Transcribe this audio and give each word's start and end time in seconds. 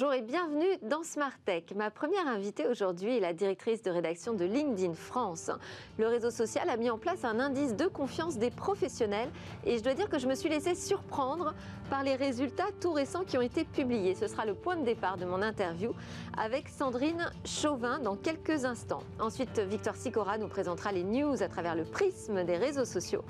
Bonjour 0.00 0.14
et 0.14 0.22
bienvenue 0.22 0.78
dans 0.82 1.02
Smart 1.02 1.36
Tech. 1.44 1.64
Ma 1.74 1.90
première 1.90 2.28
invitée 2.28 2.68
aujourd'hui 2.68 3.16
est 3.16 3.20
la 3.20 3.32
directrice 3.32 3.82
de 3.82 3.90
rédaction 3.90 4.32
de 4.32 4.44
LinkedIn 4.44 4.94
France. 4.94 5.50
Le 5.98 6.06
réseau 6.06 6.30
social 6.30 6.70
a 6.70 6.76
mis 6.76 6.88
en 6.88 6.98
place 6.98 7.24
un 7.24 7.40
indice 7.40 7.74
de 7.74 7.86
confiance 7.86 8.38
des 8.38 8.52
professionnels 8.52 9.28
et 9.66 9.76
je 9.76 9.82
dois 9.82 9.94
dire 9.94 10.08
que 10.08 10.20
je 10.20 10.28
me 10.28 10.36
suis 10.36 10.48
laissée 10.48 10.76
surprendre 10.76 11.52
par 11.90 12.04
les 12.04 12.14
résultats 12.14 12.68
tout 12.80 12.92
récents 12.92 13.24
qui 13.24 13.38
ont 13.38 13.42
été 13.42 13.64
publiés. 13.64 14.14
Ce 14.14 14.28
sera 14.28 14.46
le 14.46 14.54
point 14.54 14.76
de 14.76 14.84
départ 14.84 15.16
de 15.16 15.24
mon 15.24 15.42
interview 15.42 15.92
avec 16.36 16.68
Sandrine 16.68 17.32
Chauvin 17.44 17.98
dans 17.98 18.14
quelques 18.14 18.64
instants. 18.64 19.02
Ensuite, 19.18 19.58
Victor 19.58 19.96
Sicora 19.96 20.38
nous 20.38 20.48
présentera 20.48 20.92
les 20.92 21.02
news 21.02 21.42
à 21.42 21.48
travers 21.48 21.74
le 21.74 21.82
prisme 21.82 22.44
des 22.44 22.56
réseaux 22.56 22.84
sociaux. 22.84 23.24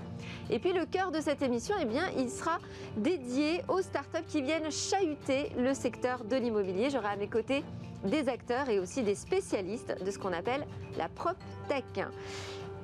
Et 0.51 0.59
puis 0.59 0.75
le 0.75 0.85
cœur 0.85 1.13
de 1.13 1.21
cette 1.23 1.41
émission, 1.41 1.77
eh 1.81 1.87
bien, 1.87 2.11
il 2.19 2.29
sera 2.29 2.59
dédié 2.99 3.63
aux 3.69 3.81
startups 3.81 4.27
qui 4.29 4.43
viennent 4.43 4.71
chahuter 4.71 5.51
le 5.57 5.73
secteur 5.73 6.25
de 6.25 6.37
l'immobilier. 6.37 6.58
J'aurai 6.91 7.09
à 7.09 7.17
mes 7.17 7.29
côtés 7.29 7.63
des 8.05 8.29
acteurs 8.29 8.69
et 8.69 8.81
aussi 8.81 9.03
des 9.03 9.15
spécialistes 9.15 10.03
de 10.03 10.11
ce 10.11 10.19
qu'on 10.19 10.33
appelle 10.33 10.67
la 10.97 11.09
prop 11.09 11.37
tech. 11.69 11.85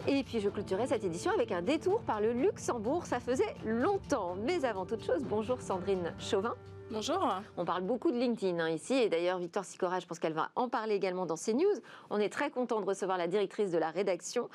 Et 0.06 0.22
puis 0.22 0.40
je 0.40 0.48
clôturerai 0.48 0.86
cette 0.86 1.02
édition 1.02 1.32
avec 1.32 1.50
un 1.50 1.62
détour 1.62 2.00
par 2.02 2.20
le 2.20 2.32
Luxembourg. 2.32 3.06
Ça 3.06 3.18
faisait 3.18 3.54
longtemps. 3.64 4.36
Mais 4.44 4.64
avant 4.64 4.86
toute 4.86 5.04
chose, 5.04 5.22
bonjour 5.22 5.60
Sandrine 5.60 6.12
Chauvin. 6.18 6.54
Bonjour. 6.90 7.26
On 7.56 7.64
parle 7.64 7.82
beaucoup 7.82 8.12
de 8.12 8.18
LinkedIn 8.18 8.60
hein, 8.60 8.68
ici, 8.68 8.92
et 8.92 9.08
d'ailleurs 9.08 9.38
Victor 9.38 9.64
Sicora, 9.64 10.00
je 10.00 10.06
pense 10.06 10.18
qu'elle 10.18 10.34
va 10.34 10.50
en 10.54 10.68
parler 10.68 10.94
également 10.94 11.24
dans 11.24 11.34
ses 11.34 11.54
news. 11.54 11.74
On 12.10 12.20
est 12.20 12.28
très 12.28 12.50
content 12.50 12.80
de 12.80 12.86
recevoir 12.86 13.16
la 13.16 13.26
directrice 13.26 13.70
de 13.72 13.78
la 13.78 13.90
rédaction 13.90 14.50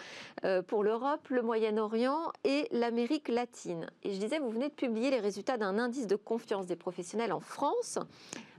euh, 0.46 0.62
pour 0.62 0.84
l'Europe, 0.84 1.28
le 1.30 1.42
Moyen-Orient 1.42 2.32
et 2.44 2.68
l'Amérique 2.72 3.28
latine. 3.28 3.88
Et 4.04 4.14
je 4.14 4.20
disais, 4.20 4.38
vous 4.38 4.52
venez 4.52 4.70
de 4.70 4.74
publier 4.74 5.10
les 5.10 5.20
résultats 5.20 5.58
d'un 5.58 5.80
indice 5.80 6.06
de 6.06 6.16
confiance 6.16 6.68
des 6.68 6.76
professionnels 6.76 7.34
en 7.34 7.40
France. 7.40 7.98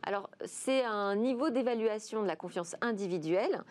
Alors, 0.02 0.30
c'est 0.44 0.82
un 0.82 1.14
niveau 1.14 1.50
d'évaluation 1.50 2.22
de 2.22 2.26
la 2.26 2.36
confiance 2.36 2.74
individuelle 2.80 3.62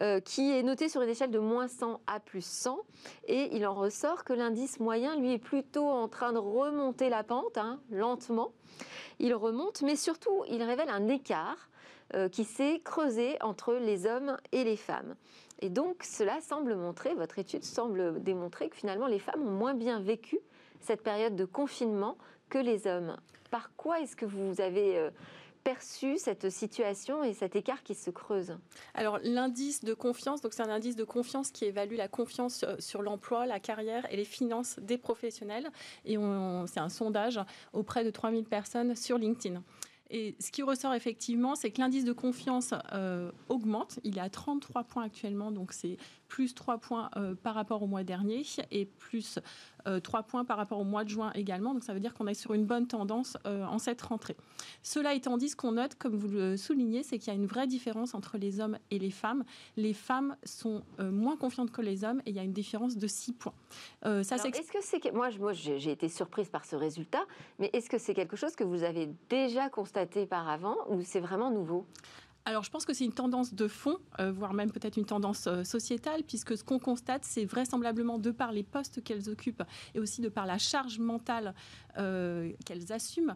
euh, 0.00 0.20
qui 0.20 0.52
est 0.52 0.62
noté 0.62 0.88
sur 0.88 1.02
une 1.02 1.08
échelle 1.08 1.30
de 1.30 1.38
moins 1.38 1.68
100 1.68 2.00
à 2.06 2.20
plus 2.20 2.44
100. 2.44 2.78
Et 3.26 3.54
il 3.56 3.66
en 3.66 3.74
ressort 3.74 4.24
que 4.24 4.32
l'indice 4.32 4.78
moyen, 4.78 5.16
lui, 5.16 5.32
est 5.32 5.38
plutôt 5.38 5.88
en 5.88 6.08
train 6.08 6.32
de 6.32 6.38
remonter 6.38 7.08
la 7.08 7.24
pente, 7.24 7.58
hein, 7.58 7.80
lentement. 7.90 8.52
Il 9.18 9.34
remonte, 9.34 9.82
mais 9.82 9.96
surtout, 9.96 10.44
il 10.48 10.62
révèle 10.62 10.88
un 10.88 11.08
écart 11.08 11.68
euh, 12.14 12.28
qui 12.28 12.44
s'est 12.44 12.80
creusé 12.84 13.36
entre 13.42 13.74
les 13.74 14.06
hommes 14.06 14.36
et 14.52 14.62
les 14.62 14.76
femmes. 14.76 15.14
Et 15.60 15.70
donc, 15.70 16.02
cela 16.02 16.40
semble 16.40 16.76
montrer, 16.76 17.14
votre 17.14 17.38
étude 17.38 17.64
semble 17.64 18.22
démontrer 18.22 18.68
que 18.68 18.76
finalement, 18.76 19.06
les 19.06 19.18
femmes 19.18 19.42
ont 19.46 19.52
moins 19.52 19.74
bien 19.74 20.00
vécu 20.00 20.38
cette 20.80 21.02
période 21.02 21.34
de 21.34 21.44
confinement 21.44 22.18
que 22.50 22.58
les 22.58 22.86
hommes. 22.86 23.16
Par 23.50 23.74
quoi 23.76 24.00
est-ce 24.00 24.14
que 24.14 24.26
vous 24.26 24.60
avez... 24.60 24.98
Euh, 24.98 25.10
perçu 25.64 26.18
cette 26.18 26.50
situation 26.50 27.24
et 27.24 27.32
cet 27.32 27.56
écart 27.56 27.82
qui 27.82 27.94
se 27.94 28.10
creuse 28.10 28.56
Alors 28.92 29.18
l'indice 29.22 29.82
de 29.82 29.94
confiance, 29.94 30.42
donc 30.42 30.52
c'est 30.52 30.62
un 30.62 30.68
indice 30.68 30.94
de 30.94 31.04
confiance 31.04 31.50
qui 31.50 31.64
évalue 31.64 31.96
la 31.96 32.08
confiance 32.08 32.64
euh, 32.64 32.76
sur 32.78 33.02
l'emploi, 33.02 33.46
la 33.46 33.58
carrière 33.58 34.06
et 34.12 34.16
les 34.16 34.24
finances 34.24 34.78
des 34.80 34.98
professionnels. 34.98 35.70
Et 36.04 36.16
c'est 36.66 36.80
un 36.80 36.88
sondage 36.88 37.40
auprès 37.72 38.04
de 38.04 38.10
3000 38.10 38.44
personnes 38.44 38.94
sur 38.94 39.18
LinkedIn. 39.18 39.62
Et 40.10 40.36
ce 40.38 40.50
qui 40.50 40.62
ressort 40.62 40.94
effectivement, 40.94 41.54
c'est 41.54 41.70
que 41.70 41.80
l'indice 41.80 42.04
de 42.04 42.12
confiance 42.12 42.74
euh, 42.92 43.32
augmente. 43.48 43.98
Il 44.04 44.18
est 44.18 44.20
à 44.20 44.28
33 44.28 44.84
points 44.84 45.04
actuellement, 45.04 45.50
donc 45.50 45.72
c'est 45.72 45.96
plus 46.28 46.54
3 46.54 46.78
points 46.78 47.10
euh, 47.16 47.34
par 47.34 47.54
rapport 47.54 47.82
au 47.82 47.86
mois 47.86 48.04
dernier 48.04 48.42
et 48.70 48.84
plus 48.84 49.38
3 50.02 50.20
euh, 50.20 50.22
points 50.22 50.44
par 50.44 50.56
rapport 50.56 50.78
au 50.78 50.84
mois 50.84 51.04
de 51.04 51.08
juin 51.08 51.32
également. 51.34 51.74
Donc 51.74 51.84
ça 51.84 51.94
veut 51.94 52.00
dire 52.00 52.14
qu'on 52.14 52.26
est 52.26 52.34
sur 52.34 52.54
une 52.54 52.64
bonne 52.64 52.86
tendance 52.86 53.36
euh, 53.46 53.64
en 53.64 53.78
cette 53.78 54.00
rentrée. 54.02 54.36
Cela 54.82 55.14
étant 55.14 55.36
dit, 55.36 55.48
ce 55.48 55.56
qu'on 55.56 55.72
note, 55.72 55.94
comme 55.96 56.16
vous 56.16 56.28
le 56.28 56.56
soulignez, 56.56 57.02
c'est 57.02 57.18
qu'il 57.18 57.32
y 57.32 57.36
a 57.36 57.38
une 57.38 57.46
vraie 57.46 57.66
différence 57.66 58.14
entre 58.14 58.38
les 58.38 58.60
hommes 58.60 58.78
et 58.90 58.98
les 58.98 59.10
femmes. 59.10 59.44
Les 59.76 59.94
femmes 59.94 60.36
sont 60.44 60.82
euh, 61.00 61.10
moins 61.10 61.36
confiantes 61.36 61.70
que 61.70 61.82
les 61.82 62.04
hommes 62.04 62.20
et 62.26 62.30
il 62.30 62.36
y 62.36 62.38
a 62.40 62.44
une 62.44 62.52
différence 62.52 62.96
de 62.96 63.06
6 63.06 63.32
points. 63.32 63.54
ça, 64.02 64.36
est-ce 64.36 64.72
que 64.72 64.78
c'est 64.80 65.12
moi, 65.12 65.28
moi 65.38 65.52
j'ai 65.52 65.90
été 65.90 66.08
surprise 66.08 66.48
par 66.48 66.64
ce 66.64 66.76
résultat, 66.76 67.24
mais 67.58 67.70
est-ce 67.72 67.90
que 67.90 67.98
c'est 67.98 68.14
quelque 68.14 68.36
chose 68.36 68.56
que 68.56 68.64
vous 68.64 68.82
avez 68.82 69.08
déjà 69.28 69.68
constaté 69.68 70.26
par 70.26 70.48
avant 70.48 70.76
ou 70.88 71.02
c'est 71.02 71.20
vraiment 71.20 71.50
nouveau? 71.50 71.86
Alors, 72.46 72.62
je 72.62 72.70
pense 72.70 72.84
que 72.84 72.92
c'est 72.92 73.06
une 73.06 73.12
tendance 73.12 73.54
de 73.54 73.68
fond, 73.68 73.96
euh, 74.20 74.30
voire 74.30 74.52
même 74.52 74.70
peut-être 74.70 74.98
une 74.98 75.06
tendance 75.06 75.46
euh, 75.46 75.64
sociétale, 75.64 76.22
puisque 76.24 76.58
ce 76.58 76.62
qu'on 76.62 76.78
constate, 76.78 77.24
c'est 77.24 77.46
vraisemblablement 77.46 78.18
de 78.18 78.30
par 78.30 78.52
les 78.52 78.62
postes 78.62 79.02
qu'elles 79.02 79.30
occupent 79.30 79.62
et 79.94 79.98
aussi 79.98 80.20
de 80.20 80.28
par 80.28 80.44
la 80.44 80.58
charge 80.58 80.98
mentale 80.98 81.54
euh, 81.96 82.52
qu'elles 82.66 82.92
assument, 82.92 83.34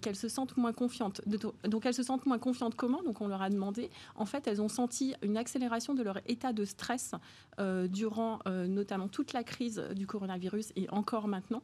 qu'elles 0.00 0.14
se 0.14 0.28
sentent 0.28 0.56
moins 0.56 0.72
confiantes. 0.72 1.20
Donc, 1.26 1.86
elles 1.86 1.94
se 1.94 2.02
sentent 2.02 2.26
moins 2.26 2.38
confiantes 2.38 2.76
comment? 2.76 3.02
Donc, 3.02 3.20
on 3.20 3.26
leur 3.26 3.42
a 3.42 3.50
demandé. 3.50 3.90
En 4.14 4.26
fait, 4.26 4.46
elles 4.46 4.62
ont 4.62 4.68
senti 4.68 5.14
une 5.22 5.36
accélération 5.36 5.94
de 5.94 6.02
leur 6.02 6.20
état 6.26 6.52
de 6.52 6.64
stress 6.64 7.12
durant 7.58 8.40
notamment 8.46 9.08
toute 9.08 9.32
la 9.32 9.42
crise 9.42 9.82
du 9.94 10.06
coronavirus 10.06 10.72
et 10.76 10.88
encore 10.90 11.28
maintenant. 11.28 11.62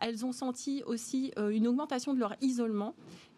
Elles 0.00 0.24
ont 0.24 0.32
senti 0.32 0.82
aussi 0.86 1.32
une 1.36 1.66
augmentation 1.66 2.14
de 2.14 2.20
leur 2.20 2.34
isolement 2.40 2.94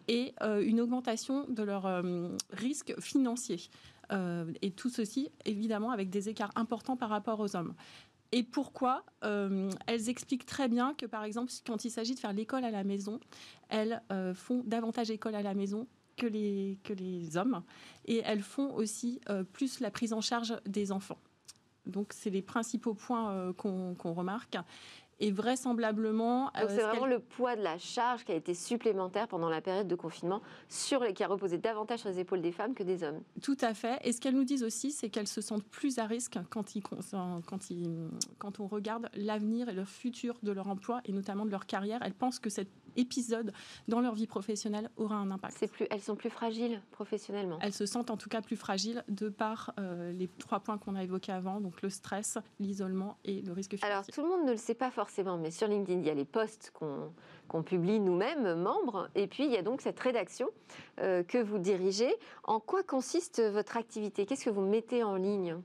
et 0.07 0.33
euh, 0.41 0.61
une 0.61 0.81
augmentation 0.81 1.45
de 1.49 1.63
leurs 1.63 1.85
euh, 1.85 2.29
risques 2.51 2.93
financiers. 2.99 3.69
Euh, 4.11 4.51
et 4.61 4.71
tout 4.71 4.89
ceci, 4.89 5.29
évidemment, 5.45 5.91
avec 5.91 6.09
des 6.09 6.29
écarts 6.29 6.51
importants 6.55 6.97
par 6.97 7.09
rapport 7.09 7.39
aux 7.39 7.55
hommes. 7.55 7.73
Et 8.31 8.41
pourquoi 8.41 9.05
Elles 9.21 10.09
expliquent 10.09 10.47
très 10.47 10.67
bien 10.67 10.95
que, 10.95 11.05
par 11.05 11.23
exemple, 11.23 11.51
quand 11.67 11.85
il 11.85 11.91
s'agit 11.91 12.15
de 12.15 12.19
faire 12.19 12.33
l'école 12.33 12.65
à 12.65 12.71
la 12.71 12.83
maison, 12.83 13.19
elles 13.69 14.01
font 14.33 14.63
davantage 14.65 15.11
école 15.11 15.35
à 15.35 15.43
la 15.43 15.53
maison 15.53 15.85
que 16.17 16.25
les, 16.25 16.79
que 16.83 16.93
les 16.93 17.37
hommes. 17.37 17.61
Et 18.05 18.23
elles 18.25 18.41
font 18.41 18.73
aussi 18.73 19.21
plus 19.51 19.81
la 19.81 19.91
prise 19.91 20.13
en 20.13 20.21
charge 20.21 20.55
des 20.65 20.91
enfants. 20.91 21.19
Donc, 21.85 22.11
c'est 22.11 22.31
les 22.31 22.41
principaux 22.41 22.95
points 22.95 23.53
qu'on 23.53 24.13
remarque. 24.13 24.57
Et 25.19 25.31
vraisemblablement. 25.31 26.45
Donc 26.45 26.53
euh, 26.63 26.67
c'est 26.69 26.81
vraiment 26.81 27.05
le 27.05 27.19
poids 27.19 27.55
de 27.55 27.61
la 27.61 27.77
charge 27.77 28.25
qui 28.25 28.31
a 28.31 28.35
été 28.35 28.53
supplémentaire 28.53 29.27
pendant 29.27 29.49
la 29.49 29.61
période 29.61 29.87
de 29.87 29.95
confinement, 29.95 30.41
sur 30.69 31.03
les, 31.03 31.13
qui 31.13 31.23
a 31.23 31.27
reposé 31.27 31.57
davantage 31.57 31.99
sur 31.99 32.09
les 32.09 32.19
épaules 32.19 32.41
des 32.41 32.51
femmes 32.51 32.73
que 32.73 32.83
des 32.83 33.03
hommes. 33.03 33.21
Tout 33.41 33.57
à 33.61 33.73
fait. 33.73 33.99
Et 34.03 34.11
ce 34.11 34.19
qu'elles 34.19 34.35
nous 34.35 34.43
disent 34.43 34.63
aussi, 34.63 34.91
c'est 34.91 35.09
qu'elles 35.09 35.27
se 35.27 35.41
sentent 35.41 35.65
plus 35.65 35.99
à 35.99 36.05
risque 36.05 36.37
quand, 36.49 36.75
ils, 36.75 36.83
quand, 36.83 37.69
ils, 37.69 38.09
quand 38.37 38.59
on 38.59 38.67
regarde 38.67 39.09
l'avenir 39.13 39.69
et 39.69 39.73
le 39.73 39.85
futur 39.85 40.35
de 40.43 40.51
leur 40.51 40.67
emploi 40.67 41.01
et 41.05 41.11
notamment 41.11 41.45
de 41.45 41.51
leur 41.51 41.65
carrière. 41.65 42.01
Elles 42.03 42.13
pensent 42.13 42.39
que 42.39 42.49
cet 42.49 42.67
épisode 42.97 43.53
dans 43.87 43.99
leur 43.99 44.15
vie 44.15 44.27
professionnelle 44.27 44.89
aura 44.97 45.15
un 45.15 45.29
impact. 45.31 45.67
Plus, 45.67 45.85
elles 45.89 46.01
sont 46.01 46.15
plus 46.15 46.29
fragiles 46.29 46.81
professionnellement. 46.91 47.59
Elles 47.61 47.73
se 47.73 47.85
sentent 47.85 48.09
en 48.09 48.17
tout 48.17 48.29
cas 48.29 48.41
plus 48.41 48.57
fragiles 48.57 49.03
de 49.07 49.29
par 49.29 49.73
euh, 49.79 50.11
les 50.11 50.27
trois 50.39 50.59
points 50.59 50.77
qu'on 50.77 50.95
a 50.95 51.03
évoqués 51.03 51.31
avant, 51.31 51.61
donc 51.61 51.81
le 51.81 51.89
stress, 51.89 52.37
l'isolement 52.59 53.17
et 53.25 53.41
le 53.41 53.53
risque 53.53 53.75
financier. 53.75 53.91
Alors 53.91 54.05
tout 54.07 54.21
le 54.21 54.27
monde 54.27 54.45
ne 54.45 54.51
le 54.51 54.57
sait 54.57 54.73
pas 54.73 54.89
forcément 54.89 55.03
forcément, 55.03 55.37
mais 55.37 55.51
sur 55.51 55.67
LinkedIn, 55.67 55.99
il 55.99 56.05
y 56.05 56.09
a 56.09 56.13
les 56.13 56.23
posts 56.23 56.71
qu'on 57.49 57.63
publie 57.63 57.99
nous-mêmes, 57.99 58.55
membres, 58.55 59.09
et 59.15 59.27
puis 59.27 59.43
il 59.43 59.51
y 59.51 59.57
a 59.57 59.61
donc 59.61 59.81
cette 59.81 59.99
rédaction 59.99 60.47
euh, 61.01 61.23
que 61.23 61.39
vous 61.39 61.57
dirigez. 61.57 62.15
En 62.45 62.61
quoi 62.61 62.83
consiste 62.83 63.41
votre 63.41 63.75
activité? 63.75 64.25
Qu'est-ce 64.25 64.45
que 64.45 64.49
vous 64.49 64.61
mettez 64.61 65.03
en 65.03 65.17
ligne? 65.17 65.57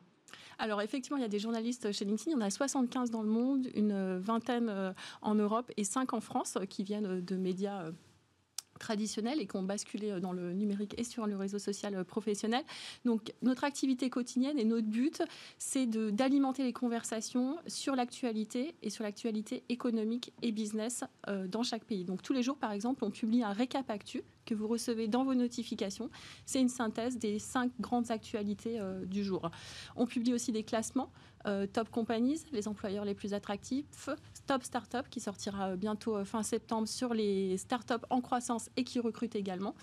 Alors 0.58 0.82
effectivement, 0.82 1.16
il 1.16 1.22
y 1.22 1.26
a 1.26 1.28
des 1.28 1.38
journalistes 1.38 1.92
chez 1.92 2.04
LinkedIn, 2.04 2.32
il 2.32 2.34
y 2.34 2.36
en 2.36 2.46
a 2.46 2.50
75 2.50 3.10
dans 3.10 3.22
le 3.22 3.28
monde, 3.28 3.68
une 3.74 4.18
vingtaine 4.18 4.68
euh, 4.68 4.92
en 5.22 5.34
Europe 5.34 5.70
et 5.76 5.84
5 5.84 6.12
en 6.12 6.20
France 6.20 6.58
qui 6.68 6.82
viennent 6.82 7.20
de 7.24 7.36
médias 7.36 7.90
traditionnels 8.78 9.40
et 9.40 9.46
qui 9.46 9.56
ont 9.56 9.62
basculé 9.62 10.10
euh, 10.10 10.20
dans 10.20 10.32
le 10.32 10.52
numérique 10.52 10.94
et 10.98 11.04
sur 11.04 11.26
le 11.26 11.36
réseau 11.36 11.58
social 11.58 11.94
euh, 11.94 12.04
professionnel. 12.04 12.62
Donc 13.04 13.32
notre 13.42 13.64
activité 13.64 14.10
quotidienne 14.10 14.58
et 14.58 14.64
notre 14.64 14.86
but, 14.86 15.22
c'est 15.58 15.86
d'alimenter 15.86 16.64
les 16.64 16.72
conversations 16.72 17.56
sur 17.66 17.94
l'actualité 17.94 18.74
et 18.82 18.90
sur 18.90 19.04
l'actualité 19.04 19.62
économique 19.68 20.32
et 20.42 20.52
business 20.52 21.04
euh, 21.28 21.46
dans 21.46 21.62
chaque 21.62 21.84
pays. 21.84 22.04
Donc 22.04 22.22
tous 22.22 22.32
les 22.32 22.42
jours, 22.42 22.56
par 22.56 22.72
exemple, 22.72 23.04
on 23.04 23.10
publie 23.10 23.42
un 23.42 23.52
récap 23.52 23.90
actu 23.90 24.22
que 24.46 24.54
vous 24.54 24.66
recevez 24.66 25.08
dans 25.08 25.24
vos 25.24 25.34
notifications. 25.34 26.08
C'est 26.46 26.60
une 26.60 26.70
synthèse 26.70 27.18
des 27.18 27.38
cinq 27.38 27.70
grandes 27.80 28.10
actualités 28.10 28.80
du 29.04 29.22
jour. 29.22 29.50
On 29.94 30.06
publie 30.06 30.32
aussi 30.32 30.52
des 30.52 30.62
classements 30.62 31.10
Top 31.72 31.90
Companies, 31.90 32.42
les 32.52 32.68
employeurs 32.68 33.04
les 33.04 33.14
plus 33.14 33.34
attractifs, 33.34 34.10
Top 34.46 34.62
Startup 34.62 35.08
qui 35.08 35.20
sortira 35.20 35.76
bientôt 35.76 36.24
fin 36.24 36.42
septembre 36.42 36.88
sur 36.88 37.14
les 37.14 37.56
startups 37.56 37.94
en 38.10 38.20
croissance 38.20 38.70
et 38.76 38.84
qui 38.84 39.00
recrutent 39.00 39.36
également, 39.36 39.74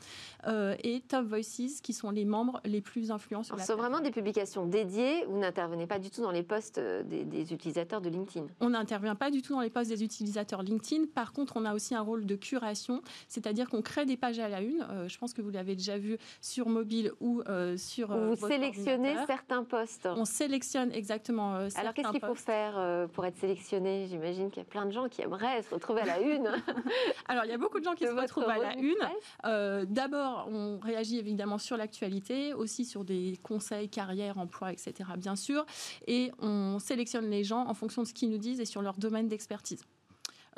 euh, 0.47 0.75
et 0.83 1.01
Top 1.01 1.25
Voices, 1.25 1.81
qui 1.81 1.93
sont 1.93 2.11
les 2.11 2.25
membres 2.25 2.61
les 2.65 2.81
plus 2.81 3.11
influents 3.11 3.43
sur 3.43 3.55
la 3.55 3.63
Ce 3.63 3.73
sont 3.73 3.77
vraiment 3.77 3.99
des 3.99 4.11
publications 4.11 4.65
dédiées, 4.65 5.25
vous 5.27 5.37
n'intervenez 5.37 5.87
pas 5.87 5.99
du 5.99 6.09
tout 6.09 6.21
dans 6.21 6.31
les 6.31 6.43
postes 6.43 6.77
euh, 6.77 7.03
des, 7.03 7.53
utilisateurs 7.53 8.01
de 8.01 8.09
LinkedIn 8.09 8.47
On 8.59 8.69
n'intervient 8.69 9.15
pas 9.15 9.31
du 9.31 9.41
tout 9.41 9.53
dans 9.53 9.61
les 9.61 9.69
postes 9.69 9.89
des 9.89 10.03
utilisateurs 10.03 10.63
LinkedIn, 10.63 11.05
par 11.13 11.33
contre 11.33 11.53
on 11.57 11.65
a 11.65 11.73
aussi 11.73 11.95
un 11.95 12.01
rôle 12.01 12.25
de 12.25 12.35
curation, 12.35 13.01
c'est-à-dire 13.27 13.69
qu'on 13.69 13.81
crée 13.81 14.05
des 14.05 14.17
pages 14.17 14.37
la 14.37 14.61
une. 14.61 14.85
je 15.07 15.17
pense 15.17 15.33
que 15.33 15.41
vous 15.41 15.49
l'avez 15.49 15.75
déjà 15.75 15.97
vu 15.97 16.17
sur 16.41 16.67
mobile 16.67 17.11
ou 17.21 17.41
sur. 17.77 18.15
Vous 18.15 18.47
sélectionnez 18.47 19.15
certains 19.27 19.63
postes. 19.63 20.05
On 20.05 20.25
sélectionne 20.25 20.91
exactement. 20.91 21.54
Alors 21.75 21.93
qu'est-ce 21.93 22.11
qu'il 22.11 22.21
faut 22.21 22.35
faire 22.35 23.07
pour 23.13 23.25
être 23.25 23.37
sélectionné? 23.37 24.07
J'imagine 24.07 24.49
qu'il 24.49 24.63
y 24.63 24.65
a 24.65 24.69
plein 24.69 24.85
de 24.85 24.91
gens 24.91 25.07
qui 25.07 25.21
aimeraient 25.21 25.61
se 25.63 25.73
retrouver 25.73 26.01
à 26.01 26.05
la 26.05 26.19
une. 26.19 26.47
Alors 27.27 27.45
il 27.45 27.51
y 27.51 27.53
a 27.53 27.57
beaucoup 27.57 27.79
de 27.79 27.85
gens 27.85 27.93
qui 27.93 28.05
se 28.05 28.11
retrouvent 28.11 28.49
à 28.49 28.57
la 28.57 28.75
une. 28.75 29.85
D'abord, 29.89 30.47
on 30.51 30.79
réagit 30.79 31.19
évidemment 31.19 31.57
sur 31.57 31.77
l'actualité, 31.77 32.53
aussi 32.53 32.85
sur 32.85 33.03
des 33.03 33.37
conseils, 33.43 33.89
carrière, 33.89 34.37
emploi, 34.37 34.71
etc. 34.71 34.93
Bien 35.17 35.35
sûr, 35.35 35.65
et 36.07 36.31
on 36.39 36.79
sélectionne 36.79 37.29
les 37.29 37.43
gens 37.43 37.67
en 37.67 37.73
fonction 37.73 38.03
de 38.03 38.07
ce 38.07 38.13
qu'ils 38.13 38.29
nous 38.29 38.37
disent 38.37 38.59
et 38.59 38.65
sur 38.65 38.81
leur 38.81 38.97
domaine 38.97 39.27
d'expertise. 39.27 39.85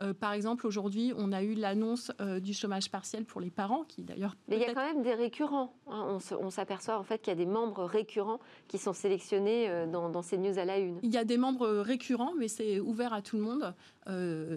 Euh, 0.01 0.13
par 0.13 0.33
exemple, 0.33 0.67
aujourd'hui, 0.67 1.13
on 1.17 1.31
a 1.31 1.41
eu 1.41 1.53
l'annonce 1.53 2.11
euh, 2.21 2.39
du 2.39 2.53
chômage 2.53 2.91
partiel 2.91 3.25
pour 3.25 3.41
les 3.41 3.49
parents, 3.49 3.83
qui 3.83 4.03
d'ailleurs. 4.03 4.35
Mais 4.47 4.57
il 4.57 4.61
y 4.61 4.65
a 4.65 4.73
quand 4.73 4.85
même 4.85 5.01
des 5.01 5.13
récurrents. 5.13 5.73
Hein. 5.87 6.19
On 6.39 6.49
s'aperçoit 6.49 6.99
en 6.99 7.03
fait 7.03 7.19
qu'il 7.19 7.31
y 7.31 7.35
a 7.35 7.37
des 7.37 7.45
membres 7.45 7.83
récurrents 7.83 8.39
qui 8.67 8.77
sont 8.77 8.93
sélectionnés 8.93 9.69
euh, 9.69 9.87
dans, 9.87 10.21
ces 10.21 10.37
news 10.37 10.59
à 10.59 10.65
la 10.65 10.77
une. 10.77 10.99
Il 11.01 11.11
y 11.11 11.17
a 11.17 11.23
des 11.23 11.37
membres 11.37 11.67
récurrents, 11.67 12.33
mais 12.37 12.47
c'est 12.47 12.79
ouvert 12.79 13.13
à 13.13 13.21
tout 13.21 13.37
le 13.37 13.43
monde 13.43 13.73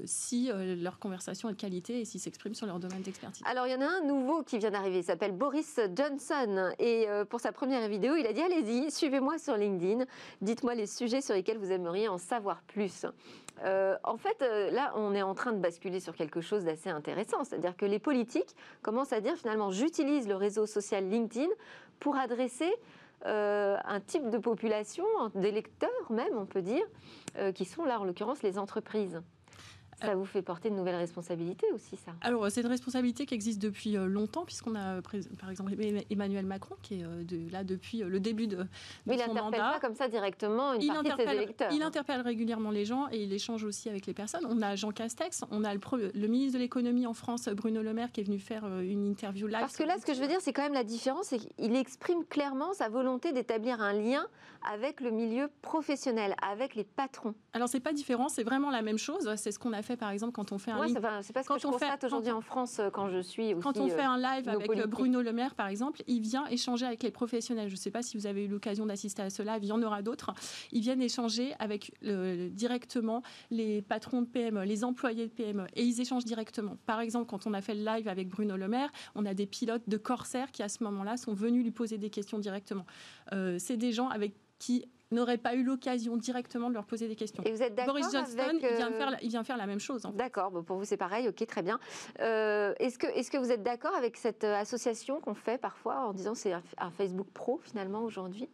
si 0.04 0.48
leur 0.54 1.00
conversation 1.00 1.48
est 1.48 1.54
de 1.54 1.58
qualité 1.58 2.00
et 2.00 2.04
s'ils 2.04 2.20
s'expriment 2.20 2.54
sur 2.54 2.68
leur 2.68 2.78
domaine 2.78 3.02
d'expertise. 3.02 3.42
Alors, 3.44 3.66
il 3.66 3.72
y 3.72 3.74
en 3.74 3.80
a 3.80 3.84
un 3.84 4.00
nouveau 4.06 4.44
qui 4.44 4.58
vient 4.58 4.70
d'arriver. 4.70 4.98
Il 4.98 5.04
s'appelle 5.04 5.32
Boris 5.32 5.80
Johnson. 5.92 6.70
Et 6.78 7.08
pour 7.28 7.40
sa 7.40 7.50
première 7.50 7.88
vidéo, 7.88 8.14
il 8.14 8.24
a 8.28 8.32
dit 8.32 8.42
Allez-y, 8.42 8.92
suivez-moi 8.92 9.38
sur 9.38 9.56
LinkedIn. 9.56 10.04
Dites-moi 10.40 10.76
les 10.76 10.86
sujets 10.86 11.20
sur 11.20 11.34
lesquels 11.34 11.58
vous 11.58 11.72
aimeriez 11.72 12.06
en 12.06 12.18
savoir 12.18 12.62
plus. 12.68 13.06
Euh, 13.62 13.96
en 14.04 14.16
fait, 14.16 14.42
euh, 14.42 14.70
là, 14.70 14.92
on 14.96 15.14
est 15.14 15.22
en 15.22 15.34
train 15.34 15.52
de 15.52 15.58
basculer 15.58 16.00
sur 16.00 16.14
quelque 16.14 16.40
chose 16.40 16.64
d'assez 16.64 16.90
intéressant. 16.90 17.44
C'est-à-dire 17.44 17.76
que 17.76 17.86
les 17.86 17.98
politiques 17.98 18.56
commencent 18.82 19.12
à 19.12 19.20
dire 19.20 19.36
finalement, 19.36 19.70
j'utilise 19.70 20.28
le 20.28 20.36
réseau 20.36 20.66
social 20.66 21.08
LinkedIn 21.08 21.48
pour 21.98 22.16
adresser 22.16 22.72
euh, 23.26 23.76
un 23.84 24.00
type 24.00 24.30
de 24.30 24.38
population, 24.38 25.04
d'électeurs 25.34 25.90
même, 26.10 26.38
on 26.38 26.46
peut 26.46 26.62
dire, 26.62 26.84
qui 27.54 27.64
sont 27.64 27.84
là, 27.84 28.00
en 28.00 28.04
l'occurrence, 28.04 28.42
les 28.42 28.58
entreprises. 28.58 29.20
Ça 30.00 30.14
vous 30.14 30.24
fait 30.24 30.42
porter 30.42 30.70
de 30.70 30.74
nouvelles 30.74 30.96
responsabilités 30.96 31.66
aussi, 31.74 31.96
ça 31.96 32.12
Alors, 32.20 32.50
c'est 32.50 32.60
une 32.60 32.66
responsabilité 32.66 33.26
qui 33.26 33.34
existe 33.34 33.60
depuis 33.60 33.96
euh, 33.96 34.06
longtemps, 34.06 34.44
puisqu'on 34.44 34.74
a, 34.74 35.00
par 35.02 35.50
exemple, 35.50 35.72
Emmanuel 36.10 36.46
Macron, 36.46 36.76
qui 36.82 37.00
est 37.00 37.04
euh, 37.04 37.24
de, 37.24 37.50
là 37.50 37.64
depuis 37.64 38.02
euh, 38.02 38.08
le 38.08 38.20
début 38.20 38.46
de, 38.46 38.56
de 38.56 38.66
Mais 39.06 39.14
il 39.14 39.18
n'interpelle 39.18 39.60
pas 39.60 39.80
comme 39.80 39.94
ça 39.94 40.08
directement 40.08 40.74
une 40.74 40.82
il 40.82 40.88
partie 40.88 41.10
de 41.10 41.16
ses 41.16 41.34
électeurs. 41.34 41.72
Il 41.72 41.82
interpelle 41.82 42.20
régulièrement 42.20 42.70
les 42.70 42.84
gens 42.84 43.08
et 43.10 43.22
il 43.22 43.32
échange 43.32 43.64
aussi 43.64 43.88
avec 43.88 44.06
les 44.06 44.14
personnes. 44.14 44.46
On 44.48 44.62
a 44.62 44.76
Jean 44.76 44.90
Castex, 44.90 45.44
on 45.50 45.64
a 45.64 45.74
le, 45.74 45.80
le 46.14 46.28
ministre 46.28 46.54
de 46.54 46.62
l'économie 46.62 47.06
en 47.06 47.14
France, 47.14 47.48
Bruno 47.48 47.82
Le 47.82 47.92
Maire, 47.92 48.12
qui 48.12 48.20
est 48.20 48.24
venu 48.24 48.38
faire 48.38 48.64
une 48.80 49.06
interview 49.06 49.46
live. 49.46 49.60
Parce 49.60 49.76
que 49.76 49.84
là, 49.84 49.96
ce 49.98 50.06
que 50.06 50.14
je 50.14 50.20
veux 50.20 50.28
dire, 50.28 50.40
c'est 50.40 50.52
quand 50.52 50.62
même 50.62 50.74
la 50.74 50.84
différence, 50.84 51.26
c'est 51.26 51.38
qu'il 51.38 51.76
exprime 51.76 52.24
clairement 52.24 52.72
sa 52.72 52.88
volonté 52.88 53.32
d'établir 53.32 53.80
un 53.80 53.92
lien 53.92 54.26
avec 54.68 55.00
le 55.00 55.10
milieu 55.10 55.48
professionnel, 55.62 56.34
avec 56.42 56.74
les 56.74 56.84
patrons. 56.84 57.34
Alors, 57.52 57.68
c'est 57.68 57.80
pas 57.80 57.92
différent, 57.92 58.28
c'est 58.28 58.42
vraiment 58.42 58.70
la 58.70 58.82
même 58.82 58.98
chose. 58.98 59.28
C'est 59.36 59.52
ce 59.52 59.58
qu'on 59.58 59.72
a 59.72 59.82
fait 59.82 59.96
par 59.96 60.10
exemple, 60.10 60.32
quand 60.32 60.52
on 60.52 60.58
fait 60.58 60.70
un 60.70 60.84
live. 60.84 60.98
C'est 61.22 61.32
pas 61.32 61.42
ce 61.42 61.48
que 61.48 61.58
je 61.58 61.66
constate 61.66 62.04
aujourd'hui 62.04 62.32
en 62.32 62.40
France 62.40 62.78
euh, 62.78 62.90
quand 62.90 63.08
je 63.08 63.20
suis 63.20 63.54
Quand 63.62 63.78
on 63.78 63.88
fait 63.88 64.02
un 64.02 64.18
euh, 64.18 64.36
live 64.36 64.48
avec 64.48 64.70
euh, 64.70 64.86
Bruno 64.86 65.22
Le 65.22 65.32
Maire, 65.32 65.54
par 65.54 65.68
exemple, 65.68 66.02
il 66.06 66.20
vient 66.20 66.46
échanger 66.46 66.86
avec 66.86 67.02
les 67.02 67.10
professionnels. 67.10 67.68
Je 67.68 67.74
ne 67.74 67.78
sais 67.78 67.90
pas 67.90 68.02
si 68.02 68.16
vous 68.16 68.26
avez 68.26 68.44
eu 68.44 68.48
l'occasion 68.48 68.86
d'assister 68.86 69.22
à 69.22 69.30
ce 69.30 69.42
live, 69.42 69.60
il 69.62 69.68
y 69.68 69.72
en 69.72 69.82
aura 69.82 70.02
d'autres. 70.02 70.32
Ils 70.72 70.80
viennent 70.80 71.02
échanger 71.02 71.54
avec 71.58 71.92
directement 72.02 73.22
les 73.50 73.82
patrons 73.82 74.22
de 74.22 74.26
PME, 74.26 74.64
les 74.64 74.84
employés 74.84 75.26
de 75.26 75.32
PME, 75.32 75.66
et 75.74 75.84
ils 75.84 76.00
échangent 76.00 76.24
directement. 76.24 76.76
Par 76.86 77.00
exemple, 77.00 77.26
quand 77.26 77.46
on 77.46 77.54
a 77.54 77.60
fait 77.60 77.74
le 77.74 77.84
live 77.84 78.08
avec 78.08 78.28
Bruno 78.28 78.56
Le 78.56 78.68
Maire, 78.68 78.90
on 79.14 79.26
a 79.26 79.34
des 79.34 79.46
pilotes 79.46 79.88
de 79.88 79.96
Corsair 79.96 80.50
qui, 80.50 80.62
à 80.62 80.68
ce 80.68 80.82
moment-là, 80.84 81.16
sont 81.16 81.34
venus 81.34 81.62
lui 81.62 81.70
poser 81.70 81.98
des 81.98 82.10
questions 82.10 82.38
directement. 82.38 82.86
C'est 83.58 83.76
des 83.76 83.92
gens 83.92 84.08
avec 84.08 84.34
qui 84.60 84.86
n'aurait 85.10 85.38
pas 85.38 85.56
eu 85.56 85.64
l'occasion 85.64 86.16
directement 86.16 86.68
de 86.68 86.74
leur 86.74 86.86
poser 86.86 87.08
des 87.08 87.16
questions. 87.16 87.42
Et 87.44 87.50
vous 87.50 87.62
êtes 87.62 87.74
d'accord 87.74 87.94
Boris 87.94 88.12
Johnson, 88.12 88.52
il, 88.52 88.58
vient 88.60 88.92
faire, 88.92 89.16
il, 89.22 89.28
vient 89.28 89.42
faire, 89.42 89.56
la 89.56 89.66
même 89.66 89.80
chose. 89.80 90.02
D'accord, 90.14 90.52
pour 90.64 90.76
vous 90.76 90.84
c'est 90.84 90.96
pareil, 90.96 91.28
ok, 91.28 91.44
très 91.46 91.62
bien. 91.62 91.80
Euh, 92.20 92.72
est-ce 92.78 92.96
que, 92.96 93.08
est 93.08 93.28
que 93.28 93.38
vous 93.38 93.50
êtes 93.50 93.64
d'accord 93.64 93.94
avec 93.96 94.16
cette 94.16 94.44
euh, 94.44 94.54
association 94.54 95.20
qu'on 95.20 95.34
fait 95.34 95.58
parfois 95.58 96.06
en 96.06 96.12
disant 96.12 96.36
c'est 96.36 96.52
un 96.52 96.90
Facebook 96.92 97.26
Pro 97.34 97.60
finalement 97.64 98.02
aujourd'hui? 98.04 98.48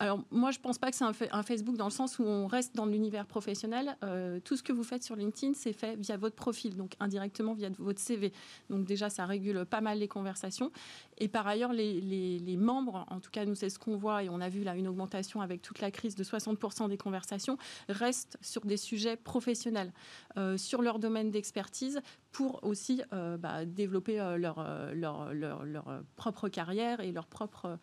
Alors 0.00 0.20
moi, 0.30 0.50
je 0.50 0.58
ne 0.58 0.62
pense 0.62 0.78
pas 0.78 0.90
que 0.90 0.96
c'est 0.96 1.04
un, 1.04 1.42
Facebook 1.42 1.76
dans 1.76 1.84
le 1.84 1.90
sens 1.90 2.18
où 2.18 2.24
on 2.24 2.46
reste 2.46 2.74
dans 2.74 2.86
l'univers 2.86 3.26
professionnel. 3.26 3.96
Euh, 4.02 4.40
tout 4.40 4.56
ce 4.56 4.62
que 4.62 4.72
vous 4.72 4.82
faites 4.82 5.04
sur 5.04 5.14
LinkedIn, 5.14 5.54
c'est 5.54 5.72
fait 5.72 5.96
via 5.96 6.16
votre 6.16 6.34
profil, 6.34 6.76
donc 6.76 6.94
indirectement 6.98 7.54
via 7.54 7.68
votre 7.78 8.00
CV. 8.00 8.32
Donc 8.70 8.84
déjà, 8.84 9.08
ça 9.08 9.24
régule 9.24 9.64
pas 9.64 9.80
mal 9.80 9.98
les 9.98 10.08
conversations. 10.08 10.72
Et 11.18 11.28
par 11.28 11.46
ailleurs, 11.46 11.72
les, 11.72 12.56
membres, 12.58 13.06
en 13.08 13.20
tout 13.20 13.30
cas 13.30 13.44
nous, 13.44 13.54
c'est 13.54 13.70
ce 13.70 13.78
qu'on 13.78 13.96
voit, 13.96 14.24
et 14.24 14.28
on 14.28 14.40
a 14.40 14.48
vu 14.48 14.64
là 14.64 14.74
une 14.74 14.88
augmentation 14.88 15.40
avec 15.40 15.62
toute 15.62 15.80
la 15.80 15.92
crise 15.92 16.16
de 16.16 16.24
60% 16.24 16.88
des 16.88 16.96
conversations, 16.96 17.56
restent 17.88 18.36
sur 18.40 18.64
des 18.64 18.76
sujets 18.76 19.16
professionnels, 19.16 19.92
euh, 20.36 20.56
sur 20.56 20.82
leur 20.82 20.98
domaine 20.98 21.30
d'expertise, 21.30 22.00
pour 22.32 22.64
aussi 22.64 23.00
euh, 23.12 23.36
bah, 23.36 23.64
développer 23.64 24.16
leur, 24.16 24.64
leur, 24.92 25.32
leur, 25.32 25.64
leur, 25.64 26.02
propre 26.16 26.48
carrière 26.48 26.98
et 26.98 27.12
leur 27.12 27.26
propre 27.26 27.78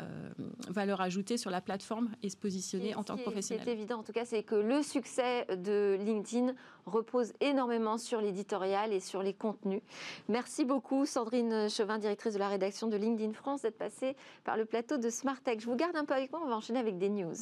euh, 0.00 0.30
valeur 0.68 1.00
ajoutée 1.00 1.36
sur 1.36 1.50
la 1.50 1.60
plateforme 1.60 2.10
et 2.22 2.28
se 2.28 2.36
positionner 2.36 2.94
en 2.94 3.04
tant 3.04 3.16
que 3.16 3.22
professionnel. 3.22 3.64
C'est 3.64 3.72
évident, 3.72 3.98
en 3.98 4.02
tout 4.02 4.12
cas, 4.12 4.24
c'est 4.24 4.42
que 4.42 4.54
le 4.54 4.82
succès 4.82 5.46
de 5.56 5.96
LinkedIn 6.00 6.54
repose 6.86 7.32
énormément 7.40 7.96
sur 7.96 8.20
l'éditorial 8.20 8.92
et 8.92 9.00
sur 9.00 9.22
les 9.22 9.34
contenus. 9.34 9.82
Merci 10.28 10.64
beaucoup, 10.64 11.06
Sandrine 11.06 11.68
Chevin, 11.70 11.98
directrice 11.98 12.34
de 12.34 12.38
la 12.38 12.48
rédaction 12.48 12.88
de 12.88 12.96
LinkedIn 12.96 13.32
France, 13.32 13.62
d'être 13.62 13.78
passée 13.78 14.16
par 14.44 14.56
le 14.56 14.64
plateau 14.64 14.98
de 14.98 15.10
Smart 15.10 15.40
Tech. 15.40 15.60
Je 15.60 15.66
vous 15.66 15.76
garde 15.76 15.96
un 15.96 16.04
peu 16.04 16.14
avec 16.14 16.32
moi, 16.32 16.40
on 16.44 16.48
va 16.48 16.56
enchaîner 16.56 16.80
avec 16.80 16.98
des 16.98 17.08
news. 17.08 17.34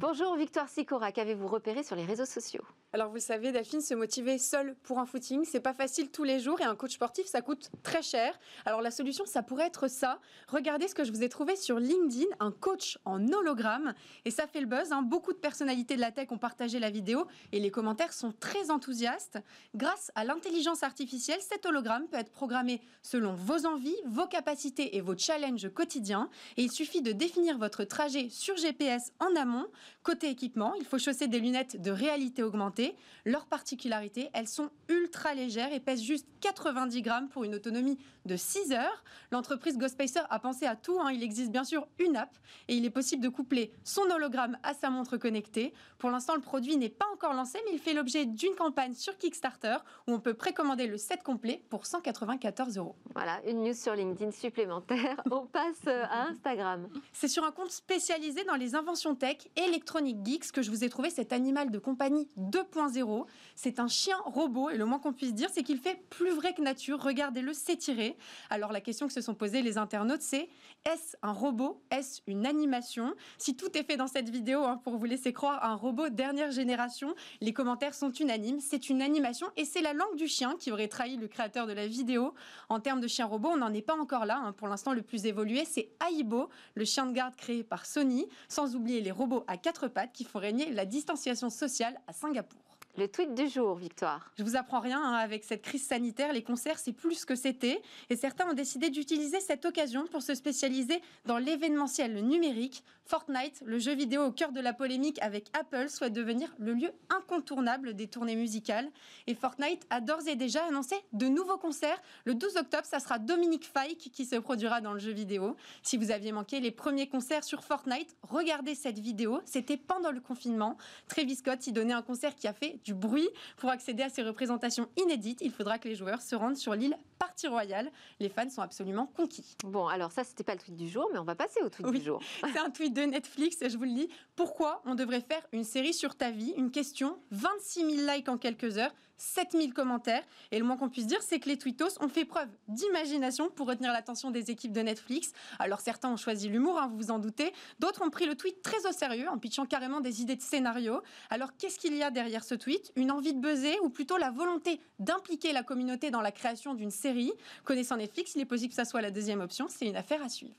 Bonjour 0.00 0.34
Victoire 0.34 0.70
Sicora, 0.70 1.12
qu'avez-vous 1.12 1.46
repéré 1.46 1.82
sur 1.82 1.94
les 1.94 2.06
réseaux 2.06 2.24
sociaux? 2.24 2.64
Alors 2.94 3.10
vous 3.10 3.20
savez, 3.20 3.52
Delphine, 3.52 3.82
se 3.82 3.94
motiver 3.94 4.38
seul 4.38 4.74
pour 4.82 4.98
un 4.98 5.06
footing, 5.06 5.44
c'est 5.44 5.60
pas 5.60 5.74
facile 5.74 6.10
tous 6.10 6.24
les 6.24 6.40
jours 6.40 6.60
et 6.60 6.64
un 6.64 6.74
coach 6.74 6.94
sportif, 6.94 7.26
ça 7.26 7.40
coûte 7.40 7.70
très 7.84 8.02
cher. 8.02 8.36
Alors 8.64 8.80
la 8.80 8.90
solution, 8.90 9.26
ça 9.26 9.42
pourrait 9.42 9.66
être 9.66 9.88
ça. 9.88 10.18
Regardez 10.48 10.88
ce 10.88 10.94
que 10.96 11.04
je 11.04 11.12
vous 11.12 11.22
ai 11.22 11.28
trouvé 11.28 11.54
sur 11.54 11.78
LinkedIn, 11.78 12.26
un 12.40 12.50
coach 12.50 12.98
en 13.04 13.28
hologramme. 13.28 13.94
Et 14.24 14.32
ça 14.32 14.48
fait 14.48 14.60
le 14.60 14.66
buzz. 14.66 14.90
Hein. 14.90 15.02
Beaucoup 15.02 15.32
de 15.32 15.38
personnalités 15.38 15.94
de 15.94 16.00
la 16.00 16.10
tech 16.10 16.32
ont 16.32 16.38
partagé 16.38 16.80
la 16.80 16.90
vidéo 16.90 17.26
et 17.52 17.60
les 17.60 17.70
commentaires 17.70 18.12
sont 18.12 18.32
très 18.32 18.70
enthousiastes. 18.72 19.38
Grâce 19.76 20.10
à 20.16 20.24
l'intelligence 20.24 20.82
artificielle, 20.82 21.40
cet 21.42 21.66
hologramme 21.66 22.08
peut 22.08 22.18
être 22.18 22.32
programmé 22.32 22.80
selon 23.02 23.34
vos 23.34 23.66
envies, 23.66 23.96
vos 24.06 24.26
capacités 24.26 24.96
et 24.96 25.00
vos 25.00 25.16
challenges 25.16 25.68
quotidiens. 25.72 26.28
Et 26.56 26.62
il 26.62 26.72
suffit 26.72 27.02
de 27.02 27.12
définir 27.12 27.56
votre 27.56 27.84
trajet 27.84 28.30
sur 28.30 28.56
GPS 28.56 29.12
en 29.20 29.36
amont. 29.36 29.68
Côté 30.02 30.28
équipement, 30.28 30.74
il 30.74 30.84
faut 30.84 30.98
chausser 30.98 31.28
des 31.28 31.40
lunettes 31.40 31.80
de 31.80 31.90
réalité 31.90 32.42
augmentée 32.42 32.96
leur 33.24 33.46
particularité, 33.46 34.30
elles 34.32 34.48
sont 34.48 34.70
ultra 34.88 35.34
légères 35.34 35.72
et 35.72 35.80
pèsent 35.80 36.02
juste 36.02 36.26
90 36.40 37.02
grammes 37.02 37.28
pour 37.28 37.44
une 37.44 37.54
autonomie 37.54 37.98
de 38.24 38.36
6 38.36 38.72
heures. 38.72 39.04
L'entreprise 39.30 39.78
GoSpacer 39.78 40.20
a 40.28 40.38
pensé 40.38 40.66
à 40.66 40.76
tout. 40.76 40.98
Hein. 41.00 41.12
Il 41.12 41.22
existe 41.22 41.50
bien 41.50 41.64
sûr 41.64 41.86
une 41.98 42.16
app 42.16 42.36
et 42.68 42.76
il 42.76 42.84
est 42.84 42.90
possible 42.90 43.22
de 43.22 43.28
coupler 43.28 43.72
son 43.84 44.02
hologramme 44.02 44.58
à 44.62 44.74
sa 44.74 44.90
montre 44.90 45.16
connectée. 45.16 45.72
Pour 45.98 46.10
l'instant, 46.10 46.34
le 46.34 46.40
produit 46.40 46.76
n'est 46.76 46.88
pas 46.88 47.06
encore 47.12 47.34
lancé, 47.34 47.58
mais 47.66 47.72
il 47.74 47.78
fait 47.78 47.94
l'objet 47.94 48.26
d'une 48.26 48.54
campagne 48.54 48.94
sur 48.94 49.16
Kickstarter 49.16 49.76
où 50.06 50.12
on 50.12 50.20
peut 50.20 50.34
précommander 50.34 50.86
le 50.86 50.96
set 50.96 51.22
complet 51.22 51.62
pour 51.68 51.86
194 51.86 52.78
euros. 52.78 52.96
Voilà, 53.14 53.40
une 53.46 53.64
news 53.64 53.74
sur 53.74 53.94
LinkedIn 53.94 54.32
supplémentaire. 54.32 55.20
on 55.30 55.46
passe 55.46 55.86
à 55.86 56.28
Instagram. 56.28 56.88
C'est 57.12 57.28
sur 57.28 57.44
un 57.44 57.52
compte 57.52 57.70
spécialisé 57.70 58.44
dans 58.44 58.56
les 58.56 58.74
inventions 58.74 59.14
tech 59.14 59.36
Electronic 59.80 60.18
Geeks 60.22 60.52
que 60.52 60.60
je 60.60 60.70
vous 60.70 60.84
ai 60.84 60.90
trouvé 60.90 61.08
cet 61.08 61.32
animal 61.32 61.70
de 61.70 61.78
compagnie 61.78 62.28
2.0. 62.38 63.24
C'est 63.54 63.80
un 63.80 63.88
chien 63.88 64.18
robot 64.26 64.68
et 64.68 64.76
le 64.76 64.84
moins 64.84 64.98
qu'on 64.98 65.14
puisse 65.14 65.32
dire, 65.32 65.48
c'est 65.50 65.62
qu'il 65.62 65.78
fait 65.78 66.04
plus 66.10 66.32
vrai 66.32 66.52
que 66.52 66.60
nature. 66.60 67.02
Regardez-le 67.02 67.54
s'étirer. 67.54 68.18
Alors 68.50 68.72
la 68.72 68.82
question 68.82 69.06
que 69.06 69.14
se 69.14 69.22
sont 69.22 69.34
posées 69.34 69.62
les 69.62 69.78
internautes, 69.78 70.20
c'est 70.20 70.50
est-ce 70.84 71.16
un 71.22 71.32
robot? 71.32 71.82
Est-ce 71.90 72.20
une 72.26 72.44
animation? 72.44 73.14
Si 73.38 73.56
tout 73.56 73.74
est 73.74 73.82
fait 73.82 73.96
dans 73.96 74.06
cette 74.06 74.28
vidéo 74.28 74.64
hein, 74.64 74.78
pour 74.84 74.98
vous 74.98 75.06
laisser 75.06 75.32
croire 75.32 75.64
un 75.64 75.76
robot 75.76 76.10
dernière 76.10 76.50
génération, 76.50 77.14
les 77.40 77.54
commentaires 77.54 77.94
sont 77.94 78.12
unanimes. 78.12 78.60
C'est 78.60 78.90
une 78.90 79.00
animation 79.00 79.46
et 79.56 79.64
c'est 79.64 79.80
la 79.80 79.94
langue 79.94 80.16
du 80.16 80.28
chien 80.28 80.56
qui 80.58 80.72
aurait 80.72 80.88
trahi 80.88 81.16
le 81.16 81.26
créateur 81.26 81.66
de 81.66 81.72
la 81.72 81.86
vidéo. 81.86 82.34
En 82.68 82.80
termes 82.80 83.00
de 83.00 83.08
chien 83.08 83.24
robot, 83.24 83.48
on 83.54 83.56
n'en 83.56 83.72
est 83.72 83.80
pas 83.80 83.96
encore 83.96 84.26
là. 84.26 84.42
Hein. 84.44 84.52
Pour 84.52 84.68
l'instant, 84.68 84.92
le 84.92 85.00
plus 85.00 85.24
évolué, 85.24 85.64
c'est 85.64 85.88
Aibo, 86.06 86.50
le 86.74 86.84
chien 86.84 87.06
de 87.06 87.12
garde 87.12 87.34
créé 87.34 87.64
par 87.64 87.86
Sony, 87.86 88.26
sans 88.50 88.76
oublier 88.76 89.00
les 89.00 89.10
robots 89.10 89.44
à 89.46 89.56
quatre 89.56 89.69
pattes 89.88 90.12
qui 90.12 90.24
font 90.24 90.38
régner 90.38 90.70
la 90.70 90.84
distanciation 90.84 91.50
sociale 91.50 91.98
à 92.06 92.12
Singapour. 92.12 92.69
Le 93.00 93.08
tweet 93.08 93.34
du 93.34 93.48
jour, 93.48 93.76
Victoire. 93.76 94.30
Je 94.36 94.42
vous 94.42 94.56
apprends 94.56 94.80
rien 94.80 95.02
hein, 95.02 95.14
avec 95.14 95.42
cette 95.42 95.62
crise 95.62 95.86
sanitaire. 95.86 96.34
Les 96.34 96.42
concerts, 96.42 96.78
c'est 96.78 96.92
plus 96.92 97.24
que 97.24 97.34
c'était. 97.34 97.80
Et 98.10 98.16
certains 98.16 98.46
ont 98.50 98.52
décidé 98.52 98.90
d'utiliser 98.90 99.40
cette 99.40 99.64
occasion 99.64 100.06
pour 100.06 100.20
se 100.20 100.34
spécialiser 100.34 101.00
dans 101.24 101.38
l'événementiel 101.38 102.22
numérique. 102.22 102.84
Fortnite, 103.06 103.62
le 103.64 103.78
jeu 103.78 103.94
vidéo 103.94 104.26
au 104.26 104.30
cœur 104.30 104.52
de 104.52 104.60
la 104.60 104.72
polémique 104.72 105.18
avec 105.20 105.48
Apple, 105.58 105.88
souhaite 105.88 106.12
devenir 106.12 106.54
le 106.58 106.74
lieu 106.74 106.92
incontournable 107.08 107.94
des 107.94 108.06
tournées 108.06 108.36
musicales. 108.36 108.88
Et 109.26 109.34
Fortnite 109.34 109.84
a 109.88 110.00
d'ores 110.00 110.28
et 110.28 110.36
déjà 110.36 110.66
annoncé 110.66 110.94
de 111.12 111.26
nouveaux 111.26 111.56
concerts. 111.56 112.00
Le 112.24 112.34
12 112.34 112.58
octobre, 112.58 112.84
ça 112.84 113.00
sera 113.00 113.18
Dominique 113.18 113.64
Fike 113.66 114.12
qui 114.12 114.26
se 114.26 114.36
produira 114.36 114.80
dans 114.80 114.92
le 114.92 115.00
jeu 115.00 115.10
vidéo. 115.10 115.56
Si 115.82 115.96
vous 115.96 116.10
aviez 116.10 116.32
manqué 116.32 116.60
les 116.60 116.70
premiers 116.70 117.08
concerts 117.08 117.44
sur 117.44 117.64
Fortnite, 117.64 118.14
regardez 118.22 118.74
cette 118.74 118.98
vidéo. 118.98 119.40
C'était 119.44 119.78
pendant 119.78 120.12
le 120.12 120.20
confinement. 120.20 120.76
Travis 121.08 121.36
Scott 121.36 121.66
y 121.66 121.72
donnait 121.72 121.94
un 121.94 122.02
concert 122.02 122.36
qui 122.36 122.46
a 122.46 122.52
fait 122.52 122.78
du 122.84 122.89
bruit. 122.94 123.28
Pour 123.56 123.70
accéder 123.70 124.02
à 124.02 124.08
ces 124.08 124.22
représentations 124.22 124.88
inédites, 124.96 125.40
il 125.42 125.50
faudra 125.50 125.78
que 125.78 125.88
les 125.88 125.94
joueurs 125.94 126.22
se 126.22 126.34
rendent 126.34 126.56
sur 126.56 126.74
l'île 126.74 126.96
Partie 127.18 127.48
Royale. 127.48 127.90
Les 128.18 128.28
fans 128.28 128.48
sont 128.48 128.62
absolument 128.62 129.06
conquis. 129.06 129.56
Bon, 129.64 129.86
alors 129.86 130.12
ça, 130.12 130.24
c'était 130.24 130.44
pas 130.44 130.54
le 130.54 130.60
tweet 130.60 130.76
du 130.76 130.88
jour, 130.88 131.08
mais 131.12 131.18
on 131.18 131.24
va 131.24 131.34
passer 131.34 131.60
au 131.62 131.68
tweet 131.68 131.90
du 131.90 132.00
jour. 132.00 132.22
C'est 132.52 132.58
un 132.58 132.70
tweet 132.70 132.94
de 132.94 133.02
Netflix, 133.02 133.60
et 133.62 133.70
je 133.70 133.76
vous 133.76 133.84
le 133.84 133.94
dis. 133.94 134.08
Pourquoi 134.36 134.82
on 134.86 134.94
devrait 134.94 135.20
faire 135.20 135.42
une 135.52 135.64
série 135.64 135.94
sur 135.94 136.16
ta 136.16 136.30
vie? 136.30 136.54
Une 136.56 136.70
question, 136.70 137.18
26 137.30 137.96
000 137.96 138.12
likes 138.14 138.28
en 138.28 138.38
quelques 138.38 138.78
heures. 138.78 138.94
7000 139.20 139.74
commentaires. 139.74 140.24
Et 140.50 140.58
le 140.58 140.64
moins 140.64 140.76
qu'on 140.76 140.88
puisse 140.88 141.06
dire, 141.06 141.22
c'est 141.22 141.38
que 141.38 141.48
les 141.48 141.58
tweetos 141.58 142.00
ont 142.00 142.08
fait 142.08 142.24
preuve 142.24 142.48
d'imagination 142.68 143.50
pour 143.50 143.68
retenir 143.68 143.92
l'attention 143.92 144.30
des 144.30 144.50
équipes 144.50 144.72
de 144.72 144.80
Netflix. 144.80 145.32
Alors 145.58 145.80
certains 145.80 146.10
ont 146.10 146.16
choisi 146.16 146.48
l'humour, 146.48 146.78
hein, 146.78 146.88
vous 146.88 146.96
vous 146.96 147.10
en 147.10 147.18
doutez. 147.18 147.52
D'autres 147.78 148.02
ont 148.02 148.10
pris 148.10 148.26
le 148.26 148.34
tweet 148.34 148.62
très 148.62 148.86
au 148.86 148.92
sérieux, 148.92 149.28
en 149.28 149.38
pitchant 149.38 149.66
carrément 149.66 150.00
des 150.00 150.22
idées 150.22 150.36
de 150.36 150.42
scénario. 150.42 151.02
Alors 151.28 151.56
qu'est-ce 151.56 151.78
qu'il 151.78 151.94
y 151.94 152.02
a 152.02 152.10
derrière 152.10 152.44
ce 152.44 152.54
tweet? 152.54 152.92
Une 152.96 153.10
envie 153.10 153.34
de 153.34 153.40
buzzer 153.40 153.78
ou 153.82 153.90
plutôt 153.90 154.16
la 154.16 154.30
volonté 154.30 154.80
d'impliquer 154.98 155.52
la 155.52 155.62
communauté 155.62 156.10
dans 156.10 156.22
la 156.22 156.32
création 156.32 156.74
d'une 156.74 156.90
série? 156.90 157.32
Connaissant 157.64 157.96
Netflix, 157.96 158.32
il 158.34 158.40
est 158.40 158.46
possible 158.46 158.70
que 158.70 158.76
ça 158.76 158.84
soit 158.84 159.02
la 159.02 159.10
deuxième 159.10 159.40
option. 159.40 159.66
C'est 159.68 159.86
une 159.86 159.96
affaire 159.96 160.22
à 160.22 160.28
suivre. 160.28 160.54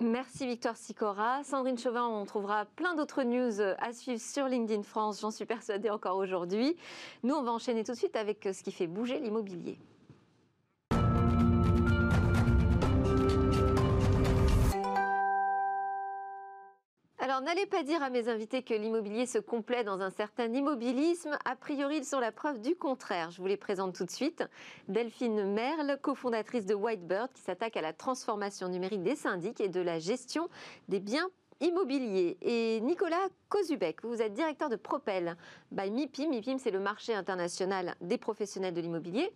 Merci 0.00 0.46
Victoire 0.46 0.76
Sicora. 0.76 1.42
Sandrine 1.42 1.76
Chauvin, 1.76 2.06
on 2.06 2.24
trouvera 2.24 2.66
plein 2.66 2.94
d'autres 2.94 3.24
news 3.24 3.60
à 3.60 3.92
suivre 3.92 4.20
sur 4.20 4.46
LinkedIn 4.46 4.84
France, 4.84 5.20
j'en 5.20 5.32
suis 5.32 5.44
persuadée 5.44 5.90
encore 5.90 6.16
aujourd'hui. 6.18 6.76
Nous, 7.24 7.34
on 7.34 7.42
va 7.42 7.50
enchaîner 7.50 7.82
tout 7.82 7.92
de 7.92 7.96
suite 7.96 8.14
avec 8.14 8.48
ce 8.52 8.62
qui 8.62 8.70
fait 8.70 8.86
bouger 8.86 9.18
l'immobilier. 9.18 9.76
Alors, 17.28 17.42
n'allez 17.42 17.66
pas 17.66 17.82
dire 17.82 18.02
à 18.02 18.08
mes 18.08 18.30
invités 18.30 18.62
que 18.62 18.72
l'immobilier 18.72 19.26
se 19.26 19.36
complaît 19.36 19.84
dans 19.84 20.00
un 20.00 20.08
certain 20.08 20.50
immobilisme. 20.50 21.36
A 21.44 21.56
priori, 21.56 21.98
ils 21.98 22.04
sont 22.06 22.20
la 22.20 22.32
preuve 22.32 22.58
du 22.58 22.74
contraire. 22.74 23.30
Je 23.30 23.42
vous 23.42 23.46
les 23.46 23.58
présente 23.58 23.94
tout 23.94 24.06
de 24.06 24.10
suite. 24.10 24.42
Delphine 24.88 25.52
Merle, 25.52 25.98
cofondatrice 26.00 26.64
de 26.64 26.72
Whitebird, 26.72 27.30
qui 27.34 27.42
s'attaque 27.42 27.76
à 27.76 27.82
la 27.82 27.92
transformation 27.92 28.70
numérique 28.70 29.02
des 29.02 29.14
syndics 29.14 29.60
et 29.60 29.68
de 29.68 29.82
la 29.82 29.98
gestion 29.98 30.48
des 30.88 31.00
biens 31.00 31.28
immobiliers. 31.60 32.38
Et 32.40 32.80
Nicolas 32.80 33.28
Kozubek, 33.50 34.04
vous 34.04 34.22
êtes 34.22 34.32
directeur 34.32 34.70
de 34.70 34.76
Propel 34.76 35.36
by 35.70 35.90
MIPIM. 35.90 36.30
MIPIM, 36.30 36.56
c'est 36.56 36.70
le 36.70 36.80
marché 36.80 37.12
international 37.12 37.94
des 38.00 38.16
professionnels 38.16 38.72
de 38.72 38.80
l'immobilier. 38.80 39.30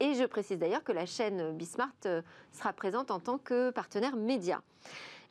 Et 0.00 0.14
je 0.14 0.24
précise 0.24 0.58
d'ailleurs 0.58 0.82
que 0.82 0.92
la 0.92 1.06
chaîne 1.06 1.56
Bismart 1.56 1.92
euh, 2.06 2.22
sera 2.52 2.72
présente 2.72 3.12
en 3.12 3.20
tant 3.20 3.38
que 3.38 3.70
partenaire 3.70 4.16
média. 4.16 4.62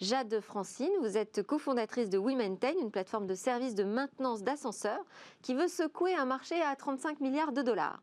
Jade 0.01 0.41
Francine, 0.41 0.91
vous 0.99 1.17
êtes 1.17 1.41
cofondatrice 1.43 2.09
de 2.09 2.17
WeMaintain, 2.17 2.73
une 2.81 2.91
plateforme 2.91 3.27
de 3.27 3.35
services 3.35 3.75
de 3.75 3.85
maintenance 3.85 4.43
d'ascenseurs 4.43 5.03
qui 5.41 5.53
veut 5.53 5.69
secouer 5.69 6.13
un 6.13 6.25
marché 6.25 6.61
à 6.61 6.75
35 6.75 7.21
milliards 7.21 7.53
de 7.53 7.61
dollars. 7.61 8.01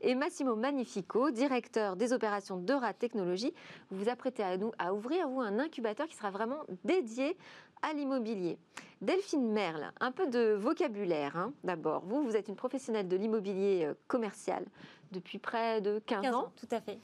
Et 0.00 0.16
Massimo 0.16 0.56
Magnifico, 0.56 1.30
directeur 1.30 1.94
des 1.94 2.12
opérations 2.12 2.56
d'Eura 2.56 2.92
Technologies, 2.94 3.54
vous 3.90 4.02
vous 4.02 4.08
apprêtez 4.08 4.42
à, 4.42 4.56
nous, 4.56 4.72
à 4.78 4.92
ouvrir 4.92 5.28
vous 5.28 5.40
un 5.40 5.60
incubateur 5.60 6.08
qui 6.08 6.16
sera 6.16 6.30
vraiment 6.30 6.64
dédié 6.84 7.36
à 7.82 7.92
l'immobilier. 7.92 8.58
Delphine 9.00 9.52
Merle, 9.52 9.92
un 10.00 10.10
peu 10.10 10.26
de 10.26 10.54
vocabulaire 10.54 11.36
hein, 11.36 11.52
d'abord. 11.62 12.02
Vous, 12.06 12.22
vous 12.22 12.36
êtes 12.36 12.48
une 12.48 12.56
professionnelle 12.56 13.08
de 13.08 13.16
l'immobilier 13.16 13.84
euh, 13.84 13.94
commercial 14.08 14.66
depuis 15.12 15.38
près 15.38 15.80
de 15.80 16.00
15, 16.06 16.22
15 16.22 16.34
ans. 16.34 16.38
ans. 16.40 16.52
Tout 16.56 16.68
à 16.70 16.80
fait. 16.80 16.98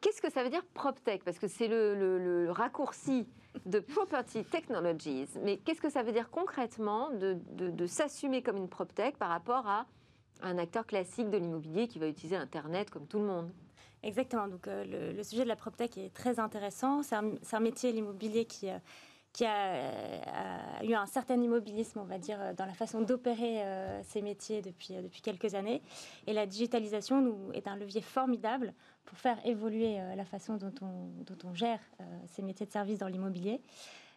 Qu'est-ce 0.00 0.22
que 0.22 0.30
ça 0.30 0.42
veut 0.42 0.50
dire 0.50 0.64
PropTech? 0.72 1.22
Parce 1.24 1.38
que 1.38 1.46
c'est 1.46 1.68
le, 1.68 2.48
raccourci 2.50 3.26
de 3.66 3.80
Property 3.80 4.44
Technologies. 4.44 5.28
Mais 5.42 5.58
qu'est-ce 5.58 5.80
que 5.80 5.90
ça 5.90 6.02
veut 6.02 6.12
dire 6.12 6.30
concrètement 6.30 7.10
de, 7.10 7.86
s'assumer 7.86 8.42
comme 8.42 8.56
une 8.56 8.68
PropTech 8.68 9.18
par 9.18 9.28
rapport 9.28 9.66
à 9.66 9.86
un 10.42 10.56
acteur 10.56 10.86
classique 10.86 11.28
de 11.28 11.36
l'immobilier 11.36 11.86
qui 11.86 11.98
va 11.98 12.08
utiliser 12.08 12.36
Internet 12.36 12.90
comme 12.90 13.06
tout 13.06 13.18
le 13.18 13.26
monde? 13.26 13.50
Exactement. 14.02 14.48
Donc, 14.48 14.66
euh, 14.66 15.12
le, 15.14 15.22
sujet 15.22 15.42
de 15.42 15.48
la 15.48 15.56
PropTech 15.56 15.98
est 15.98 16.14
très 16.14 16.40
intéressant. 16.40 17.02
C'est 17.02 17.16
un, 17.16 17.34
un, 17.52 17.60
métier, 17.60 17.92
l'immobilier, 17.92 18.46
qui, 18.46 18.70
euh, 18.70 18.78
qui 19.32 19.44
a, 19.44 20.78
a, 20.78 20.84
eu 20.84 20.94
un 20.94 21.06
certain 21.06 21.40
immobilisme, 21.40 22.00
on 22.00 22.04
va 22.04 22.18
dire, 22.18 22.38
dans 22.56 22.66
la 22.66 22.74
façon 22.74 23.00
d'opérer 23.00 23.62
euh, 23.62 24.02
ces 24.02 24.22
métiers 24.22 24.60
depuis, 24.62 24.94
depuis 24.94 25.22
quelques 25.22 25.54
années. 25.54 25.82
Et 26.26 26.32
la 26.32 26.46
digitalisation 26.46 27.20
nous, 27.20 27.52
est 27.52 27.68
un 27.68 27.76
levier 27.76 28.00
formidable 28.00 28.74
pour 29.04 29.18
faire 29.18 29.38
évoluer 29.46 30.00
euh, 30.00 30.14
la 30.14 30.24
façon 30.24 30.56
dont 30.56 30.72
on, 30.82 31.54
gère 31.54 31.80
euh, 32.00 32.04
ces 32.26 32.42
métiers 32.42 32.66
de 32.66 32.72
service 32.72 32.98
dans 32.98 33.08
l'immobilier. 33.08 33.60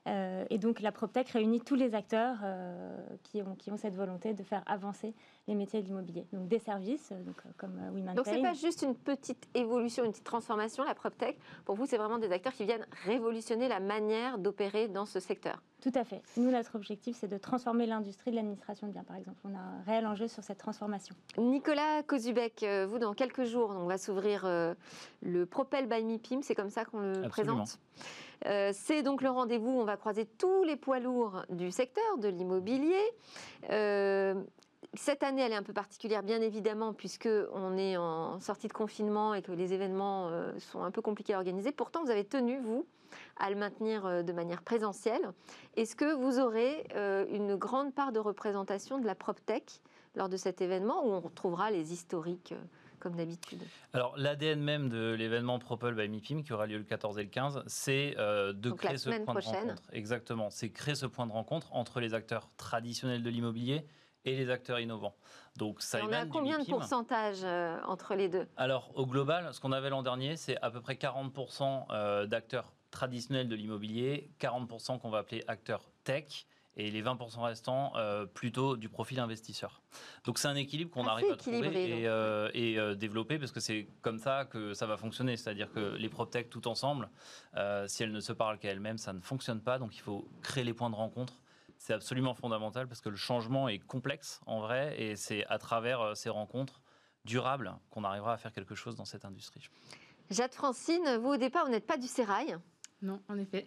Euh, 0.08 0.46
et 0.50 0.58
donc 0.58 0.82
la 0.82 0.92
PropTech 0.92 1.30
réunit 1.30 1.62
tous 1.62 1.76
les 1.76 1.96
acteurs 1.96 2.38
euh, 2.44 2.98
qui, 3.24 3.42
ont, 3.42 3.56
qui 3.56 3.72
ont 3.72 3.78
cette 3.78 3.96
volonté 3.96 4.34
de 4.34 4.44
faire 4.44 4.64
avancer 4.66 5.14
les 5.48 5.56
métiers 5.56 5.82
de 5.82 5.88
l'immobilier. 5.88 6.26
Donc 6.32 6.48
des 6.48 6.60
services, 6.60 7.12
euh, 7.12 7.22
donc, 7.24 7.36
comme 7.58 7.76
WeMaintain. 7.94 8.14
Donc 8.14 8.26
c'est 8.26 8.42
pas 8.42 8.54
juste 8.54 8.82
une 8.82 8.96
petite 8.96 9.48
évolution, 9.54 10.04
une 10.06 10.12
petite 10.12 10.24
transformation, 10.24 10.84
la 10.84 10.96
PropTech. 10.96 11.38
Pour 11.66 11.76
vous, 11.76 11.86
c'est 11.86 11.98
vraiment 11.98 12.18
des 12.18 12.32
acteurs 12.32 12.54
qui 12.54 12.66
viennent 12.66 12.86
révolutionner 13.06 13.68
la 13.68 13.80
manière 13.80 14.38
d'opérer 14.38 14.88
dans 14.88 15.06
ce 15.06 15.20
secteur. 15.20 15.62
Tout 15.82 15.92
à 15.96 16.06
fait. 16.06 16.22
Nous, 16.38 16.50
notre 16.50 16.76
objectif, 16.76 17.18
c'est 17.20 17.28
de 17.28 17.38
transformer 17.38 17.86
l'industrie 17.86 18.32
de 18.32 18.38
l'administration 18.38 18.88
de 18.88 18.94
biens, 18.94 19.04
par 19.04 19.18
exemple. 19.18 19.38
On 19.44 19.54
a 19.54 19.60
un 19.60 19.82
réel 19.86 20.08
enjeu 20.08 20.30
sur 20.30 20.42
cette 20.42 20.60
transformation. 20.60 21.14
Nicolas 21.38 22.04
Kozubek, 22.04 22.66
vous, 22.88 23.00
dans 23.00 23.14
quelques 23.14 23.44
jours, 23.44 23.76
on 23.78 23.86
va 23.86 23.98
s'ouvrir 23.98 24.46
le 25.22 25.46
Propel 25.46 25.88
by 25.90 26.06
MIPIM, 26.06 26.42
c'est 26.42 26.56
comme 26.56 26.70
ça 26.70 26.86
qu'on 26.86 27.00
le 27.00 27.26
Absolument. 27.26 27.30
présente 27.30 27.80
euh, 28.46 28.72
c'est 28.74 29.04
donc 29.04 29.22
le 29.22 29.30
rendez-vous, 29.30 29.70
on 29.70 29.86
va 29.86 29.98
croiser 29.98 30.26
tous 30.26 30.64
les 30.64 30.76
poids 30.76 31.00
lourds 31.00 31.44
du 31.50 31.72
secteur 31.72 32.18
de 32.18 32.28
l'immobilier. 32.28 33.02
Euh, 33.70 34.36
cette 34.94 35.24
année, 35.24 35.42
elle 35.42 35.52
est 35.52 35.58
un 35.58 35.64
peu 35.64 35.74
particulière, 35.74 36.24
bien 36.24 36.42
évidemment, 36.42 36.94
puisqu'on 36.94 37.78
est 37.78 37.98
en 37.98 38.40
sortie 38.40 38.68
de 38.68 38.74
confinement 38.74 39.34
et 39.34 39.42
que 39.42 39.52
les 39.52 39.74
événements 39.74 40.30
euh, 40.30 40.52
sont 40.60 40.84
un 40.84 40.92
peu 40.92 41.02
compliqués 41.02 41.34
à 41.34 41.38
organiser. 41.38 41.72
Pourtant, 41.72 42.04
vous 42.04 42.12
avez 42.12 42.26
tenu, 42.26 42.60
vous, 42.60 42.86
à 43.38 43.50
le 43.50 43.56
maintenir 43.56 44.06
euh, 44.06 44.24
de 44.24 44.34
manière 44.34 44.62
présentielle. 44.62 45.32
Est-ce 45.76 45.96
que 45.96 46.14
vous 46.14 46.40
aurez 46.40 46.88
euh, 46.96 47.26
une 47.30 47.56
grande 47.56 47.94
part 47.94 48.12
de 48.12 48.20
représentation 48.20 49.00
de 49.00 49.06
la 49.06 49.16
PropTech 49.16 49.82
lors 50.16 50.30
de 50.30 50.38
cet 50.38 50.62
événement 50.62 51.06
où 51.06 51.12
on 51.12 51.20
retrouvera 51.20 51.72
les 51.72 51.94
historiques 51.94 52.54
comme 53.04 53.16
d'habitude? 53.16 53.62
Alors, 53.92 54.16
l'ADN 54.18 54.62
même 54.62 54.90
de 54.90 55.14
l'événement 55.14 55.60
Propel 55.60 55.94
by 55.94 56.08
MIPIM, 56.08 56.42
qui 56.42 56.54
aura 56.54 56.66
lieu 56.66 56.78
le 56.78 56.84
14 56.86 57.20
et 57.20 57.24
le 57.24 57.30
15, 57.30 57.64
c'est 57.68 58.16
euh, 58.18 58.54
de 58.54 58.70
Donc, 58.70 58.80
créer 58.80 58.98
ce 58.98 59.10
point 59.10 59.34
prochaine. 59.34 59.54
de 59.54 59.70
rencontre. 59.72 59.84
Exactement. 59.92 60.50
C'est 60.50 60.70
créer 60.70 60.96
ce 60.96 61.06
point 61.06 61.28
de 61.28 61.32
rencontre 61.34 61.76
entre 61.76 62.00
les 62.00 62.14
acteurs 62.14 62.50
traditionnels 62.58 63.22
de 63.22 63.30
l'immobilier 63.30 63.86
et 64.26 64.36
les 64.36 64.50
acteurs 64.50 64.80
innovants. 64.80 65.16
Donc, 65.58 65.82
ça 65.82 66.00
Et 66.00 66.04
On 66.04 66.12
a 66.12 66.26
combien 66.26 66.60
de 66.60 66.66
pourcentage 66.66 67.40
euh, 67.44 67.78
entre 67.86 68.16
les 68.16 68.30
deux? 68.30 68.48
Alors, 68.58 68.92
au 68.96 69.06
global, 69.06 69.54
ce 69.54 69.60
qu'on 69.60 69.72
avait 69.72 69.90
l'an 69.90 70.04
dernier, 70.04 70.36
c'est 70.36 70.58
à 70.62 70.72
peu 70.72 70.82
près 70.82 70.96
40% 70.96 71.86
euh, 71.92 72.26
d'acteurs 72.26 72.74
traditionnels 72.92 73.50
de 73.50 73.56
l'immobilier, 73.56 74.30
40% 74.40 75.00
qu'on 75.00 75.10
va 75.10 75.20
appeler 75.20 75.44
acteurs 75.48 75.90
tech, 76.04 76.46
et 76.76 76.90
les 76.90 77.04
20% 77.04 77.42
restants 77.42 77.94
euh, 77.96 78.26
plutôt 78.26 78.78
du 78.78 78.90
profil 78.90 79.20
investisseur. 79.20 79.82
Donc 80.26 80.40
c'est 80.40 80.48
un 80.48 80.56
équilibre 80.56 80.92
qu'on 80.92 81.06
arrive 81.08 81.32
à 81.32 81.36
trouver 81.36 82.02
et, 82.02 82.08
euh, 82.08 82.50
et, 82.54 82.80
euh, 82.80 82.96
développer 82.96 83.38
parce 83.38 83.52
que 83.52 83.60
c'est 83.60 83.88
comme 84.02 84.18
ça 84.18 84.46
que 84.46 84.74
ça 84.74 84.88
va 84.88 84.98
fonctionner. 84.98 85.38
C'est-à-dire 85.38 85.72
que 85.72 85.96
les 85.96 86.10
PropTech 86.10 86.50
tout 86.50 86.68
ensemble, 86.68 87.10
si 87.88 88.04
elles 88.04 88.12
ne 88.12 88.20
se 88.20 88.34
parlent 88.34 88.58
qu'elles-mêmes, 88.58 88.98
ça 88.98 89.14
ne 89.14 89.20
fonctionne 89.20 89.62
pas. 89.62 89.78
Donc 89.78 89.96
il 89.96 90.02
faut 90.02 90.28
créer 90.42 90.64
les 90.64 90.74
points 90.74 90.90
de 90.90 90.96
rencontre. 90.96 91.34
C'est 91.78 91.94
absolument 91.94 92.34
fondamental 92.34 92.88
parce 92.88 93.02
que 93.02 93.10
le 93.10 93.16
changement 93.16 93.68
est 93.68 93.80
complexe 93.80 94.40
en 94.46 94.62
vrai 94.62 95.00
et 95.02 95.16
c'est 95.16 95.46
à 95.48 95.58
travers 95.58 96.02
euh, 96.02 96.16
ces 96.16 96.30
rencontres 96.30 96.82
durables 97.26 97.74
qu'on 97.90 98.04
arrivera 98.04 98.34
à 98.34 98.38
faire 98.38 98.54
quelque 98.54 98.76
chose 98.76 98.96
dans 98.96 99.06
cette 99.06 99.26
industrie. 99.26 99.68
Jade 100.30 100.54
Francine, 100.54 101.18
vous 101.22 101.30
au 101.30 101.38
départ, 101.38 101.66
vous 101.66 101.72
n'êtes 101.72 101.88
pas 101.88 101.98
du 101.98 102.08
Sérail. 102.08 102.58
Non, 103.02 103.22
en 103.28 103.38
effet. 103.38 103.66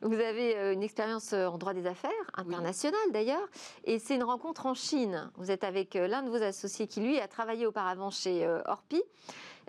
Vous 0.00 0.14
avez 0.14 0.56
euh, 0.56 0.72
une 0.72 0.82
expérience 0.82 1.34
euh, 1.34 1.46
en 1.46 1.58
droit 1.58 1.74
des 1.74 1.86
affaires, 1.86 2.10
internationale 2.34 3.12
d'ailleurs, 3.12 3.46
et 3.84 3.98
c'est 3.98 4.14
une 4.14 4.22
rencontre 4.22 4.64
en 4.64 4.74
Chine. 4.74 5.30
Vous 5.36 5.50
êtes 5.50 5.62
avec 5.62 5.94
l'un 5.94 6.22
de 6.22 6.30
vos 6.30 6.42
associés 6.42 6.86
qui, 6.86 7.00
lui, 7.00 7.20
a 7.20 7.28
travaillé 7.28 7.66
auparavant 7.66 8.10
chez 8.10 8.48
Orpi, 8.64 9.02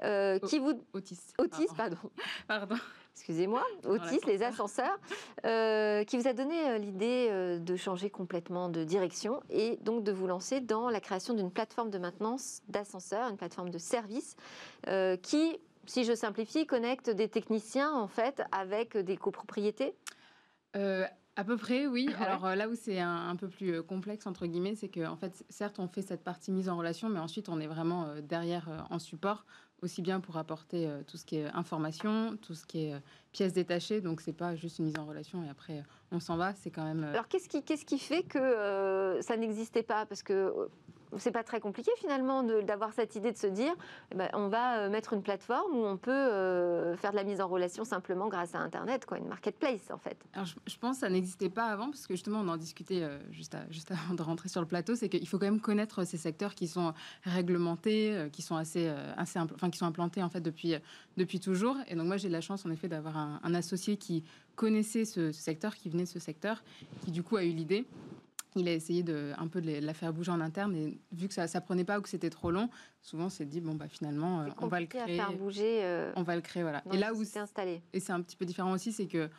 euh, 0.04 0.40
qui 0.40 0.60
vous... 0.60 0.82
Otis. 0.94 1.20
Otis, 1.38 1.68
pardon. 1.76 1.98
Pardon. 2.48 2.76
Excusez-moi, 3.20 3.66
Otis, 3.84 4.22
les 4.28 4.44
ascenseurs, 4.44 4.98
euh, 5.46 6.06
qui 6.06 6.18
vous 6.18 6.28
a 6.28 6.32
donné 6.32 6.70
euh, 6.70 6.78
l'idée 6.78 7.28
euh, 7.30 7.60
de 7.60 7.76
changer 7.76 8.10
complètement 8.10 8.70
de 8.70 8.86
direction 8.86 9.44
et 9.50 9.78
donc 9.82 10.06
de 10.06 10.14
vous 10.14 10.26
lancer 10.26 10.62
dans 10.62 10.90
la 10.90 11.02
création 11.02 11.34
d'une 11.34 11.52
plateforme 11.52 11.90
de 11.90 11.98
maintenance 11.98 12.62
d'ascenseurs, 12.70 13.30
une 13.30 13.36
plateforme 13.36 13.72
de 13.72 13.78
service 13.78 14.38
qui, 15.22 15.60
si 15.86 16.06
je 16.06 16.16
simplifie, 16.16 16.66
connecte 16.66 17.10
des 17.10 17.28
techniciens 17.28 17.94
en 17.94 18.08
fait 18.08 18.42
avec 18.54 18.96
des 18.96 19.18
copropriétés? 19.18 19.96
À 21.40 21.44
peu 21.44 21.58
près, 21.58 21.88
oui. 21.88 22.10
Alors 22.20 22.56
là 22.56 22.68
où 22.68 22.76
c'est 22.76 23.00
un, 23.00 23.36
peu 23.36 23.48
plus 23.48 23.82
complexe, 23.84 24.28
entre 24.28 24.46
guillemets, 24.46 24.76
c'est 24.76 24.90
que, 24.90 25.08
en 25.08 25.16
fait, 25.16 25.46
certes, 25.50 25.80
on 25.80 25.88
fait 25.88 26.02
cette 26.02 26.24
partie 26.24 26.52
mise 26.52 26.68
en 26.68 26.78
relation, 26.78 27.08
mais 27.10 27.20
ensuite, 27.20 27.48
on 27.48 27.60
est 27.60 27.68
vraiment 27.68 28.08
derrière 28.22 28.88
en 28.90 29.00
support 29.00 29.46
aussi 29.82 30.02
bien 30.02 30.20
pour 30.20 30.38
apporter 30.38 30.88
euh, 30.88 31.02
tout 31.08 31.18
ce 31.18 31.26
qui 31.26 31.38
est 31.38 31.46
information, 31.54 32.38
tout 32.42 32.54
ce 32.54 32.66
qui 32.66 32.86
est 32.86 32.94
euh, 32.94 33.00
pièces 33.32 33.54
détachées. 33.54 34.02
Donc, 34.02 34.22
c'est 34.22 34.34
pas 34.34 34.56
juste 34.56 34.80
une 34.80 34.86
mise 34.86 35.00
en 35.00 35.06
relation 35.06 35.44
et 35.44 35.50
après, 35.50 35.84
on 36.12 36.20
s'en 36.20 36.38
va. 36.38 36.54
C'est 36.54 36.72
quand 36.72 36.84
même. 36.84 37.04
Alors, 37.04 37.28
qu'est-ce 37.28 37.48
qui, 37.48 37.64
qu'est-ce 37.64 37.86
qui 37.86 38.00
fait 38.00 38.24
que 38.24 39.20
ça 39.22 39.38
n'existait 39.38 39.84
pas? 39.84 40.06
Parce 40.06 40.24
que 40.24 40.70
c'est 41.18 41.32
pas 41.32 41.44
très 41.44 41.60
compliqué 41.60 41.92
finalement 41.98 42.44
d'avoir 42.44 42.94
cette 42.94 43.16
idée 43.16 43.32
de 43.32 43.38
se 43.38 43.48
dire 43.48 43.74
eh 44.12 44.16
ben, 44.16 44.30
on 44.34 44.48
va 44.48 44.80
euh, 44.80 44.90
mettre 44.90 45.14
une 45.14 45.24
plateforme 45.24 45.76
où 45.76 45.86
on 45.86 45.98
peut 45.98 46.12
euh, 46.12 46.96
faire 46.98 47.12
de 47.12 47.16
la 47.16 47.24
mise 47.24 47.42
en 47.42 47.48
relation 47.48 47.84
simplement 47.84 48.28
grâce 48.28 48.56
à 48.56 48.60
Internet, 48.60 49.06
quoi, 49.06 49.18
une 49.18 49.28
marketplace 49.28 49.90
en 49.92 49.98
fait. 49.98 50.18
Je, 50.68 50.78
pense 50.78 50.98
que 50.98 51.00
ça 51.02 51.10
n'existait 51.10 51.50
pas 51.50 51.66
avant 51.66 51.90
parce 51.90 52.06
que 52.06 52.14
justement 52.14 52.42
on 52.42 52.48
en 52.48 52.58
discutait 52.58 53.04
euh, 53.04 53.18
juste, 53.32 53.56
avant 53.90 54.14
de 54.14 54.22
rentrer 54.22 54.50
sur 54.50 54.62
le 54.62 54.68
plateau, 54.68 54.96
c'est 54.96 55.10
qu'il 55.10 55.28
faut 55.28 55.40
quand 55.40 55.48
même 55.48 55.62
connaître 55.62 56.04
ces 56.04 56.18
secteurs 56.18 56.56
qui 56.56 56.68
sont 56.68 56.94
réglementés, 57.24 58.30
qui 58.32 58.42
sont 58.42 58.56
assez, 58.56 58.88
assez 59.18 59.40
enfin, 59.40 59.70
qui 59.70 59.78
sont 59.78 59.86
implantés 59.86 60.22
en 60.22 60.30
fait 60.30 60.42
depuis, 60.42 60.76
depuis 61.18 61.40
toujours. 61.40 61.78
Et 61.88 61.96
donc 61.96 62.08
moi 62.08 62.18
j'ai 62.18 62.30
la 62.30 62.42
chance 62.42 62.66
en 62.66 62.72
effet 62.72 62.88
d'avoir 62.88 63.18
un, 63.18 63.54
associé 63.54 63.98
qui 63.98 64.24
connaissait 64.56 65.06
ce 65.06 65.32
secteur, 65.32 65.76
qui 65.76 65.90
venait 65.90 66.04
de 66.04 66.10
ce 66.10 66.20
secteur, 66.20 66.64
qui 67.04 67.12
du 67.12 67.24
coup 67.24 67.38
a 67.38 67.44
eu 67.44 67.50
l'idée 67.50 67.86
il 68.56 68.68
a 68.68 68.74
essayé 68.74 69.04
de 69.04 69.32
un 69.38 69.48
peu 69.48 69.62
de 69.62 69.80
la 69.80 69.94
faire 69.94 70.14
bouger 70.14 70.32
en 70.32 70.42
interne 70.42 70.76
et 70.76 71.00
vu 71.12 71.28
que 71.28 71.34
ça 71.34 71.46
ne 71.46 71.60
prenait 71.60 71.84
pas 71.84 72.00
ou 72.00 72.02
que 72.02 72.10
c'était 72.10 72.30
trop 72.30 72.52
long, 72.52 72.70
souvent 73.02 73.30
c'est 73.30 73.46
dit 73.46 73.62
bon 73.62 73.76
bah 73.76 73.88
finalement 73.88 74.42
euh, 74.42 74.48
on 74.60 74.68
va 74.68 74.80
le 74.80 74.88
créer. 74.88 75.20
À 75.20 75.26
faire 75.28 75.34
bouger. 75.38 75.84
Euh, 75.84 76.12
on 76.16 76.24
va 76.24 76.36
le 76.36 76.42
créer 76.42 76.64
voilà. 76.64 76.84
Et 76.92 76.98
là 76.98 77.14
où 77.14 77.24
c'est 77.24 77.40
installé. 77.40 77.82
Et 77.94 78.00
c'est 78.00 78.12
un 78.12 78.22
petit 78.22 78.36
peu 78.36 78.46
différent 78.46 78.72
aussi, 78.72 78.92
c'est 78.92 79.08
que 79.08 79.30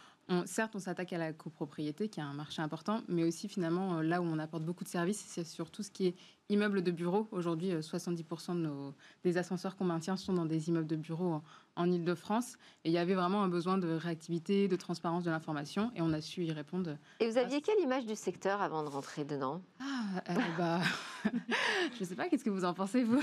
certes, 0.47 0.77
on 0.77 0.79
s'attaque 0.79 1.13
à 1.13 1.19
la 1.19 1.33
copropriété, 1.33 2.09
qui 2.09 2.21
est 2.21 2.23
un 2.23 2.33
marché 2.33 2.63
important, 2.63 3.03
mais 3.09 3.25
aussi 3.25 3.49
finalement, 3.49 3.99
euh, 3.99 4.03
là 4.03 4.21
où 4.21 4.25
on 4.25 4.39
apporte 4.39 4.65
beaucoup 4.65 4.85
de 4.85 4.89
services, 4.89 5.25
c'est 5.27 5.45
sur 5.45 5.71
tout 5.71 5.83
ce 5.83 5.91
qui 5.91 6.09
est 6.09 6.15
immeubles 6.51 6.83
de 6.83 6.91
bureaux. 6.91 7.29
Aujourd'hui, 7.33 7.73
70% 7.73 8.55
de 8.55 8.61
nos, 8.61 8.95
des 9.25 9.39
ascenseurs 9.39 9.77
qu'on 9.77 9.85
maintient 9.85 10.17
sont 10.17 10.33
dans 10.33 10.45
des 10.45 10.69
immeubles 10.69 10.87
de 10.87 10.97
bureaux 10.97 11.41
en, 11.77 11.91
Ile-de-France. 11.91 12.59
Et 12.85 12.91
il 12.91 12.93
y 12.93 12.99
avait 12.99 13.15
vraiment 13.15 13.43
un 13.43 13.49
besoin 13.49 13.79
de 13.79 13.89
réactivité, 13.89 14.69
de 14.69 14.77
transparence 14.77 15.25
de 15.25 15.31
l'information, 15.31 15.91
et 15.97 16.03
on 16.03 16.13
a 16.13 16.21
su 16.21 16.45
y 16.45 16.53
répondre. 16.53 16.97
Et 17.21 17.31
vous 17.31 17.39
aviez 17.39 17.63
quelle 17.63 17.81
image 17.81 18.05
du 18.05 18.17
secteur 18.17 18.61
avant 18.61 18.83
de 18.83 18.89
rentrer 18.89 19.25
dedans? 19.25 19.63
Ah, 19.81 20.23
euh, 20.29 20.35
bah, 20.59 20.81
je 21.25 22.01
ne 22.01 22.05
sais 22.05 22.15
pas, 22.15 22.29
qu'est-ce 22.29 22.45
que 22.45 22.51
vous 22.51 22.65
en 22.65 22.75
pensez, 22.75 23.05
vous? 23.05 23.23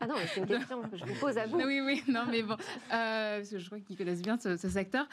Ah 0.00 0.06
non, 0.06 0.16
c'est 0.34 0.40
une 0.40 0.46
question 0.46 0.82
que 0.82 0.96
je 0.96 1.04
vous 1.04 1.18
pose 1.20 1.38
à 1.38 1.46
vous. 1.46 1.56
Oui, 1.56 1.80
oui, 1.80 2.02
non, 2.08 2.24
mais 2.28 2.42
bon, 2.42 2.54
euh, 2.54 3.38
parce 3.38 3.48
que 3.48 3.58
je 3.58 3.66
crois 3.66 3.80
qu'ils 3.80 3.96
connaissent 3.96 4.22
bien 4.22 4.38
ce, 4.38 4.56
secteur. 4.56 5.06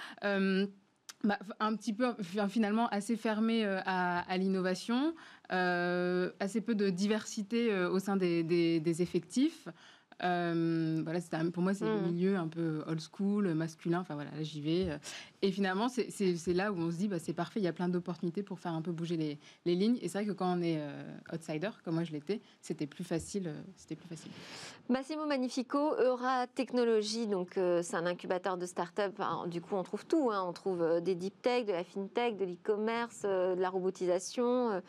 Bah, 1.26 1.40
un 1.62 1.74
petit 1.78 1.94
peu 1.94 2.16
finalement 2.50 2.90
assez 2.90 3.16
fermé 3.16 3.64
euh, 3.64 3.80
à, 3.86 4.38
l'innovation, 4.38 5.16
euh, 5.54 6.30
assez 6.42 6.60
peu 6.60 6.76
de 6.76 6.90
diversité 6.90 7.72
euh, 7.72 7.90
au 7.90 8.00
sein 8.00 8.18
des, 8.18 8.44
des 8.44 9.02
effectifs. 9.02 9.70
Euh, 10.24 11.02
voilà, 11.04 11.20
pour 11.52 11.64
moi, 11.64 11.74
c'est 11.74 11.86
le 11.86 12.00
mmh. 12.00 12.12
milieu 12.12 12.38
un 12.38 12.48
peu 12.48 12.84
old 12.88 13.02
school, 13.02 13.54
masculin. 13.54 14.00
Enfin 14.00 14.16
voilà, 14.16 14.32
là 14.32 14.44
j'y 14.44 14.62
vais. 14.62 15.00
Et 15.42 15.52
finalement, 15.52 15.90
c'est 15.90 16.54
là 16.54 16.72
où 16.72 16.78
on 16.78 16.92
se 16.92 16.98
dit, 16.98 17.08
bah, 17.08 17.20
c'est 17.20 17.34
parfait, 17.34 17.60
il 17.60 17.64
y 17.64 17.68
a 17.68 17.74
plein 17.74 17.90
d'opportunités 17.90 18.44
pour 18.44 18.60
faire 18.60 18.74
un 18.74 18.82
peu 18.82 18.92
bouger 18.92 19.18
les, 19.18 19.38
les 19.66 19.76
lignes. 19.76 19.98
Et 20.02 20.08
c'est 20.08 20.20
vrai 20.20 20.26
que 20.26 20.32
quand 20.32 20.58
on 20.58 20.62
est 20.62 20.78
euh, 20.80 21.04
outsider, 21.34 21.70
comme 21.84 21.96
moi 21.96 22.04
je 22.04 22.12
l'étais, 22.12 22.42
c'était 22.62 22.88
plus 22.88 23.04
facile. 23.04 23.48
Euh, 23.48 23.62
c'était 23.76 23.96
plus 23.96 24.08
facile. 24.08 24.32
Massimo 24.90 25.26
Magnifico, 25.26 25.96
Eura 26.00 26.48
Technologies, 26.48 27.28
donc 27.28 27.54
c'est 27.56 27.96
un 27.96 28.06
incubateur 28.06 28.58
de 28.58 28.66
start-up. 28.66 29.20
du 29.48 29.62
coup, 29.62 29.76
on 29.76 29.84
trouve 29.84 30.06
tout. 30.06 30.30
Hein. 30.32 30.44
On 30.46 30.52
trouve 30.52 31.02
des 31.02 31.16
deep 31.16 31.42
tech, 31.42 31.66
de 31.66 31.72
la 31.72 31.86
fintech, 31.86 32.38
de 32.38 32.44
l'e-commerce, 32.44 33.24
de 33.24 33.60
la 33.60 33.70
robotisation. 33.70 34.82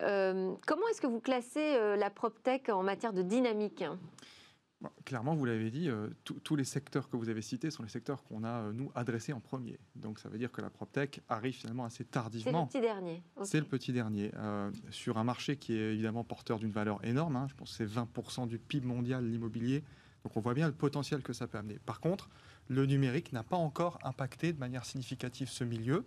comment 0.00 0.88
est-ce 0.90 1.00
que 1.00 1.06
vous 1.06 1.20
classez 1.20 1.78
la 1.96 2.10
prop 2.10 2.42
tech 2.42 2.62
en 2.68 2.82
matière 2.82 3.12
de 3.12 3.22
dynamique? 3.22 3.84
Clairement, 5.04 5.34
vous 5.34 5.44
l'avez 5.44 5.70
dit, 5.70 5.88
euh, 5.88 6.08
tous 6.24 6.56
les 6.56 6.64
secteurs 6.64 7.08
que 7.08 7.16
vous 7.16 7.28
avez 7.28 7.42
cités 7.42 7.70
sont 7.70 7.82
les 7.82 7.88
secteurs 7.88 8.22
qu'on 8.24 8.44
a, 8.44 8.62
euh, 8.62 8.72
nous, 8.72 8.90
adressés 8.94 9.32
en 9.32 9.40
premier. 9.40 9.78
Donc 9.96 10.18
ça 10.18 10.28
veut 10.28 10.38
dire 10.38 10.52
que 10.52 10.60
la 10.60 10.70
PropTech 10.70 11.20
arrive 11.28 11.54
finalement 11.54 11.84
assez 11.84 12.04
tardivement. 12.04 12.68
C'est 12.70 12.78
le 12.78 12.82
petit 12.82 12.92
dernier. 12.92 13.22
C'est 13.42 13.58
le 13.60 13.66
petit 13.66 13.92
dernier. 13.92 14.30
Euh, 14.36 14.70
sur 14.90 15.18
un 15.18 15.24
marché 15.24 15.56
qui 15.56 15.74
est 15.74 15.94
évidemment 15.94 16.24
porteur 16.24 16.58
d'une 16.58 16.70
valeur 16.70 17.04
énorme, 17.04 17.36
hein, 17.36 17.46
je 17.48 17.54
pense 17.54 17.70
que 17.70 17.76
c'est 17.76 17.86
20% 17.86 18.46
du 18.46 18.58
PIB 18.58 18.86
mondial, 18.86 19.28
l'immobilier. 19.28 19.82
Donc 20.24 20.36
on 20.36 20.40
voit 20.40 20.54
bien 20.54 20.66
le 20.66 20.74
potentiel 20.74 21.22
que 21.22 21.32
ça 21.32 21.46
peut 21.46 21.58
amener. 21.58 21.78
Par 21.84 22.00
contre, 22.00 22.28
le 22.68 22.86
numérique 22.86 23.32
n'a 23.32 23.42
pas 23.42 23.56
encore 23.56 23.98
impacté 24.02 24.52
de 24.52 24.58
manière 24.58 24.84
significative 24.84 25.48
ce 25.48 25.64
milieu. 25.64 26.04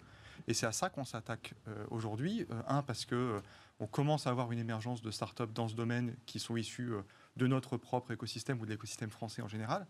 Et 0.48 0.54
c'est 0.54 0.65
à 0.65 0.72
ça 0.72 0.89
qu'on 0.89 1.06
s'attaque 1.06 1.54
aujourd'hui. 1.91 2.46
un, 2.67 2.82
parce 2.82 3.06
que 3.06 3.39
on 3.80 3.88
commence 3.88 4.28
à 4.28 4.32
avoir 4.32 4.52
une 4.52 4.60
émergence 4.60 5.02
de 5.02 5.12
start-up 5.12 5.52
dans 5.54 5.67
ce 5.67 5.76
domaine 5.76 6.15
qui 6.26 6.39
sont 6.39 6.58
issus 6.58 6.93
de 7.38 7.48
notre 7.48 7.78
propre 7.78 8.12
écosystème 8.12 8.60
ou 8.60 8.65
de 8.65 8.72
l'écosystème 8.72 9.10
français 9.10 9.41
en 9.41 9.48
général. 9.48 9.88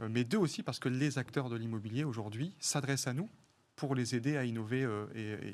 Euh, 0.00 0.08
mais 0.10 0.24
deux 0.24 0.38
aussi 0.38 0.62
parce 0.62 0.78
que 0.78 0.88
les 0.88 1.18
acteurs 1.18 1.48
de 1.48 1.56
l'immobilier 1.56 2.04
aujourd'hui 2.04 2.54
s'adressent 2.58 3.06
à 3.06 3.12
nous 3.12 3.28
pour 3.76 3.94
les 3.94 4.14
aider 4.14 4.36
à 4.36 4.44
innover 4.44 4.84
euh, 4.84 5.06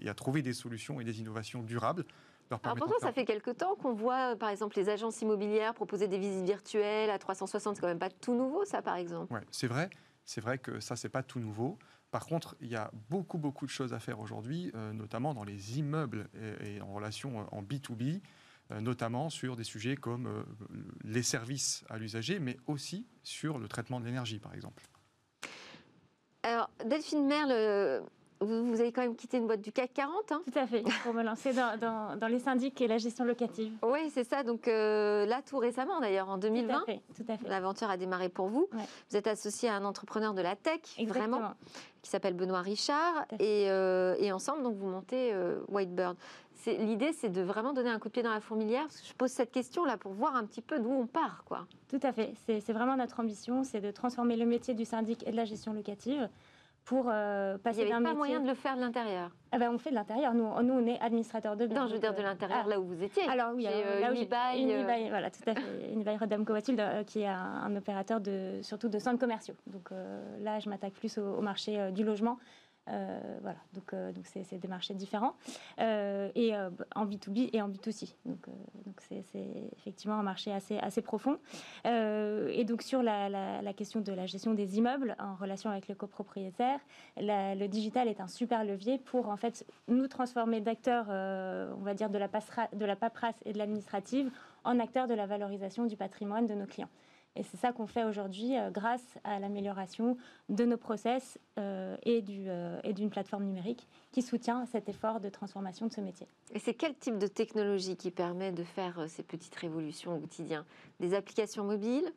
et, 0.02 0.08
à 0.08 0.14
trouver 0.14 0.42
des 0.42 0.52
solutions 0.52 1.00
et 1.00 1.04
des 1.04 1.20
innovations 1.20 1.62
durables. 1.62 2.04
Alors 2.50 2.76
pourtant, 2.76 2.98
ça 3.00 3.12
fait 3.12 3.24
quelque 3.24 3.50
temps 3.50 3.74
qu'on 3.74 3.92
voit, 3.92 4.32
euh, 4.32 4.36
par 4.36 4.50
exemple, 4.50 4.78
les 4.78 4.88
agences 4.88 5.20
immobilières 5.20 5.74
proposer 5.74 6.06
des 6.06 6.18
visites 6.18 6.44
virtuelles 6.44 7.10
à 7.10 7.18
360. 7.18 7.74
C'est 7.74 7.80
quand 7.80 7.88
même 7.88 7.98
pas 7.98 8.10
tout 8.10 8.34
nouveau, 8.34 8.64
ça, 8.64 8.82
par 8.82 8.96
exemple. 8.96 9.32
Oui, 9.32 9.40
c'est 9.50 9.66
vrai. 9.66 9.90
C'est 10.24 10.40
vrai 10.40 10.58
que 10.58 10.78
ça, 10.78 10.94
c'est 10.94 11.08
pas 11.08 11.24
tout 11.24 11.40
nouveau. 11.40 11.76
Par 12.12 12.26
contre, 12.26 12.56
il 12.60 12.68
y 12.68 12.76
a 12.76 12.90
beaucoup, 13.10 13.38
beaucoup 13.38 13.66
de 13.66 13.70
choses 13.70 13.92
à 13.92 13.98
faire 13.98 14.20
aujourd'hui, 14.20 14.72
notamment 14.92 15.34
dans 15.34 15.44
les 15.44 15.78
immeubles 15.78 16.28
et, 16.34 16.76
et 16.76 16.80
en 16.80 16.92
relation 16.92 17.46
en 17.52 17.62
B2B. 17.62 18.20
Euh, 18.72 18.80
notamment 18.80 19.30
sur 19.30 19.54
des 19.54 19.62
sujets 19.62 19.94
comme 19.94 20.26
euh, 20.26 20.42
les 21.04 21.22
services 21.22 21.84
à 21.88 21.98
l'usager, 21.98 22.40
mais 22.40 22.56
aussi 22.66 23.06
sur 23.22 23.58
le 23.58 23.68
traitement 23.68 24.00
de 24.00 24.06
l'énergie, 24.06 24.40
par 24.40 24.54
exemple. 24.54 24.82
Alors, 26.42 26.68
Delphine 26.84 27.26
Merle, 27.26 28.02
vous, 28.40 28.80
avez 28.80 28.92
quand 28.92 29.02
même 29.02 29.14
quitté 29.14 29.38
une 29.38 29.46
boîte 29.46 29.60
du 29.60 29.72
CAC 29.72 29.92
40 29.94 30.32
hein? 30.32 30.42
Tout 30.44 30.58
à 30.58 30.66
fait, 30.66 30.84
pour 31.04 31.14
me 31.14 31.22
lancer 31.22 31.52
dans, 31.52 32.28
les 32.28 32.38
syndics 32.38 32.80
et 32.80 32.88
la 32.88 32.98
gestion 32.98 33.24
locative. 33.24 33.72
Oui, 33.82 34.10
c'est 34.12 34.24
ça. 34.24 34.42
Donc 34.42 34.68
euh, 34.68 35.26
là, 35.26 35.42
tout 35.42 35.58
récemment 35.58 36.00
d'ailleurs, 36.00 36.28
en 36.28 36.36
2020, 36.36 36.84
tout 37.16 37.24
à 37.28 37.36
fait, 37.36 37.48
l'aventure 37.48 37.88
a 37.88 37.96
démarré 37.96 38.28
pour 38.28 38.48
vous. 38.48 38.68
Vous 39.10 39.16
êtes 39.16 39.26
associé 39.26 39.68
à 39.68 39.76
un 39.76 39.84
entrepreneur 39.84 40.34
de 40.34 40.42
la 40.42 40.56
tech, 40.56 40.80
vraiment, 41.06 41.54
qui 42.02 42.10
s'appelle 42.10 42.34
Benoît 42.34 42.62
Richard. 42.62 43.26
Et, 43.38 43.64
et, 43.64 44.32
ensemble, 44.32 44.62
donc, 44.62 44.76
vous 44.76 44.88
montez 44.88 45.34
Whitebird. 45.68 46.16
L'idée, 46.66 47.12
c'est 47.12 47.28
de 47.28 47.42
vraiment 47.42 47.72
donner 47.72 47.90
un 47.90 47.98
coup 47.98 48.08
de 48.08 48.12
pied 48.12 48.22
dans 48.22 48.32
la 48.32 48.40
fourmilière. 48.40 48.86
je 49.06 49.12
pose 49.14 49.30
cette 49.30 49.52
question 49.52 49.84
là 49.84 49.96
pour 49.96 50.12
voir 50.12 50.36
un 50.36 50.44
petit 50.44 50.62
peu 50.62 50.78
d'où 50.78 50.90
on 50.90 51.06
part, 51.06 51.44
quoi. 51.44 51.66
Tout 51.88 52.00
à 52.02 52.12
fait. 52.12 52.34
C'est 52.46 52.72
vraiment 52.72 52.96
notre 52.96 53.20
ambition, 53.20 53.62
c'est 53.62 53.80
de 53.80 53.90
transformer 53.90 54.36
le 54.36 54.46
métier 54.46 54.74
du 54.74 54.84
syndic 54.84 55.26
et 55.26 55.30
de 55.30 55.36
la 55.36 55.44
gestion 55.44 55.72
locative 55.72 56.28
pour 56.86 57.06
euh, 57.08 57.58
passer 57.58 57.80
d'un 57.80 57.82
métier. 57.82 57.84
Il 57.84 57.88
n'y 57.88 57.92
avait 57.92 58.04
pas 58.04 58.14
moyen 58.14 58.40
de 58.40 58.46
le 58.46 58.54
faire 58.54 58.76
de 58.76 58.80
l'intérieur. 58.80 59.30
Ah 59.50 59.58
ben, 59.58 59.70
on 59.72 59.78
fait 59.78 59.90
de 59.90 59.96
l'intérieur. 59.96 60.34
Nous, 60.34 60.44
nous, 60.62 60.74
on 60.74 60.86
est 60.86 60.98
administrateur 61.00 61.56
de 61.56 61.66
biens. 61.66 61.82
Non, 61.82 61.88
je 61.88 61.94
veux 61.94 61.98
dire 61.98 62.14
de 62.14 62.20
euh, 62.20 62.22
l'intérieur, 62.22 62.62
ah. 62.64 62.68
là 62.68 62.80
où 62.80 62.84
vous 62.84 63.02
étiez. 63.02 63.24
Alors 63.28 63.52
oui, 63.54 63.66
euh, 63.68 64.00
là 64.00 64.12
où 64.12 64.14
Unibail, 64.14 65.08
voilà, 65.08 65.30
tout 65.30 65.40
à 65.46 65.54
fait. 65.54 65.60
Unibail 65.92 66.16
Rodam 66.16 66.44
Covatul, 66.44 66.76
qui 67.06 67.22
est 67.22 67.26
un, 67.26 67.74
opérateur 67.74 68.20
de, 68.20 68.60
surtout 68.62 68.88
de 68.88 69.00
centres 69.00 69.18
commerciaux. 69.18 69.54
Donc 69.66 69.90
là, 70.40 70.60
je 70.60 70.70
m'attaque 70.70 70.94
plus 70.94 71.18
au, 71.18 71.40
marché 71.40 71.90
du 71.90 72.04
logement. 72.04 72.38
Euh, 72.88 73.18
voilà, 73.42 73.58
donc 73.74 73.92
euh, 73.92 74.12
donc 74.12 74.26
c'est 74.26 74.58
des 74.58 74.68
marchés 74.68 74.94
différents 74.94 75.34
euh, 75.80 76.30
et 76.36 76.54
en 76.94 77.04
B2B 77.04 77.50
et 77.52 77.60
en 77.60 77.68
B2C. 77.68 78.14
Donc 78.24 78.46
donc 78.84 79.00
c'est 79.00 79.24
effectivement 79.76 80.14
un 80.16 80.22
marché 80.22 80.52
assez 80.52 80.78
assez 80.78 81.02
profond. 81.02 81.38
et 81.84 82.64
donc 82.64 82.82
sur 82.82 83.02
la, 83.02 83.28
la, 83.28 83.72
question 83.72 84.00
de 84.00 84.12
la 84.12 84.26
gestion 84.26 84.54
des 84.54 84.78
immeubles 84.78 85.16
en 85.18 85.34
relation 85.34 85.70
avec 85.70 85.88
le 85.88 85.94
copropriétaire, 85.94 86.78
le 87.16 87.66
digital 87.66 88.08
est 88.08 88.20
un 88.20 88.28
super 88.28 88.64
levier 88.64 88.98
pour 88.98 89.28
en 89.28 89.36
fait 89.36 89.66
nous 89.88 90.06
transformer 90.06 90.60
d'acteurs, 90.60 91.06
on 91.08 91.82
va 91.82 91.94
dire 91.94 92.10
de 92.10 92.18
la, 92.18 92.28
de 92.72 92.84
la 92.84 92.96
paperasse 92.96 93.36
et 93.44 93.52
de 93.52 93.58
l'administrative 93.58 94.30
en 94.64 94.78
acteurs 94.78 95.08
de 95.08 95.14
la 95.14 95.26
valorisation 95.26 95.86
du 95.86 95.96
patrimoine 95.96 96.46
de 96.46 96.54
nos 96.54 96.66
clients 96.66 96.88
Et 97.36 97.42
c'est 97.42 97.56
ça 97.58 97.72
qu'on 97.72 97.86
fait 97.86 98.04
aujourd'hui 98.04 98.58
euh, 98.58 98.70
grâce 98.70 99.04
à 99.24 99.38
l'amélioration 99.38 100.16
de 100.48 100.64
nos 100.64 100.76
process 100.76 101.38
euh, 101.58 101.96
du, 102.22 102.44
euh, 102.48 102.80
et 102.82 102.92
d'une 102.92 103.10
plateforme 103.10 103.44
numérique 103.44 103.86
qui 104.12 104.22
soutient 104.22 104.64
cet 104.66 104.88
effort 104.88 105.20
de 105.20 105.28
transformation 105.28 105.86
de 105.86 105.92
ce 105.92 106.00
métier. 106.00 106.26
Et 106.54 106.58
c'est 106.58 106.74
quel 106.74 106.94
type 106.94 107.18
de 107.18 107.26
technologie 107.26 107.96
qui 107.96 108.10
permet 108.10 108.52
de 108.52 108.64
faire 108.64 109.04
ces 109.08 109.22
petites 109.22 109.54
révolutions 109.54 110.16
au 110.16 110.18
quotidien? 110.20 110.64
Des 111.00 111.14
applications 111.14 111.64
mobiles? 111.64 112.10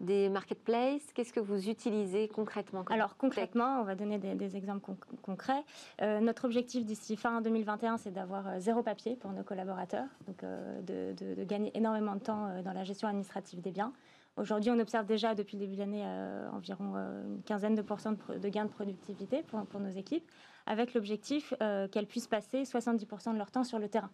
Des 0.00 0.28
marketplaces? 0.28 1.12
Qu'est-ce 1.14 1.32
que 1.32 1.40
vous 1.40 1.68
utilisez 1.68 2.28
concrètement 2.28 2.82
Alors 2.90 3.16
concrètement, 3.16 3.80
on 3.80 3.84
va 3.84 3.94
donner 3.94 4.18
des, 4.18 4.34
des 4.34 4.56
exemples 4.56 4.90
conc- 4.92 5.20
concrets. 5.22 5.62
Euh, 6.00 6.20
notre 6.20 6.44
objectif 6.44 6.84
d'ici 6.84 7.16
fin 7.16 7.40
2021, 7.40 7.98
c'est 7.98 8.10
d'avoir 8.10 8.58
zéro 8.60 8.82
papier 8.82 9.16
pour 9.16 9.30
nos 9.32 9.42
collaborateurs, 9.42 10.06
donc 10.26 10.42
euh, 10.44 10.80
de, 10.82 11.14
de- 11.24 11.34
de 11.34 11.44
gagner 11.44 11.70
énormément 11.76 12.14
de 12.14 12.20
temps 12.20 12.62
dans 12.62 12.72
la 12.72 12.84
gestion 12.84 13.08
administrative 13.08 13.60
des 13.60 13.70
biens. 13.70 13.92
Aujourd'hui, 14.38 14.70
on 14.70 14.78
observe 14.78 15.04
déjà 15.04 15.34
depuis 15.34 15.58
le 15.58 15.64
début 15.64 15.74
de 15.74 15.80
l'année 15.80 16.04
euh, 16.04 16.48
environ 16.52 16.94
euh, 16.96 17.22
une 17.26 17.42
quinzaine 17.42 17.74
de 17.74 17.82
pourcents 17.82 18.12
de, 18.12 18.48
gains 18.48 18.64
de 18.64 18.70
productivité 18.70 19.42
pour, 19.42 19.80
nos 19.80 19.90
équipes, 19.90 20.26
avec 20.64 20.94
l'objectif 20.94 21.52
euh, 21.60 21.86
qu'elles 21.86 22.06
puissent 22.06 22.28
passer 22.28 22.62
70% 22.62 23.34
de 23.34 23.38
leur 23.38 23.50
temps 23.50 23.64
sur 23.64 23.78
le 23.78 23.88
terrain. 23.88 24.10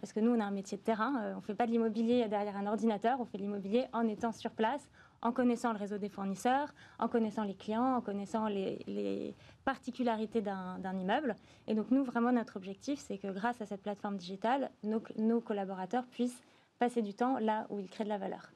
Parce 0.00 0.14
que 0.14 0.20
nous, 0.20 0.30
on 0.30 0.40
a 0.40 0.44
un 0.44 0.50
métier 0.50 0.78
de 0.78 0.82
terrain, 0.82 1.34
on 1.34 1.36
ne 1.36 1.40
fait 1.42 1.54
pas 1.54 1.66
de 1.66 1.70
l'immobilier 1.70 2.26
derrière 2.26 2.56
un 2.56 2.66
ordinateur, 2.66 3.20
on 3.20 3.26
fait 3.26 3.36
de 3.36 3.42
l'immobilier 3.42 3.84
en 3.92 4.08
étant 4.08 4.32
sur 4.32 4.50
place, 4.52 4.88
en 5.20 5.30
connaissant 5.30 5.74
le 5.74 5.78
réseau 5.78 5.98
des 5.98 6.08
fournisseurs, 6.08 6.72
en 6.98 7.06
connaissant 7.06 7.44
les 7.44 7.54
clients, 7.54 7.96
en 7.96 8.00
connaissant 8.00 8.46
les, 8.48 9.34
particularités 9.66 10.40
d'un 10.40 10.98
immeuble. 10.98 11.36
Et 11.66 11.74
donc 11.74 11.90
nous, 11.90 12.02
vraiment, 12.02 12.32
notre 12.32 12.56
objectif, 12.56 12.98
c'est 12.98 13.18
que 13.18 13.28
grâce 13.28 13.60
à 13.60 13.66
cette 13.66 13.82
plateforme 13.82 14.16
digitale, 14.16 14.70
nos 14.84 15.42
collaborateurs 15.42 16.06
puissent 16.06 16.42
passer 16.78 17.02
du 17.02 17.12
temps 17.12 17.38
là 17.38 17.66
où 17.68 17.78
ils 17.78 17.90
créent 17.90 18.04
de 18.04 18.08
la 18.08 18.16
valeur. 18.16 18.53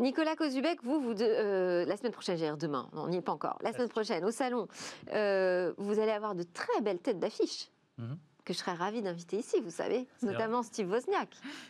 Nicolas 0.00 0.34
Kozubek, 0.36 0.82
vous, 0.82 1.00
vous 1.00 1.14
de- 1.14 1.22
euh, 1.24 1.84
la 1.84 1.96
semaine 1.96 2.12
prochaine, 2.12 2.36
j'ai 2.38 2.50
demain, 2.56 2.88
non, 2.94 3.02
on 3.04 3.08
n'y 3.08 3.16
est 3.18 3.22
pas 3.22 3.32
encore. 3.32 3.58
La 3.62 3.72
semaine 3.72 3.88
prochaine, 3.88 4.24
au 4.24 4.30
salon, 4.30 4.66
euh, 5.12 5.72
vous 5.78 5.98
allez 6.00 6.12
avoir 6.12 6.34
de 6.34 6.42
très 6.42 6.80
belles 6.80 6.98
têtes 7.00 7.18
d'affiche 7.18 7.68
Mhm. 7.98 8.16
que 8.44 8.52
je 8.54 8.58
serais 8.58 8.72
ravie 8.72 9.02
d'inviter 9.02 9.36
ici, 9.38 9.60
vous 9.60 9.70
savez, 9.70 10.06
notamment 10.22 10.62
Steve 10.62 10.90
Wozniak, 10.90 11.28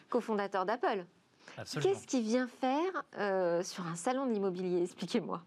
cofondateur 0.09 0.65
d'Apple. 0.65 1.05
Qu'est-ce 1.83 2.07
qu'il 2.07 2.23
vient 2.23 2.47
faire 2.47 3.03
euh, 3.19 3.63
sur 3.65 3.85
un 3.87 3.97
salon 3.97 4.25
de 4.27 4.33
l'immobilier 4.33 4.85
Expliquez-moi. 4.85 5.43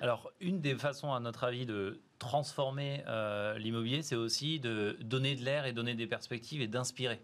Alors, 0.00 0.30
une 0.40 0.60
des 0.60 0.74
façons, 0.74 1.12
à 1.12 1.20
notre 1.20 1.44
avis, 1.44 1.64
de 1.64 2.00
transformer 2.18 3.04
euh, 3.06 3.56
l'immobilier, 3.58 4.02
c'est 4.02 4.16
aussi 4.16 4.58
de 4.58 4.96
donner 5.00 5.36
de 5.36 5.42
l'air 5.44 5.64
et 5.64 5.72
donner 5.72 5.94
des 5.94 6.06
perspectives 6.08 6.60
et 6.60 6.66
d'inspirer. 6.66 7.22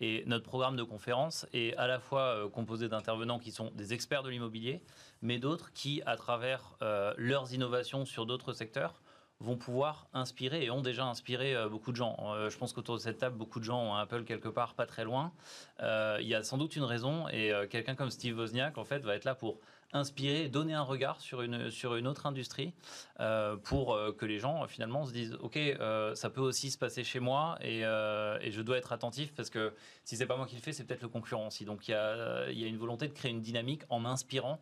Et 0.00 0.24
notre 0.26 0.44
programme 0.44 0.76
de 0.76 0.82
conférence 0.82 1.46
est 1.52 1.74
à 1.76 1.86
la 1.86 1.98
fois 1.98 2.20
euh, 2.20 2.48
composé 2.48 2.88
d'intervenants 2.88 3.38
qui 3.38 3.50
sont 3.50 3.70
des 3.74 3.94
experts 3.94 4.22
de 4.22 4.28
l'immobilier, 4.28 4.82
mais 5.22 5.38
d'autres 5.38 5.72
qui, 5.72 6.02
à 6.04 6.16
travers 6.16 6.76
euh, 6.82 7.14
leurs 7.16 7.54
innovations 7.54 8.04
sur 8.04 8.26
d'autres 8.26 8.52
secteurs, 8.52 9.00
vont 9.40 9.56
pouvoir 9.56 10.08
inspirer 10.14 10.64
et 10.64 10.70
ont 10.70 10.80
déjà 10.80 11.04
inspiré 11.04 11.54
euh, 11.54 11.68
beaucoup 11.68 11.92
de 11.92 11.96
gens. 11.96 12.16
Je 12.48 12.56
pense 12.56 12.72
qu'autour 12.72 12.96
de 12.96 13.00
cette 13.00 13.18
table, 13.18 13.36
beaucoup 13.36 13.58
de 13.58 13.64
gens 13.64 13.80
ont 13.82 13.94
Apple 13.94 14.24
quelque 14.24 14.48
part, 14.48 14.74
pas 14.74 14.86
très 14.86 15.04
loin. 15.04 15.32
Il 15.80 16.26
y 16.26 16.34
a 16.34 16.42
sans 16.42 16.58
doute 16.58 16.76
une 16.76 16.84
raison 16.84 17.28
et 17.28 17.52
quelqu'un 17.70 17.94
comme 17.94 18.10
Steve 18.10 18.38
Wozniak, 18.38 18.78
en 18.78 18.84
fait, 18.84 19.00
va 19.00 19.14
être 19.14 19.24
là 19.24 19.34
pour 19.34 19.58
inspirer, 19.96 20.48
donner 20.48 20.74
un 20.74 20.82
regard 20.82 21.20
sur 21.20 21.42
une, 21.42 21.70
sur 21.70 21.96
une 21.96 22.06
autre 22.06 22.26
industrie 22.26 22.72
euh, 23.20 23.56
pour 23.56 23.94
euh, 23.94 24.12
que 24.12 24.24
les 24.26 24.38
gens 24.38 24.66
finalement 24.68 25.04
se 25.04 25.12
disent 25.12 25.36
ok 25.40 25.56
euh, 25.56 26.14
ça 26.14 26.30
peut 26.30 26.40
aussi 26.40 26.70
se 26.70 26.78
passer 26.78 27.02
chez 27.04 27.18
moi 27.20 27.56
et, 27.60 27.84
euh, 27.84 28.38
et 28.40 28.50
je 28.50 28.62
dois 28.62 28.78
être 28.78 28.92
attentif 28.92 29.34
parce 29.34 29.50
que 29.50 29.72
si 30.04 30.16
c'est 30.16 30.26
pas 30.26 30.36
moi 30.36 30.46
qui 30.46 30.54
le 30.56 30.60
fais 30.62 30.72
c'est 30.72 30.84
peut-être 30.84 31.02
le 31.02 31.08
concurrent 31.08 31.48
aussi 31.48 31.64
donc 31.64 31.88
il 31.88 31.90
y 31.90 31.94
a, 31.94 32.50
y 32.50 32.64
a 32.64 32.66
une 32.68 32.78
volonté 32.78 33.08
de 33.08 33.12
créer 33.12 33.30
une 33.32 33.42
dynamique 33.42 33.82
en 33.88 34.04
inspirant 34.04 34.60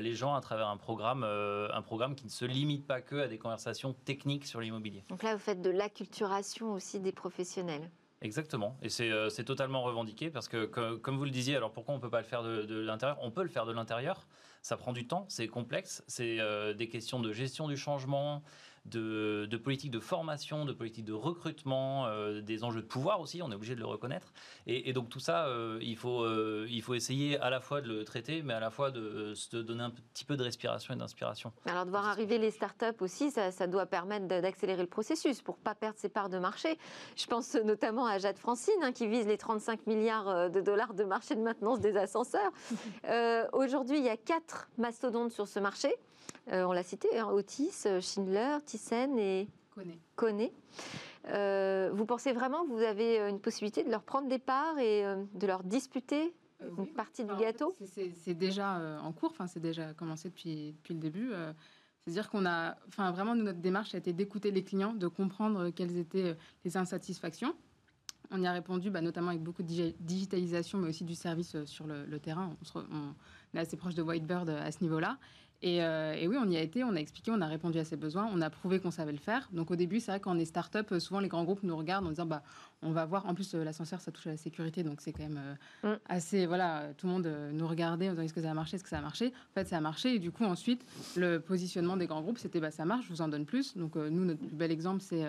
les 0.00 0.14
gens 0.14 0.34
à 0.34 0.40
travers 0.40 0.66
un 0.66 0.76
programme, 0.76 1.22
un 1.22 1.82
programme 1.82 2.16
qui 2.16 2.24
ne 2.24 2.30
se 2.30 2.44
limite 2.44 2.84
pas 2.84 3.00
que 3.00 3.14
à 3.14 3.28
des 3.28 3.38
conversations 3.38 3.92
techniques 3.92 4.44
sur 4.44 4.60
l'immobilier. 4.60 5.04
Donc 5.08 5.22
là, 5.22 5.34
vous 5.34 5.40
faites 5.40 5.62
de 5.62 5.70
l'acculturation 5.70 6.72
aussi 6.72 6.98
des 6.98 7.12
professionnels. 7.12 7.88
Exactement, 8.20 8.76
et 8.82 8.88
c'est 8.88 9.12
c'est 9.30 9.44
totalement 9.44 9.82
revendiqué 9.84 10.30
parce 10.30 10.48
que, 10.48 10.66
que- 10.66 10.96
comme 10.96 11.16
vous 11.16 11.24
le 11.24 11.30
disiez, 11.30 11.54
alors 11.54 11.70
pourquoi 11.70 11.94
on 11.94 11.98
ne 11.98 12.02
peut 12.02 12.10
pas 12.10 12.20
le 12.20 12.26
faire 12.26 12.42
de, 12.42 12.62
de 12.62 12.80
l'intérieur? 12.80 13.16
On 13.22 13.30
peut 13.30 13.44
le 13.44 13.48
faire 13.48 13.66
de 13.66 13.72
l'intérieur, 13.72 14.26
ça 14.62 14.76
prend 14.76 14.92
du 14.92 15.06
temps, 15.06 15.26
c'est 15.28 15.48
complexe, 15.48 16.02
c'est 16.06 16.40
euh, 16.40 16.74
des 16.74 16.88
questions 16.88 17.20
de 17.20 17.32
gestion 17.32 17.68
du 17.68 17.76
changement, 17.76 18.42
de, 18.88 19.46
de 19.46 19.56
politique 19.56 19.90
de 19.90 20.00
formation, 20.00 20.64
de 20.64 20.72
politique 20.72 21.04
de 21.04 21.12
recrutement, 21.12 22.06
euh, 22.06 22.40
des 22.40 22.64
enjeux 22.64 22.82
de 22.82 22.86
pouvoir 22.86 23.20
aussi, 23.20 23.42
on 23.42 23.50
est 23.50 23.54
obligé 23.54 23.74
de 23.74 23.80
le 23.80 23.86
reconnaître. 23.86 24.32
Et, 24.66 24.88
et 24.88 24.92
donc 24.92 25.08
tout 25.08 25.20
ça, 25.20 25.46
euh, 25.46 25.78
il, 25.82 25.96
faut, 25.96 26.22
euh, 26.22 26.66
il 26.70 26.82
faut 26.82 26.94
essayer 26.94 27.38
à 27.38 27.50
la 27.50 27.60
fois 27.60 27.80
de 27.80 27.88
le 27.88 28.04
traiter, 28.04 28.42
mais 28.42 28.54
à 28.54 28.60
la 28.60 28.70
fois 28.70 28.90
de 28.90 29.00
euh, 29.00 29.34
se 29.34 29.56
donner 29.56 29.82
un 29.82 29.90
petit 29.90 30.24
peu 30.24 30.36
de 30.36 30.42
respiration 30.42 30.94
et 30.94 30.96
d'inspiration. 30.96 31.52
Alors 31.66 31.84
de 31.84 31.90
voir 31.90 32.06
arriver 32.06 32.38
les 32.38 32.50
startups 32.50 33.00
aussi, 33.00 33.30
ça, 33.30 33.50
ça 33.50 33.66
doit 33.66 33.86
permettre 33.86 34.26
d'accélérer 34.26 34.82
le 34.82 34.88
processus 34.88 35.42
pour 35.42 35.56
pas 35.58 35.74
perdre 35.74 35.98
ses 35.98 36.08
parts 36.08 36.28
de 36.28 36.38
marché. 36.38 36.78
Je 37.16 37.26
pense 37.26 37.54
notamment 37.54 38.06
à 38.06 38.18
Jade 38.18 38.38
Francine 38.38 38.74
hein, 38.82 38.92
qui 38.92 39.06
vise 39.06 39.26
les 39.26 39.38
35 39.38 39.86
milliards 39.86 40.50
de 40.50 40.60
dollars 40.60 40.94
de 40.94 41.04
marché 41.04 41.34
de 41.34 41.40
maintenance 41.40 41.80
des 41.80 41.96
ascenseurs. 41.96 42.52
Euh, 43.08 43.46
Aujourd'hui, 43.52 43.98
il 43.98 44.04
y 44.04 44.08
a 44.08 44.16
quatre 44.16 44.68
mastodontes 44.76 45.32
sur 45.32 45.48
ce 45.48 45.58
marché. 45.58 45.94
Euh, 46.52 46.64
on 46.64 46.72
l'a 46.72 46.82
cité, 46.82 47.18
hein, 47.18 47.26
Otis, 47.30 47.72
euh, 47.86 48.00
Schindler, 48.00 48.58
Thyssen 48.64 49.18
et. 49.18 49.48
Kone. 50.16 50.48
Euh, 51.28 51.90
vous 51.94 52.04
pensez 52.04 52.32
vraiment 52.32 52.64
que 52.64 52.70
vous 52.70 52.80
avez 52.82 53.18
une 53.28 53.38
possibilité 53.38 53.84
de 53.84 53.90
leur 53.90 54.02
prendre 54.02 54.28
des 54.28 54.40
parts 54.40 54.76
et 54.78 55.04
euh, 55.06 55.22
de 55.34 55.46
leur 55.46 55.62
disputer 55.62 56.34
Euh, 56.62 56.70
une 56.76 56.82
oui. 56.84 56.86
partie 56.88 57.22
du 57.22 57.30
Enfin, 57.30 57.36
en 57.36 57.38
fait, 57.38 57.44
gâteau? 57.52 57.72
c'est- 58.24 58.34
déjà 58.34 58.98
en 59.00 59.12
cours, 59.12 59.30
enfin, 59.30 59.46
c'est 59.46 59.60
déjà 59.60 59.94
commencé 59.94 60.28
depuis, 60.30 60.72
depuis 60.72 60.94
le 60.94 60.98
début. 61.00 61.30
C'est-à-dire 62.02 62.28
qu'on 62.30 62.44
a, 62.46 62.76
enfin, 62.88 63.12
vraiment, 63.12 63.36
notre 63.36 63.60
démarche 63.60 63.94
a 63.94 63.98
été 63.98 64.12
d'écouter 64.12 64.50
les 64.50 64.64
clients, 64.64 64.92
de 64.94 65.06
comprendre 65.06 65.70
quelles 65.70 65.96
étaient 65.96 66.34
les 66.64 66.76
insatisfactions. 66.76 67.54
On 68.32 68.42
y 68.42 68.46
a 68.48 68.52
répondu, 68.52 68.90
bah, 68.90 69.00
notamment 69.00 69.28
avec 69.28 69.42
beaucoup 69.42 69.62
de 69.62 69.68
digi- 69.68 69.94
digitalisation, 70.00 70.78
mais 70.78 70.88
aussi 70.88 71.04
du 71.04 71.14
service 71.14 71.64
sur 71.66 71.86
le, 71.86 72.04
le 72.04 72.18
terrain. 72.18 72.56
On, 72.60 72.64
se 72.64 72.72
re- 72.72 72.84
on 72.90 73.56
est 73.56 73.60
assez 73.60 73.76
proche 73.76 73.94
de 73.94 74.02
Whitebird 74.02 74.48
à 74.50 74.72
ce 74.72 74.82
niveau-là. 74.82 75.18
Et, 75.60 75.82
euh, 75.82 76.14
et 76.14 76.28
oui, 76.28 76.36
on 76.40 76.48
y 76.48 76.56
a 76.56 76.60
été, 76.62 76.84
on 76.84 76.94
a 76.94 77.00
expliqué, 77.00 77.32
on 77.32 77.40
a 77.40 77.46
répondu 77.46 77.78
à 77.80 77.84
ses 77.84 77.96
besoins, 77.96 78.30
on 78.32 78.40
a 78.40 78.48
prouvé 78.48 78.78
qu'on 78.78 78.92
savait 78.92 79.10
le 79.10 79.18
faire. 79.18 79.48
Donc 79.52 79.72
au 79.72 79.76
début, 79.76 79.98
c'est 79.98 80.12
vrai 80.12 80.20
quand 80.20 80.34
on 80.34 80.38
est 80.38 80.44
start-up, 80.44 80.86
euh, 80.92 81.00
souvent 81.00 81.18
les 81.18 81.26
grands 81.26 81.42
groupes 81.42 81.64
nous 81.64 81.76
regardent 81.76 82.06
en 82.06 82.10
disant, 82.10 82.26
bah, 82.26 82.42
on 82.80 82.92
va 82.92 83.04
voir. 83.06 83.26
En 83.26 83.34
plus, 83.34 83.54
euh, 83.54 83.64
l'ascenseur, 83.64 84.00
ça 84.00 84.12
touche 84.12 84.28
à 84.28 84.30
la 84.30 84.36
sécurité, 84.36 84.84
donc 84.84 85.00
c'est 85.00 85.12
quand 85.12 85.24
même 85.24 85.40
euh, 85.84 85.94
Mm. 85.94 85.98
assez, 86.08 86.46
voilà, 86.46 86.88
tout 86.96 87.06
le 87.08 87.12
monde 87.12 87.28
nous 87.52 87.66
regardait 87.66 88.06
en 88.08 88.12
disant, 88.12 88.22
est-ce 88.22 88.34
que 88.34 88.40
ça 88.42 88.52
a 88.52 88.54
marché, 88.54 88.76
est-ce 88.76 88.84
que 88.84 88.90
ça 88.90 88.98
a 88.98 89.02
marché? 89.02 89.32
En 89.50 89.54
fait, 89.54 89.66
ça 89.66 89.76
a 89.78 89.80
marché. 89.80 90.14
Et 90.14 90.18
du 90.20 90.30
coup, 90.30 90.44
ensuite, 90.44 90.84
le 91.16 91.38
positionnement 91.40 91.96
des 91.96 92.06
grands 92.06 92.22
groupes, 92.22 92.38
c'était, 92.38 92.60
bah, 92.60 92.70
ça 92.70 92.84
marche, 92.84 93.06
je 93.06 93.10
vous 93.12 93.22
en 93.22 93.28
donne 93.28 93.44
plus. 93.44 93.76
Donc 93.76 93.96
euh, 93.96 94.10
nous, 94.10 94.24
notre 94.24 94.40
plus 94.40 94.54
bel 94.56 94.70
exemple, 94.70 95.02
c'est 95.02 95.24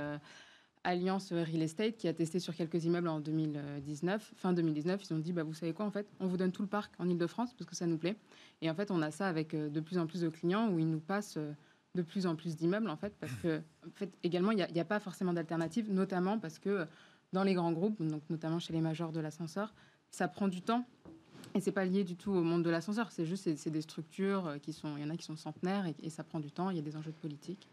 Alliance 0.83 1.31
Real 1.33 1.61
Estate 1.61 1.97
qui 1.97 2.07
a 2.07 2.13
testé 2.13 2.39
sur 2.39 2.55
quelques 2.55 2.85
immeubles 2.85 3.07
en 3.07 3.19
2019. 3.19 4.33
Fin 4.37 4.53
2019, 4.53 5.03
ils 5.03 5.13
ont 5.13 5.19
dit, 5.19 5.33
bah, 5.33 5.43
vous 5.43 5.53
savez 5.53 5.73
quoi, 5.73 5.85
en 5.85 5.91
fait, 5.91 6.07
on 6.19 6.27
vous 6.27 6.37
donne 6.37 6.51
tout 6.51 6.61
le 6.61 6.67
parc 6.67 6.91
en 6.99 7.09
Ile-de-France 7.09 7.53
parce 7.53 7.69
que 7.69 7.75
ça 7.75 7.85
nous 7.85 7.97
plaît. 7.97 8.15
Et 8.61 8.69
en 8.69 8.75
fait, 8.75 8.89
on 8.91 9.01
a 9.01 9.11
ça 9.11 9.27
avec 9.27 9.53
euh, 9.53 9.69
de 9.69 9.79
plus 9.81 9.97
en 9.97 10.07
plus 10.07 10.21
de 10.21 10.29
clients 10.29 10.69
où 10.69 10.79
ils 10.79 10.89
nous 10.89 10.99
passent 10.99 11.37
euh, 11.37 11.51
de 11.95 12.01
plus 12.01 12.25
en 12.25 12.35
plus 12.35 12.55
d'immeubles, 12.55 12.89
en 12.89 12.95
fait, 12.95 13.13
parce 13.19 13.33
que, 13.33 13.57
en 13.85 13.91
fait, 13.95 14.11
également, 14.23 14.51
il 14.51 14.65
n'y 14.71 14.79
a, 14.79 14.85
pas 14.85 14.99
forcément 14.99 15.33
d'alternative, 15.33 15.91
notamment 15.91 16.39
parce 16.39 16.59
que 16.59 16.69
euh, 16.69 16.85
dans 17.33 17.43
les 17.43 17.53
grands 17.53 17.73
groupes, 17.73 18.01
donc 18.01 18.21
notamment 18.29 18.59
chez 18.59 18.73
les 18.73 18.81
majors 18.81 19.11
de 19.11 19.19
l'ascenseur, 19.19 19.73
ça 20.11 20.27
prend 20.27 20.47
du 20.47 20.61
temps. 20.61 20.85
Et 21.55 21.61
c'est 21.61 21.71
pas 21.71 21.85
lié 21.85 22.03
du 22.03 22.15
tout 22.15 22.31
au 22.31 22.43
monde 22.43 22.63
de 22.63 22.69
l'ascenseur, 22.69 23.11
c'est 23.11 23.25
juste 23.25 23.55
c'est- 23.55 23.69
des 23.69 23.81
structures 23.81 24.57
qui 24.61 24.71
sont, 24.71 24.97
il 24.97 25.03
y 25.03 25.05
en 25.05 25.09
a 25.09 25.17
qui 25.17 25.25
sont 25.25 25.35
centenaires 25.35 25.85
et 26.03 26.09
ça 26.09 26.23
prend 26.23 26.39
du 26.39 26.51
temps. 26.51 26.69
Il 26.69 26.75
y 26.75 26.79
a 26.79 26.83
des 26.83 26.95
enjeux 26.95 27.11
de 27.11 27.17
politique. 27.17 27.67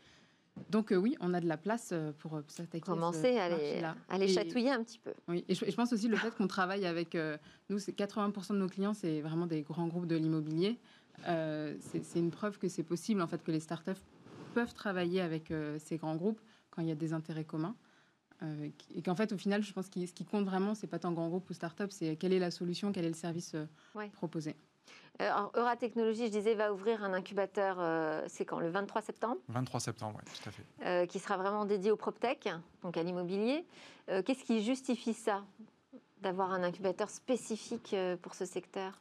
Donc 0.70 0.90
euh, 0.92 0.96
oui, 0.96 1.16
on 1.20 1.32
a 1.34 1.40
de 1.40 1.46
la 1.46 1.56
place 1.56 1.90
euh, 1.92 2.12
pour 2.18 2.36
euh, 2.36 2.42
s'attaquer. 2.48 2.78
à 2.82 2.86
ce 2.86 2.90
Commencer 2.90 3.38
à 3.38 3.48
les, 3.48 3.82
à 4.08 4.26
chatouiller 4.28 4.70
un 4.70 4.82
petit 4.82 4.98
peu. 4.98 5.12
oui, 5.28 5.44
et 5.48 5.54
je, 5.54 5.64
et 5.64 5.70
je 5.70 5.76
pense 5.76 5.92
aussi 5.92 6.08
le 6.08 6.16
fait 6.16 6.34
qu'on 6.34 6.46
travaille 6.48 6.86
avec 6.86 7.14
euh, 7.14 7.36
nous, 7.68 7.78
c'est 7.78 7.92
80% 7.96 8.52
de 8.54 8.58
nos 8.58 8.68
clients, 8.68 8.94
c'est 8.94 9.20
vraiment 9.20 9.46
des 9.46 9.62
grands 9.62 9.86
groupes 9.86 10.06
de 10.06 10.16
l'immobilier. 10.16 10.78
Euh, 11.28 11.74
c'est 11.80 12.18
une 12.18 12.30
preuve 12.30 12.58
que 12.58 12.68
c'est 12.68 12.82
possible 12.82 13.22
en 13.22 13.26
fait 13.26 13.42
que 13.42 13.50
les 13.50 13.60
startups 13.60 13.92
peuvent 14.54 14.74
travailler 14.74 15.20
avec 15.20 15.50
euh, 15.50 15.78
ces 15.78 15.96
grands 15.96 16.16
groupes 16.16 16.40
quand 16.70 16.82
il 16.82 16.88
y 16.88 16.92
a 16.92 16.94
des 16.96 17.12
intérêts 17.12 17.44
communs. 17.44 17.74
Euh, 18.42 18.68
et 18.94 19.00
qu'en 19.00 19.14
fait, 19.14 19.32
au 19.32 19.38
final, 19.38 19.62
je 19.62 19.72
pense 19.72 19.88
que 19.88 20.04
ce 20.04 20.12
qui 20.12 20.26
compte 20.26 20.44
vraiment, 20.44 20.74
c'est 20.74 20.86
pas 20.86 20.98
tant 20.98 21.12
grand 21.12 21.28
groupe 21.28 21.48
ou 21.48 21.54
start-up, 21.54 21.90
c'est 21.90 22.16
quelle 22.16 22.34
est 22.34 22.38
la 22.38 22.50
solution, 22.50 22.92
quel 22.92 23.06
est 23.06 23.08
le 23.08 23.14
service 23.14 23.54
euh, 23.54 23.64
Ouais. 23.94 24.10
proposé. 24.10 24.54
Euh, 25.20 25.24
alors, 25.32 25.52
Eura 25.56 25.76
Technologies, 25.76 26.26
je 26.26 26.30
disais, 26.32 26.54
va 26.54 26.72
ouvrir 26.72 27.02
un 27.02 27.12
incubateur, 27.14 27.76
euh, 27.78 28.22
c'est 28.28 28.44
quand 28.44 28.60
Le 28.60 28.68
23 28.68 29.00
septembre, 29.02 29.36
23 29.48 29.80
septembre, 29.80 30.18
oui, 30.18 30.32
tout 30.42 30.48
à 30.48 30.52
fait. 30.52 30.64
euh, 30.84 31.06
qui 31.06 31.18
sera 31.18 31.36
vraiment 31.38 31.64
dédié 31.64 31.90
au 31.90 31.96
PropTech, 31.96 32.48
donc 32.82 32.96
à 32.96 33.02
l'immobilier. 33.02 33.64
Euh, 34.10 34.22
Qu'est-ce 34.22 34.44
qui 34.44 34.62
justifie 34.62 35.14
ça, 35.14 35.42
d'avoir 36.20 36.52
un 36.52 36.62
incubateur 36.62 37.08
spécifique 37.08 37.96
pour 38.22 38.34
ce 38.34 38.44
secteur? 38.44 39.00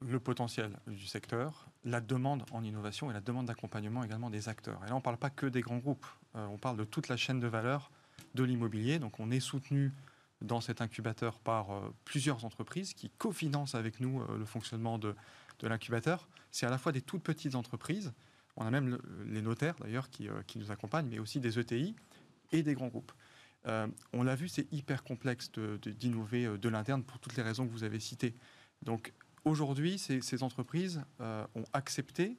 Le 0.00 0.18
potentiel 0.18 0.78
du 0.86 1.06
secteur, 1.06 1.66
la 1.84 2.00
demande 2.00 2.44
en 2.50 2.64
innovation 2.64 3.10
et 3.10 3.14
la 3.14 3.20
demande 3.20 3.46
d'accompagnement 3.46 4.02
également 4.02 4.30
des 4.30 4.48
acteurs. 4.48 4.80
Et 4.84 4.88
là, 4.88 4.94
on 4.94 4.98
ne 4.98 5.02
parle 5.02 5.16
pas 5.16 5.30
que 5.30 5.46
des 5.46 5.60
grands 5.60 5.78
groupes, 5.78 6.06
on 6.34 6.58
parle 6.58 6.76
de 6.76 6.84
toute 6.84 7.08
la 7.08 7.16
chaîne 7.16 7.38
de 7.38 7.46
valeur 7.46 7.90
de 8.34 8.42
l'immobilier. 8.42 8.98
Donc, 8.98 9.20
on 9.20 9.30
est 9.30 9.38
soutenu 9.38 9.92
dans 10.40 10.60
cet 10.60 10.80
incubateur 10.80 11.38
par 11.38 11.68
plusieurs 12.04 12.44
entreprises 12.44 12.94
qui 12.94 13.10
cofinancent 13.10 13.76
avec 13.76 14.00
nous 14.00 14.24
le 14.36 14.44
fonctionnement 14.44 14.98
de, 14.98 15.14
de 15.62 15.68
l'incubateur, 15.68 16.28
c'est 16.50 16.66
à 16.66 16.70
la 16.70 16.78
fois 16.78 16.92
des 16.92 17.00
toutes 17.00 17.22
petites 17.22 17.54
entreprises, 17.54 18.12
on 18.56 18.66
a 18.66 18.70
même 18.70 18.88
le- 18.90 19.00
les 19.26 19.40
notaires 19.40 19.76
d'ailleurs 19.80 20.10
qui, 20.10 20.28
euh, 20.28 20.42
qui 20.46 20.58
nous 20.58 20.70
accompagnent, 20.70 21.08
mais 21.08 21.18
aussi 21.18 21.40
des 21.40 21.58
ETI 21.58 21.94
et 22.50 22.62
des 22.62 22.74
grands 22.74 22.88
groupes. 22.88 23.12
Euh, 23.66 23.86
on 24.12 24.24
l'a 24.24 24.34
vu, 24.34 24.48
c'est 24.48 24.70
hyper 24.72 25.04
complexe 25.04 25.50
de- 25.52 25.78
de- 25.80 25.92
d'innover 25.92 26.44
euh, 26.46 26.58
de, 26.58 26.68
l'interne 26.68 27.02
pour 27.04 27.18
toutes 27.20 27.36
les 27.36 27.42
raisons 27.42 27.66
que 27.66 27.72
vous 27.72 27.84
avez 27.84 28.00
citées. 28.00 28.34
Donc 28.82 29.12
aujourd'hui, 29.44 29.98
ces, 29.98 30.42
entreprises 30.42 31.02
ont 31.20 31.64
accepté 31.72 32.36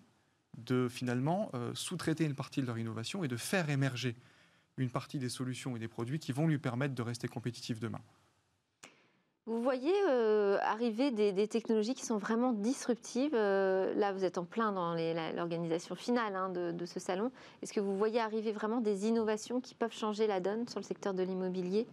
de 0.58 0.88
finalement 0.90 1.52
sous-traiter 1.74 2.26
une 2.26 2.36
partie 2.36 2.62
de 2.62 2.66
leur 2.66 2.78
innovation 2.78 3.24
et 3.24 3.28
de 3.30 3.38
faire 3.38 3.70
émerger 3.70 4.16
une 4.78 4.90
partie 4.90 5.20
des 5.20 5.30
solutions 5.30 5.76
et 5.76 5.80
des 5.80 5.88
produits 5.88 6.20
qui 6.20 6.32
vont 6.32 6.48
lui 6.48 6.58
permettre 6.60 6.94
de 6.96 7.02
rester 7.02 7.28
compétitif 7.28 7.80
demain. 7.80 8.02
Vous 9.46 9.62
voyez 9.62 9.94
euh, 10.08 10.58
arriver 10.62 11.12
des, 11.12 11.48
technologies 11.50 11.96
qui 11.96 12.06
sont 12.06 12.18
vraiment 12.18 12.54
disruptives. 12.54 13.34
euh, 13.34 13.94
là, 13.96 14.14
vous 14.14 14.24
êtes 14.24 14.38
en 14.38 14.46
plein 14.46 14.72
dans 14.72 14.96
l'organisation 15.36 15.96
finale 15.96 16.34
hein, 16.38 16.50
de 16.50 16.86
ce 16.86 17.02
salon. 17.02 17.30
Est-ce 17.62 17.74
que 17.74 17.82
vous 17.82 17.98
voyez 17.98 18.22
arriver 18.22 18.54
vraiment 18.54 18.80
des 18.80 19.06
innovations 19.06 19.60
qui 19.60 19.76
peuvent 19.76 19.92
changer 19.94 20.28
la 20.28 20.40
donne 20.40 20.66
sur 20.70 20.80
le 20.80 20.86
secteur 20.86 21.14
de 21.14 21.24
l'immobilier? 21.24 21.86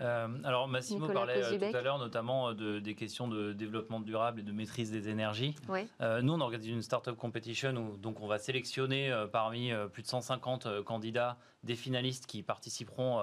Euh, 0.00 0.28
alors 0.44 0.66
Massimo 0.68 1.00
Nicolas 1.00 1.26
parlait 1.26 1.44
euh, 1.44 1.70
tout 1.70 1.76
à 1.76 1.82
l'heure 1.82 1.98
notamment 1.98 2.48
euh, 2.48 2.54
de, 2.54 2.78
des 2.78 2.94
questions 2.94 3.28
de 3.28 3.52
développement 3.52 4.00
durable 4.00 4.40
et 4.40 4.42
de 4.42 4.52
maîtrise 4.52 4.90
des 4.90 5.08
énergies. 5.08 5.54
Euh, 6.00 6.22
nous, 6.22 6.32
on 6.32 6.40
organise 6.40 6.68
une 6.68 6.82
startup 6.82 7.16
competition 7.16 7.74
où 7.76 7.96
donc 7.96 8.20
on 8.20 8.26
va 8.26 8.38
sélectionner 8.38 9.12
euh, 9.12 9.26
parmi 9.26 9.72
plus 9.92 10.02
de 10.02 10.08
150 10.08 10.66
euh, 10.66 10.82
candidats 10.82 11.36
des 11.62 11.76
finalistes 11.76 12.24
qui 12.26 12.42
participeront 12.42 13.22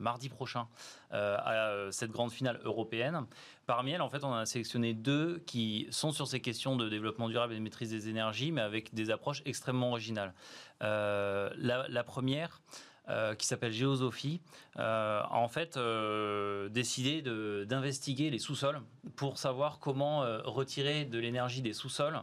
mardi 0.00 0.28
prochain 0.28 0.66
à 1.12 1.86
cette 1.92 2.10
grande 2.10 2.32
finale 2.32 2.58
européenne. 2.64 3.26
Parmi 3.66 3.92
elles, 3.92 4.02
en 4.02 4.08
fait, 4.08 4.24
on 4.24 4.32
en 4.32 4.34
a 4.38 4.44
sélectionné 4.44 4.92
deux 4.92 5.38
qui 5.46 5.86
sont 5.90 6.10
sur 6.10 6.26
ces 6.26 6.40
questions 6.40 6.74
de 6.74 6.88
développement 6.88 7.28
durable 7.28 7.52
et 7.52 7.56
de 7.56 7.62
maîtrise 7.62 7.90
des 7.90 8.08
énergies, 8.08 8.50
mais 8.50 8.60
avec 8.60 8.92
des 8.92 9.10
approches 9.10 9.42
extrêmement 9.44 9.90
originales. 9.90 10.34
La, 10.80 11.52
la 11.88 12.02
première, 12.02 12.60
euh, 13.08 13.34
qui 13.34 13.48
s'appelle 13.48 13.72
Géosophie, 13.72 14.40
euh, 14.78 15.20
a 15.22 15.34
en 15.36 15.48
fait 15.48 15.76
euh, 15.76 16.68
décidé 16.68 17.20
d'investiguer 17.66 18.30
les 18.30 18.38
sous-sols 18.38 18.80
pour 19.16 19.38
savoir 19.38 19.80
comment 19.80 20.20
retirer 20.44 21.04
de 21.04 21.18
l'énergie 21.18 21.62
des 21.62 21.72
sous-sols 21.72 22.20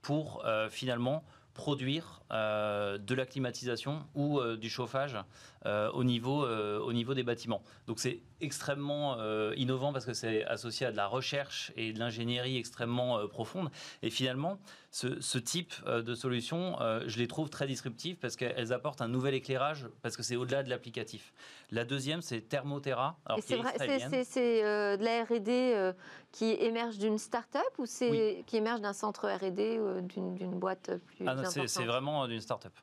pour 0.00 0.42
finalement 0.70 1.22
produire 1.54 2.21
euh, 2.32 2.96
de 2.96 3.14
la 3.14 3.26
climatisation 3.26 4.06
ou 4.14 4.38
euh, 4.38 4.56
du 4.56 4.70
chauffage 4.70 5.18
euh, 5.66 5.90
au, 5.92 6.02
niveau, 6.02 6.46
au 6.46 6.92
niveau 6.92 7.12
des 7.12 7.22
bâtiments. 7.22 7.62
Donc 7.86 8.00
c'est 8.00 8.20
extrêmement 8.40 9.18
innovant 9.54 9.92
parce 9.92 10.04
que 10.04 10.14
c'est 10.14 10.44
associé 10.46 10.86
à 10.86 10.90
de 10.90 10.96
la 10.96 11.06
recherche 11.06 11.72
et 11.76 11.92
de 11.92 11.98
l'ingénierie 12.00 12.56
extrêmement 12.56 13.28
profonde. 13.28 13.70
Et 14.02 14.10
finalement, 14.10 14.58
ce, 14.90 15.20
ce 15.20 15.38
type 15.38 15.72
de 15.86 16.14
solution, 16.14 16.76
je 17.06 17.18
les 17.18 17.28
trouve 17.28 17.50
très 17.50 17.68
disruptives 17.68 18.16
parce 18.16 18.34
qu'elles 18.34 18.72
apportent 18.72 19.00
un 19.00 19.06
nouvel 19.06 19.34
éclairage, 19.34 19.86
parce 20.02 20.16
que 20.16 20.24
c'est 20.24 20.34
au-delà 20.34 20.64
de 20.64 20.70
l'applicatif. 20.70 21.32
La 21.70 21.84
deuxième, 21.84 22.20
c'est 22.20 22.40
qui 22.40 24.24
c'est 24.24 24.62
de 24.62 25.04
la 25.04 25.22
R&D 25.22 25.92
qui 26.32 26.52
émerge 26.52 26.98
d'une 26.98 27.18
start-up 27.18 27.62
ou 27.78 27.86
c'est 27.86 28.42
qui 28.46 28.56
émerge 28.56 28.80
d'un 28.80 28.92
centre 28.92 29.28
R&D 29.28 29.78
ou 29.78 30.00
d'une 30.00 30.58
boîte 30.58 30.90
plus 31.06 31.26
Ah 31.28 31.36
c'est 31.44 31.84
vraiment 31.84 32.21
d'une 32.28 32.40
start-up. 32.40 32.78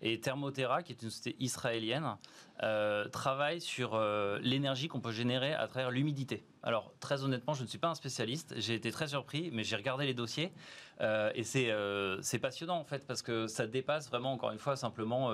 Et 0.00 0.20
Thermotera, 0.20 0.82
qui 0.82 0.92
est 0.92 1.02
une 1.02 1.10
société 1.10 1.36
israélienne, 1.38 2.16
euh, 2.62 3.08
travaille 3.08 3.60
sur 3.60 3.94
euh, 3.94 4.38
l'énergie 4.40 4.86
qu'on 4.86 5.00
peut 5.00 5.10
générer 5.10 5.54
à 5.54 5.66
travers 5.66 5.90
l'humidité. 5.90 6.44
Alors, 6.62 6.94
très 7.00 7.24
honnêtement, 7.24 7.52
je 7.52 7.62
ne 7.62 7.66
suis 7.66 7.78
pas 7.78 7.88
un 7.88 7.94
spécialiste. 7.96 8.54
J'ai 8.58 8.74
été 8.74 8.90
très 8.92 9.08
surpris, 9.08 9.50
mais 9.52 9.64
j'ai 9.64 9.76
regardé 9.76 10.06
les 10.06 10.14
dossiers. 10.14 10.52
euh, 11.00 11.32
et 11.34 11.42
c'est 11.42 12.38
passionnant, 12.38 12.78
en 12.78 12.84
fait, 12.84 13.06
parce 13.06 13.22
que 13.22 13.48
ça 13.48 13.66
dépasse 13.66 14.08
vraiment, 14.08 14.32
encore 14.32 14.52
une 14.52 14.58
fois, 14.58 14.76
simplement 14.76 15.30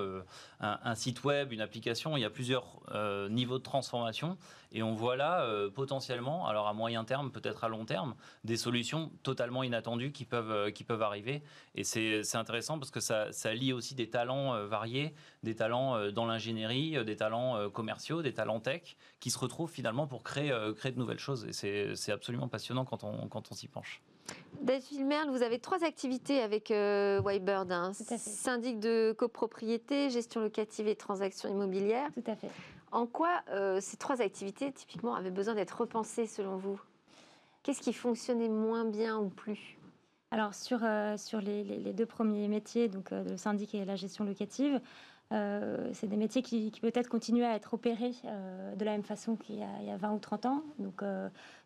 un, 0.59 0.95
site 0.95 1.23
web, 1.23 1.53
une 1.53 1.61
application. 1.61 2.17
Il 2.17 2.21
y 2.21 2.25
a 2.25 2.29
plusieurs 2.29 2.81
niveaux 3.29 3.59
de 3.59 3.63
transformation. 3.63 4.37
Et 4.73 4.83
on 4.83 4.93
voit 4.93 5.15
là, 5.15 5.45
potentiellement, 5.73 6.47
alors 6.47 6.67
à 6.67 6.73
moyen 6.73 7.05
terme, 7.05 7.31
peut-être 7.31 7.63
à 7.63 7.69
long 7.69 7.85
terme, 7.85 8.15
des 8.43 8.57
solutions 8.57 9.11
totalement 9.23 9.63
inattendues 9.63 10.11
qui 10.11 10.25
peuvent, 10.25 11.01
arriver. 11.01 11.43
Et 11.75 11.85
c'est 11.85 12.35
intéressant 12.35 12.77
parce 12.77 12.91
que 12.91 12.99
ça, 12.99 13.31
ça 13.31 13.53
lie 13.53 13.71
aussi 13.71 13.95
des 13.95 14.00
talents 14.09 14.53
euh, 14.53 14.65
variés, 14.67 15.13
des 15.43 15.55
talents 15.55 15.95
euh, 15.95 16.11
dans 16.11 16.25
l'ingénierie, 16.25 16.97
euh, 16.97 17.03
des 17.03 17.15
talents 17.15 17.69
commerciaux, 17.69 18.21
des 18.21 18.33
talents 18.33 18.59
tech, 18.59 18.97
qui 19.19 19.29
se 19.29 19.39
retrouvent 19.39 19.71
finalement 19.71 20.07
pour 20.07 20.23
créer, 20.23 20.53
créer 20.75 20.91
de 20.91 20.99
nouvelles 20.99 21.19
choses. 21.19 21.45
Et 21.45 21.53
c'est 21.53 21.95
c'est 21.95 22.11
absolument 22.11 22.47
passionnant 22.47 22.85
quand 22.85 23.03
on, 23.03 23.27
quand 23.27 23.51
on 23.51 23.55
s'y 23.55 23.67
penche. 23.67 24.01
Delphine 24.61 25.07
Merle, 25.07 25.29
vous 25.29 25.41
avez 25.41 25.59
trois 25.59 25.83
activités 25.83 26.41
avec 26.41 26.71
euh, 26.71 27.21
Whitebird. 27.21 27.71
hein. 27.71 27.91
Syndic 27.93 28.79
de 28.79 29.13
copropriété, 29.17 30.09
gestion 30.09 30.41
locative 30.41 30.87
et 30.87 30.95
transactions 30.95 31.49
immobilières. 31.49 32.09
Tout 32.13 32.31
à 32.31 32.35
fait. 32.35 32.49
En 32.91 33.07
quoi 33.07 33.41
euh, 33.49 33.79
ces 33.81 33.97
trois 33.97 34.21
activités, 34.21 34.71
typiquement, 34.71 35.15
avaient 35.15 35.31
besoin 35.31 35.55
d'être 35.55 35.81
repensées 35.81 36.27
selon 36.27 36.57
vous? 36.57 36.79
Qu'est-ce 37.63 37.81
qui 37.81 37.93
fonctionnait 37.93 38.49
moins 38.49 38.85
bien 38.85 39.17
ou 39.17 39.29
plus? 39.29 39.77
Alors 40.31 40.53
sur, 40.55 40.79
euh, 40.83 41.17
sur 41.17 41.41
les, 41.41 41.63
les- 41.63 41.93
deux 41.93 42.05
premiers 42.05 42.47
métiers, 42.47 42.87
donc 42.87 43.11
euh, 43.11 43.23
le 43.23 43.35
syndic 43.37 43.75
et 43.75 43.83
la 43.83 43.97
gestion 43.97 44.23
locative, 44.23 44.79
euh, 45.33 45.89
c'est 45.93 46.07
des 46.07 46.15
métiers 46.15 46.41
qui, 46.41 46.71
qui 46.71 46.79
peut-être 46.79 47.09
continuent 47.09 47.43
à 47.43 47.55
être 47.55 47.73
opérés 47.73 48.13
de 48.77 48.85
la 48.85 48.91
même 48.91 49.03
façon 49.03 49.35
qu'il 49.35 49.59
y, 49.59 49.63
a- 49.63 49.81
il 49.81 49.87
y 49.87 49.91
a 49.91 49.97
20 49.97 50.13
ou 50.13 50.19
30 50.19 50.45
ans, 50.45 50.63
donc, 50.79 51.03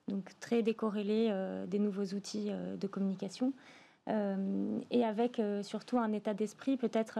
donc 0.07 0.29
très 0.39 0.61
décorrélés 0.63 1.31
des 1.67 1.79
nouveaux 1.79 2.05
outils 2.15 2.51
de 2.51 2.87
communication. 2.87 3.53
Et 4.07 5.03
avec 5.03 5.41
surtout 5.63 5.97
un 5.97 6.11
état 6.13 6.35
d'esprit 6.35 6.77
peut-être 6.77 7.19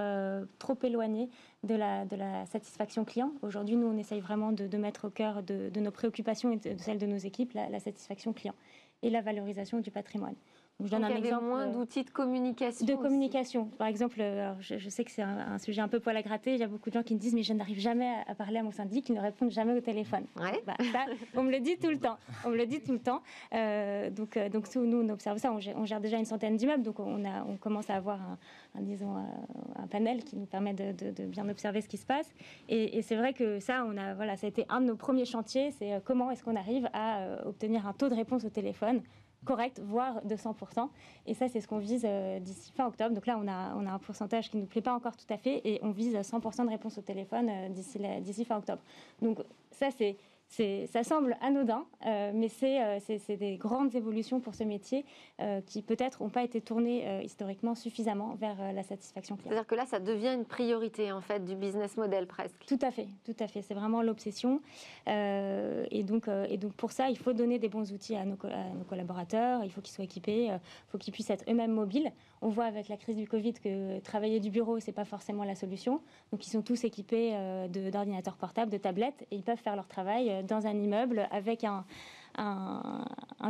trop 0.60 0.77
éloigné 0.84 1.29
de 1.63 1.73
la, 1.73 2.05
de 2.05 2.15
la 2.15 2.45
satisfaction 2.45 3.05
client. 3.05 3.31
Aujourd'hui, 3.41 3.75
nous, 3.75 3.88
on 3.88 3.97
essaye 3.97 4.19
vraiment 4.19 4.51
de, 4.51 4.77
mettre 4.77 5.05
au 5.05 5.10
cœur 5.10 5.41
de, 5.41 5.69
de 5.69 5.79
nos 5.79 5.91
préoccupations 5.91 6.51
et 6.51 6.58
de, 6.58 6.77
celles 6.77 6.99
de 6.99 7.08
nos 7.08 7.17
équipes 7.17 7.53
la 7.53 7.79
satisfaction 7.79 8.34
client 8.34 8.53
et 9.01 9.10
la 9.10 9.21
valorisation 9.21 9.79
du 9.79 9.89
patrimoine. 9.89 10.36
Je 10.83 10.89
donne 10.89 11.03
Donc, 11.03 11.11
un 11.11 11.13
il 11.13 11.15
y 11.15 11.19
avait 11.19 11.27
exemple. 11.29 11.45
moins 11.45 11.67
euh, 11.67 11.71
d'outils 11.71 12.03
de 12.03 12.09
communication. 12.09 12.85
de 12.85 12.91
aussi. 12.93 13.01
communication. 13.01 13.65
Par 13.77 13.88
exemple, 13.88 14.17
euh, 14.19 14.53
je, 14.59 14.77
je 14.77 14.89
sais 14.89 15.05
que 15.05 15.11
c'est 15.11 15.21
un, 15.21 15.53
un 15.53 15.57
sujet 15.57 15.79
un 15.81 15.88
peu 15.88 16.01
poil 16.01 16.17
à 16.17 16.21
gratter. 16.21 16.53
Il 16.53 16.59
y 16.59 16.63
a 16.63 16.67
beaucoup 16.67 16.89
de 16.89 16.95
gens 16.95 17.01
qui 17.03 17.13
me 17.15 17.19
disent 17.19 17.33
Mais 17.33 17.43
je 17.43 17.53
n'arrive 17.53 17.79
jamais 17.79 18.07
à, 18.27 18.31
à 18.31 18.35
parler 18.35 18.57
à 18.59 18.63
mon 18.63 18.71
syndic, 18.71 19.07
ils 19.07 19.15
ne 19.15 19.21
répondent 19.21 19.51
jamais 19.51 19.73
au 19.73 19.79
téléphone. 19.79 20.25
Ouais. 20.38 20.61
Bah, 20.67 20.73
ça, 20.91 21.05
on 21.35 21.43
me 21.43 21.51
le 21.51 21.61
dit 21.61 21.77
tout 21.77 21.89
le 21.89 21.97
temps. 21.97 22.17
On 22.45 22.49
me 22.49 22.57
le 22.57 22.65
dit 22.65 22.81
tout 22.81 22.91
le 22.91 22.99
temps. 22.99 23.21
Euh, 23.53 24.09
donc, 24.09 24.38
donc, 24.51 24.67
nous, 24.75 25.01
on 25.01 25.07
observe 25.09 25.38
ça. 25.38 25.53
On 25.53 25.59
gère, 25.61 25.77
on 25.77 25.85
gère 25.85 26.01
déjà 26.01 26.17
une 26.17 26.25
centaine 26.25 26.57
d'immeubles. 26.57 26.83
Donc, 26.83 26.99
on, 26.99 27.23
a, 27.23 27.45
on 27.45 27.55
commence 27.55 27.89
à 27.89 27.95
avoir 27.95 28.19
un, 28.21 28.38
un, 28.77 28.81
disons, 28.81 29.15
un, 29.15 29.88
panel 29.88 30.25
qui 30.25 30.35
nous 30.35 30.45
permet 30.45 30.73
de, 30.73 30.91
de- 30.91 31.11
de 31.11 31.25
bien 31.25 31.47
observer 31.47 31.79
ce 31.79 31.88
qui 31.88 31.97
se 31.97 32.05
passe. 32.05 32.29
Et, 32.67 32.97
et 32.97 33.01
c'est 33.01 33.15
vrai 33.15 33.31
que 33.31 33.59
ça, 33.61 33.85
on 33.88 33.95
a, 33.95 34.13
voilà, 34.13 34.35
ça 34.35 34.45
a 34.45 34.49
été 34.49 34.65
un 34.67 34.81
de 34.81 34.88
nos 34.88 34.97
premiers 34.97 35.23
chantiers. 35.25 35.71
C'est 35.71 36.01
comment 36.03 36.31
est-ce 36.31 36.43
qu'on 36.43 36.57
arrive 36.57 36.89
à 36.91 37.45
obtenir 37.45 37.88
un 37.88 37.93
taux 37.93 38.09
de 38.09 38.15
réponse 38.15 38.43
au 38.43 38.49
téléphone 38.49 39.01
correct, 39.45 39.79
voire 39.84 40.21
de 40.25 40.36
100%. 40.36 40.89
Et 41.25 41.34
ça, 41.34 41.47
c'est 41.47 41.62
ce 41.62 41.67
qu'on 41.67 41.77
vise 41.77 42.05
euh, 42.05 42.39
d'ici 42.39 42.71
fin 42.75 42.86
octobre. 42.88 43.15
Donc 43.15 43.25
là, 43.25 43.39
on 43.41 43.47
a, 43.47 43.75
on 43.75 43.86
a 43.86 43.91
un 43.91 43.99
pourcentage 43.99 44.49
qui 44.49 44.58
ne 44.58 44.63
nous 44.63 44.67
plaît 44.67 44.81
pas 44.81 44.93
encore 44.93 45.15
tout 45.15 45.31
à 45.34 45.38
fait 45.38 45.62
et 45.63 45.79
on 45.84 45.91
vise 45.91 46.15
100% 46.15 46.65
de 46.65 46.69
réponse 46.69 46.97
au 46.97 47.01
téléphone 47.01 47.49
euh, 47.49 48.19
d'ici 48.19 48.45
fin 48.45 48.58
octobre. 48.58 48.81
Donc 49.21 49.39
ça, 49.71 49.89
c'est... 49.91 50.17
Ça 50.47 51.03
semble 51.03 51.36
anodin, 51.41 51.86
euh, 52.05 52.31
mais 52.34 52.47
c'est 52.47 52.81
euh, 52.81 52.99
c'est- 52.99 53.36
des 53.36 53.58
grandes 53.58 53.93
évolutions 53.95 54.39
pour 54.39 54.55
ce 54.55 54.63
métier 54.63 55.03
euh, 55.41 55.60
qui 55.65 55.81
peut-être 55.81 56.21
n'ont 56.23 56.29
pas 56.29 56.43
été 56.43 56.62
tournées 56.62 57.05
euh, 57.10 57.21
historiquement 57.23 57.75
suffisamment 57.75 58.36
vers 58.36 58.71
la 58.73 58.84
satisfaction 58.84 59.36
client. 59.36 59.49
C'est-à-dire 59.49 59.67
que 59.67 59.75
là, 59.75 59.86
ça 59.86 59.99
devient 59.99 60.34
une 60.34 60.45
priorité 60.45 61.12
en 61.12 61.19
fait 61.19 61.43
du 61.43 61.55
business 61.55 61.97
model 61.97 62.25
presque. 62.27 62.63
Tout 62.67 62.79
à 62.84 62.91
fait, 62.91 63.08
tout 63.25 63.36
à 63.39 63.47
fait. 63.47 63.62
C'est 63.63 63.73
vraiment 63.73 64.01
l'obsession. 64.01 64.62
Et, 65.08 66.03
donc, 66.03 66.27
et 66.49 66.58
donc, 66.58 66.73
pour 66.73 66.91
ça, 66.91 67.10
il 67.10 67.17
faut 67.17 67.34
donner 67.34 67.60
des 67.60 67.69
bons 67.69 67.91
outils 67.91 68.15
à 68.15 68.25
nos, 68.25 68.36
co- 68.36 68.47
à 68.47 68.69
nos 68.77 68.84
collaborateurs. 68.86 69.63
Il 69.63 69.71
faut 69.71 69.81
qu'ils 69.81 69.93
soient 69.93 70.05
équipés. 70.05 70.45
Il 70.45 70.60
faut 70.89 70.97
qu'ils 70.97 71.13
puissent 71.13 71.29
être 71.29 71.43
eux-mêmes 71.49 71.71
mobiles. 71.73 72.12
On 72.41 72.50
voit 72.50 72.65
avec 72.65 72.89
la 72.89 72.98
crise 72.98 73.15
du 73.15 73.28
Covid 73.28 73.54
que 73.54 74.00
travailler 74.00 74.39
du 74.39 74.50
bureau, 74.50 74.80
c'est 74.80 74.91
pas 74.91 75.06
forcément 75.06 75.43
la 75.43 75.56
solution. 75.56 76.02
Donc, 76.32 76.45
ils 76.45 76.50
sont 76.50 76.62
tous 76.62 76.84
équipés 76.84 77.32
euh, 77.34 77.67
d'ordinateurs 77.67 78.36
portables, 78.36 78.71
de 78.71 78.78
tablettes, 78.78 79.26
et 79.32 79.36
ils 79.36 79.43
peuvent 79.43 79.58
faire 79.58 79.76
leur 79.76 79.88
travail 79.88 80.30
euh, 80.30 80.43
dans 80.43 80.67
un 80.67 80.74
immeuble 80.74 81.28
avec 81.32 81.63
un, 81.63 81.86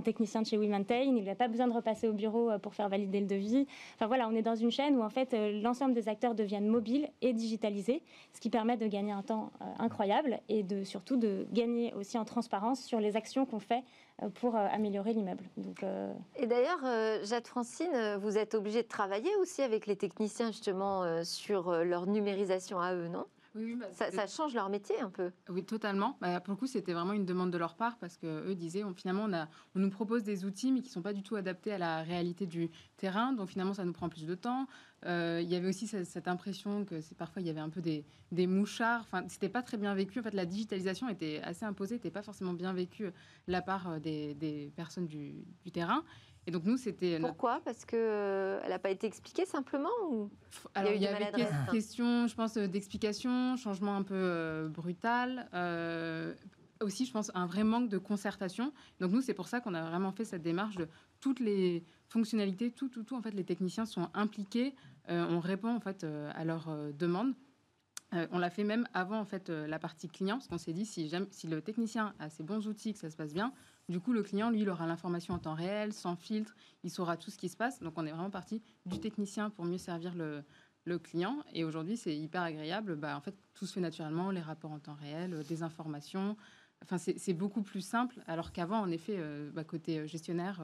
technicien 0.03 0.43
de 0.43 0.45
chez 0.47 0.57
WeMaintain. 0.57 1.01
Il 1.01 1.23
n'a 1.23 1.33
pas 1.33 1.47
besoin 1.47 1.67
de 1.67 1.73
repasser 1.73 2.07
au 2.07 2.13
bureau 2.13 2.51
euh, 2.51 2.59
pour 2.59 2.75
faire 2.75 2.87
valider 2.87 3.19
le 3.19 3.25
devis. 3.25 3.65
Enfin 3.95 4.05
voilà, 4.05 4.27
on 4.27 4.35
est 4.35 4.43
dans 4.43 4.55
une 4.55 4.69
chaîne 4.69 4.95
où 4.95 5.01
en 5.01 5.09
fait 5.09 5.35
l'ensemble 5.61 5.95
des 5.95 6.07
acteurs 6.07 6.35
deviennent 6.35 6.67
mobiles 6.67 7.09
et 7.21 7.33
digitalisés, 7.33 8.03
ce 8.33 8.39
qui 8.39 8.51
permet 8.51 8.77
de 8.77 8.85
gagner 8.85 9.11
un 9.11 9.23
temps 9.23 9.51
incroyable 9.79 10.39
et 10.49 10.61
de 10.61 10.83
surtout 10.83 11.17
de 11.17 11.47
gagner 11.51 11.93
aussi 11.95 12.19
en 12.19 12.25
transparence 12.25 12.83
sur 12.83 12.99
les 12.99 13.15
actions 13.15 13.45
qu'on 13.45 13.59
fait 13.59 13.83
pour 14.35 14.55
euh, 14.55 14.67
améliorer 14.71 15.13
l'immeuble. 15.13 15.43
Euh, 15.83 16.13
Et 16.37 16.47
d'ailleurs, 16.47 16.79
euh, 16.85 17.23
Jade 17.23 17.47
Francine, 17.47 17.93
euh, 17.93 18.17
vous 18.17 18.37
êtes 18.37 18.55
obligé 18.55 18.81
de 18.81 18.87
travailler 18.87 19.35
aussi 19.41 19.61
avec 19.61 19.87
les 19.87 19.95
techniciens 19.97 20.47
justement 20.47 21.03
euh, 21.03 21.23
sur 21.23 21.69
euh, 21.69 21.83
leur 21.83 22.07
numérisation 22.07 22.79
à 22.79 22.93
eux, 22.93 23.07
non? 23.09 23.25
Oui, 23.55 23.75
bah, 23.75 23.87
Ça, 23.93 24.27
change 24.27 24.53
leur 24.53 24.69
métier 24.69 24.99
un 24.99 25.09
peu. 25.09 25.31
Oui, 25.49 25.63
totalement. 25.63 26.17
Bah, 26.19 26.41
pour 26.41 26.53
le 26.53 26.57
coup, 26.57 26.67
c'était 26.67 26.93
vraiment 26.93 27.13
une 27.13 27.25
demande 27.25 27.51
de 27.51 27.57
leur 27.57 27.75
part 27.75 27.97
parce 27.97 28.17
que 28.17 28.49
eux 28.49 28.55
disaient, 28.55 28.83
on, 28.83 28.93
finalement, 28.93 29.23
on, 29.23 29.33
a, 29.33 29.47
on 29.75 29.79
nous 29.79 29.89
propose 29.89 30.23
des 30.23 30.43
outils, 30.43 30.73
mais 30.73 30.81
qui 30.81 30.89
sont 30.89 31.01
pas 31.01 31.13
du 31.13 31.23
tout 31.23 31.37
adaptés 31.37 31.71
à 31.71 31.77
la 31.77 32.03
réalité 32.03 32.45
du 32.47 32.69
terrain. 32.97 33.31
Donc 33.31 33.49
finalement, 33.49 33.73
ça 33.73 33.85
nous 33.85 33.93
prend 33.93 34.09
plus 34.09 34.25
de 34.25 34.35
temps. 34.35 34.67
Euh, 35.05 35.39
il 35.41 35.49
y 35.49 35.55
avait 35.55 35.69
aussi 35.69 35.87
cette, 35.87 36.05
cette 36.05 36.27
impression 36.27 36.83
que 36.83 36.95
parfois 37.13 37.41
il 37.41 37.47
y 37.47 37.49
avait 37.49 37.59
un 37.61 37.69
peu 37.69 37.81
des, 37.81 38.05
des 38.31 38.47
mouchards. 38.47 39.01
Enfin, 39.01 39.23
c'était 39.29 39.49
pas 39.49 39.61
très 39.61 39.77
bien 39.77 39.95
vécu. 39.95 40.19
En 40.19 40.23
fait, 40.23 40.33
la 40.33 40.45
digitalisation 40.45 41.07
était 41.07 41.39
assez 41.43 41.63
imposée, 41.63 41.95
n'était 41.95 42.11
pas 42.11 42.23
forcément 42.23 42.53
bien 42.53 42.73
vécue 42.73 43.05
de 43.05 43.51
la 43.51 43.61
part 43.61 43.89
euh, 43.89 43.99
des, 43.99 44.33
des 44.33 44.73
personnes 44.75 45.07
du, 45.07 45.45
du 45.63 45.71
terrain. 45.71 46.03
Et 46.47 46.51
donc 46.51 46.63
nous, 46.65 46.77
c'était 46.77 47.17
notre- 47.17 47.33
Pourquoi? 47.33 47.61
Parce 47.65 47.85
que 47.85 47.95
euh, 47.95 48.59
elle 48.63 48.69
n'a 48.69 48.79
pas 48.79 48.91
été 48.91 49.07
expliquée 49.07 49.45
simplement 49.45 49.89
ou... 50.11 50.29
Alors, 50.75 50.91
eu 50.91 50.95
il 50.95 51.01
y, 51.01 51.07
avait 51.07 51.25
hein. 51.33 51.65
question, 51.71 52.27
je 52.27 52.35
pense, 52.35 52.55
euh, 52.57 52.67
d'explication, 52.67 53.55
changement 53.57 53.95
un 53.95 54.03
peu 54.03 54.13
euh, 54.15 54.67
brutal. 54.67 55.49
euh, 55.53 56.33
aussi, 56.81 57.05
je 57.05 57.11
pense, 57.13 57.31
un 57.35 57.47
vrai 57.47 57.63
manque 57.63 57.89
de 57.89 57.97
concertation. 57.97 58.73
Donc, 58.99 59.11
nous, 59.11 59.21
c'est 59.21 59.33
pour 59.33 59.47
ça 59.47 59.61
qu'on 59.61 59.73
a 59.73 59.81
vraiment 59.89 60.11
fait 60.11 60.25
cette 60.25 60.43
démarche 60.43 60.75
de 60.75 60.87
toutes 61.21 61.39
les 61.39 61.83
fonctionnalités, 62.09 62.69
tout, 62.69 62.89
tout, 62.89 63.03
tout. 63.03 63.15
En 63.15 63.21
fait, 63.21 63.31
les 63.31 63.45
techniciens 63.45 63.85
sont 63.85 64.09
impliqués. 64.13 64.75
euh, 65.09 65.25
on 65.29 65.39
répond, 65.39 65.73
en 65.73 65.79
fait, 65.79 66.03
euh, 66.03 66.29
à 66.35 66.43
leurs 66.43 66.69
euh, 66.69 66.91
demandes. 66.91 67.33
Euh, 68.13 68.27
on 68.31 68.37
l'a 68.37 68.49
fait 68.49 68.63
même 68.63 68.87
avant, 68.93 69.19
en 69.19 69.25
fait, 69.25 69.49
euh, 69.49 69.67
la 69.67 69.79
partie 69.79 70.07
client, 70.07 70.35
parce 70.35 70.47
qu'on 70.47 70.57
s'est 70.57 70.73
dit, 70.73 70.85
si, 70.85 71.11
si 71.31 71.47
le 71.47 71.61
technicien 71.61 72.13
a 72.19 72.29
ses 72.29 72.43
bons 72.43 72.67
outils, 72.67 72.93
que 72.93 72.99
ça 72.99 73.09
se 73.09 73.17
passe 73.17 73.33
bien, 73.33 73.51
du 73.89 73.99
coup, 73.99 74.13
le 74.13 74.23
client, 74.23 74.49
lui, 74.49 74.61
il 74.61 74.69
aura 74.69 74.87
l'information 74.87 75.33
en 75.33 75.39
temps 75.39 75.53
réel, 75.53 75.93
sans 75.93 76.15
filtre, 76.15 76.55
il 76.83 76.89
saura 76.89 77.17
tout 77.17 77.31
ce 77.31 77.37
qui 77.37 77.49
se 77.49 77.57
passe. 77.57 77.79
Donc, 77.81 77.93
on 77.97 78.05
est 78.05 78.11
vraiment 78.11 78.31
parti 78.31 78.61
du 78.85 78.99
technicien 78.99 79.49
pour 79.49 79.65
mieux 79.65 79.77
servir 79.77 80.13
le, 80.15 80.43
client. 80.99 81.43
Et 81.53 81.63
aujourd'hui, 81.63 81.97
c'est 81.97 82.15
hyper 82.15 82.43
agréable. 82.43 82.95
Bah, 82.95 83.17
en 83.17 83.21
fait, 83.21 83.35
tout 83.55 83.65
se 83.65 83.73
fait 83.73 83.81
naturellement, 83.81 84.29
les 84.29 84.41
rapports 84.41 84.71
en 84.71 84.79
temps 84.79 84.93
réel, 84.93 85.33
euh, 85.33 85.43
des 85.43 85.63
informations. 85.63 86.37
Enfin, 86.83 86.97
c'est 86.99 87.33
beaucoup 87.33 87.63
plus 87.63 87.81
simple. 87.81 88.21
Alors 88.27 88.51
qu'avant, 88.51 88.79
en 88.79 88.91
effet, 88.91 89.17
bah, 89.53 89.63
côté 89.63 90.07
gestionnaire, 90.07 90.61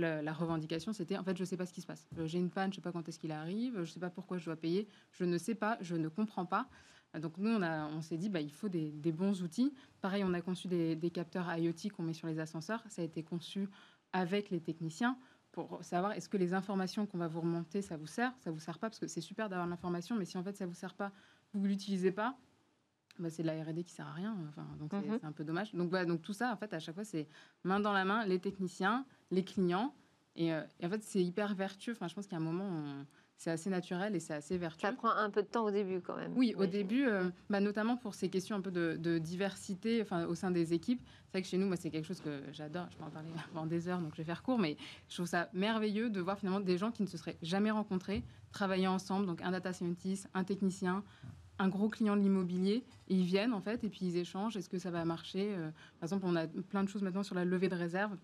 la, 0.00 0.32
revendication, 0.32 0.92
c'était 0.92 1.16
en 1.16 1.24
fait, 1.24 1.36
je 1.36 1.42
ne 1.42 1.46
sais 1.46 1.56
pas 1.56 1.66
ce 1.66 1.72
qui 1.72 1.80
se 1.80 1.86
passe. 1.86 2.06
Euh, 2.18 2.26
J'ai 2.26 2.38
une 2.38 2.50
panne, 2.50 2.72
je 2.72 2.78
ne 2.78 2.82
sais 2.82 2.82
pas 2.82 2.92
quand 2.92 3.08
est-ce 3.08 3.18
qu'il 3.18 3.32
arrive, 3.32 3.74
je 3.74 3.80
ne 3.80 3.86
sais 3.86 4.00
pas 4.00 4.10
pourquoi 4.10 4.38
je 4.38 4.44
dois 4.44 4.56
payer, 4.56 4.88
je 5.12 5.24
ne 5.24 5.38
sais 5.38 5.54
pas, 5.54 5.78
je 5.80 5.96
ne 5.96 6.08
comprends 6.08 6.46
pas. 6.46 6.68
Euh, 7.14 7.20
Donc 7.20 7.38
nous, 7.38 7.50
on, 7.50 8.00
s'est 8.02 8.16
dit, 8.16 8.28
bah, 8.28 8.40
il 8.40 8.52
faut 8.52 8.68
des, 8.68 8.90
bons 9.12 9.42
outils. 9.42 9.74
Pareil, 10.00 10.24
on 10.24 10.34
a 10.34 10.40
conçu 10.40 10.68
des, 10.68 10.96
des 10.96 11.10
capteurs 11.10 11.54
IoT 11.56 11.90
qu'on 11.96 12.02
met 12.02 12.14
sur 12.14 12.28
les 12.28 12.38
ascenseurs. 12.38 12.82
Ça 12.88 13.02
a 13.02 13.04
été 13.04 13.22
conçu 13.22 13.68
avec 14.12 14.50
les 14.50 14.60
techniciens 14.60 15.18
pour 15.52 15.82
savoir 15.82 16.12
est-ce 16.12 16.28
que 16.28 16.36
les 16.36 16.54
informations 16.54 17.06
qu'on 17.06 17.18
va 17.18 17.28
vous 17.28 17.40
remonter, 17.40 17.82
ça 17.82 17.96
vous 17.96 18.06
sert, 18.06 18.32
ça 18.38 18.50
vous 18.50 18.60
sert 18.60 18.78
pas, 18.78 18.88
parce 18.88 18.98
que 18.98 19.08
c'est 19.08 19.20
super 19.20 19.48
d'avoir 19.48 19.66
l'information, 19.66 20.16
mais 20.16 20.24
si 20.24 20.38
en 20.38 20.44
fait 20.44 20.56
ça 20.56 20.66
vous 20.66 20.74
sert 20.74 20.94
pas, 20.94 21.12
vous 21.52 21.64
l'utilisez 21.64 22.12
pas, 22.12 22.38
bah, 23.18 23.30
c'est 23.30 23.42
de 23.42 23.48
la 23.48 23.62
R&D 23.62 23.84
qui 23.84 23.92
sert 23.92 24.06
à 24.06 24.12
rien. 24.12 24.36
Enfin, 24.48 24.66
donc 24.78 24.90
c'est 24.92 25.08
Mhm. 25.08 25.18
c'est 25.20 25.26
un 25.26 25.32
peu 25.32 25.44
dommage. 25.44 25.74
Donc, 25.74 25.90
voilà, 25.90 26.04
donc 26.04 26.22
tout 26.22 26.32
ça, 26.32 26.52
en 26.52 26.56
fait, 26.56 26.72
à 26.74 26.78
chaque 26.80 26.94
fois, 26.94 27.04
c'est 27.04 27.26
main 27.64 27.80
dans 27.80 27.92
la 27.92 28.04
main, 28.04 28.24
les 28.26 28.38
techniciens, 28.38 29.04
les 29.30 29.44
clients, 29.44 29.94
et, 30.36 30.52
euh, 30.52 30.62
et 30.80 30.86
en 30.86 30.90
fait, 30.90 31.02
c'est 31.02 31.22
hyper 31.22 31.54
vertueux. 31.54 31.92
Enfin, 31.92 32.06
je 32.08 32.14
pense 32.14 32.32
a 32.32 32.36
un 32.36 32.40
moment, 32.40 32.84
c'est 33.36 33.50
assez 33.50 33.70
naturel 33.70 34.14
et 34.16 34.20
c'est 34.20 34.34
assez 34.34 34.58
vertueux. 34.58 34.86
Ça 34.88 34.92
prend 34.92 35.10
un 35.10 35.30
peu 35.30 35.42
de 35.42 35.48
temps 35.48 35.64
au 35.64 35.70
début 35.70 36.00
quand 36.00 36.16
même. 36.16 36.32
Oui, 36.36 36.54
au 36.56 36.66
début, 36.66 37.06
euh, 37.06 37.28
bah, 37.50 37.60
notamment 37.60 37.96
pour 37.96 38.14
ces 38.14 38.28
questions 38.28 38.56
un 38.56 38.60
peu 38.60 38.70
de, 38.72 38.96
de 38.96 39.18
diversité 39.18 40.02
enfin, 40.02 40.26
au 40.26 40.34
sein 40.34 40.50
des 40.50 40.72
équipes. 40.74 41.00
C'est 41.26 41.32
vrai 41.32 41.42
que 41.42 41.48
chez 41.48 41.56
nous, 41.58 41.66
moi, 41.66 41.76
c'est 41.76 41.90
quelque 41.90 42.04
chose 42.06 42.20
que 42.20 42.42
j'adore. 42.52 42.86
Je 42.90 42.96
peux 42.96 43.04
en 43.04 43.10
parler 43.10 43.28
pendant 43.52 43.66
des 43.66 43.88
heures, 43.88 44.00
donc 44.00 44.12
je 44.12 44.18
vais 44.18 44.24
faire 44.24 44.42
court, 44.42 44.58
mais 44.58 44.76
je 45.08 45.14
trouve 45.14 45.26
ça 45.26 45.48
merveilleux 45.52 46.10
de 46.10 46.20
voir 46.20 46.38
finalement 46.38 46.60
des 46.60 46.78
gens 46.78 46.90
qui 46.92 47.02
ne 47.02 47.08
se 47.08 47.16
seraient 47.16 47.38
jamais 47.42 47.70
rencontrés 47.70 48.24
travailler 48.52 48.86
ensemble. 48.88 49.26
Donc 49.26 49.42
un 49.42 49.50
data 49.52 49.72
scientist, 49.72 50.28
un 50.34 50.42
technicien, 50.44 51.04
un 51.58 51.68
gros 51.68 51.88
client 51.88 52.16
de 52.16 52.22
l'immobilier. 52.22 52.84
Ils 53.08 53.24
viennent 53.24 53.52
en 53.52 53.60
fait 53.60 53.84
et 53.84 53.88
puis 53.88 54.00
ils 54.02 54.16
échangent. 54.16 54.56
Est-ce 54.56 54.68
que 54.68 54.78
ça 54.78 54.90
va 54.90 55.04
marcher 55.04 55.54
Euh, 55.56 55.70
Par 56.00 56.06
exemple, 56.06 56.24
on 56.26 56.36
a 56.36 56.46
plein 56.46 56.84
de 56.84 56.88
choses 56.88 57.02
maintenant 57.02 57.22
sur 57.22 57.34
la 57.34 57.44
levée 57.44 57.68
de 57.68 57.74
réserve. 57.74 58.16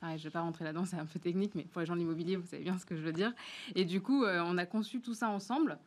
Pareil, 0.00 0.18
je 0.18 0.22
ne 0.24 0.28
vais 0.28 0.32
pas 0.32 0.40
rentrer 0.40 0.64
là-dedans, 0.64 0.86
c'est 0.86 0.96
un 0.96 1.04
peu 1.04 1.18
technique, 1.18 1.54
mais 1.54 1.64
pour 1.64 1.80
les 1.80 1.86
gens 1.86 1.92
de 1.94 1.98
l'immobilier, 1.98 2.36
vous 2.36 2.46
savez 2.46 2.62
bien 2.62 2.78
ce 2.78 2.86
que 2.86 2.96
je 2.96 3.02
veux 3.02 3.12
dire. 3.12 3.34
Et 3.74 3.84
du 3.84 4.00
coup, 4.00 4.24
euh, 4.24 4.42
on 4.46 4.56
a 4.56 4.64
conçu 4.64 5.00
tout 5.02 5.12
ça 5.12 5.28
ensemble. 5.28 5.78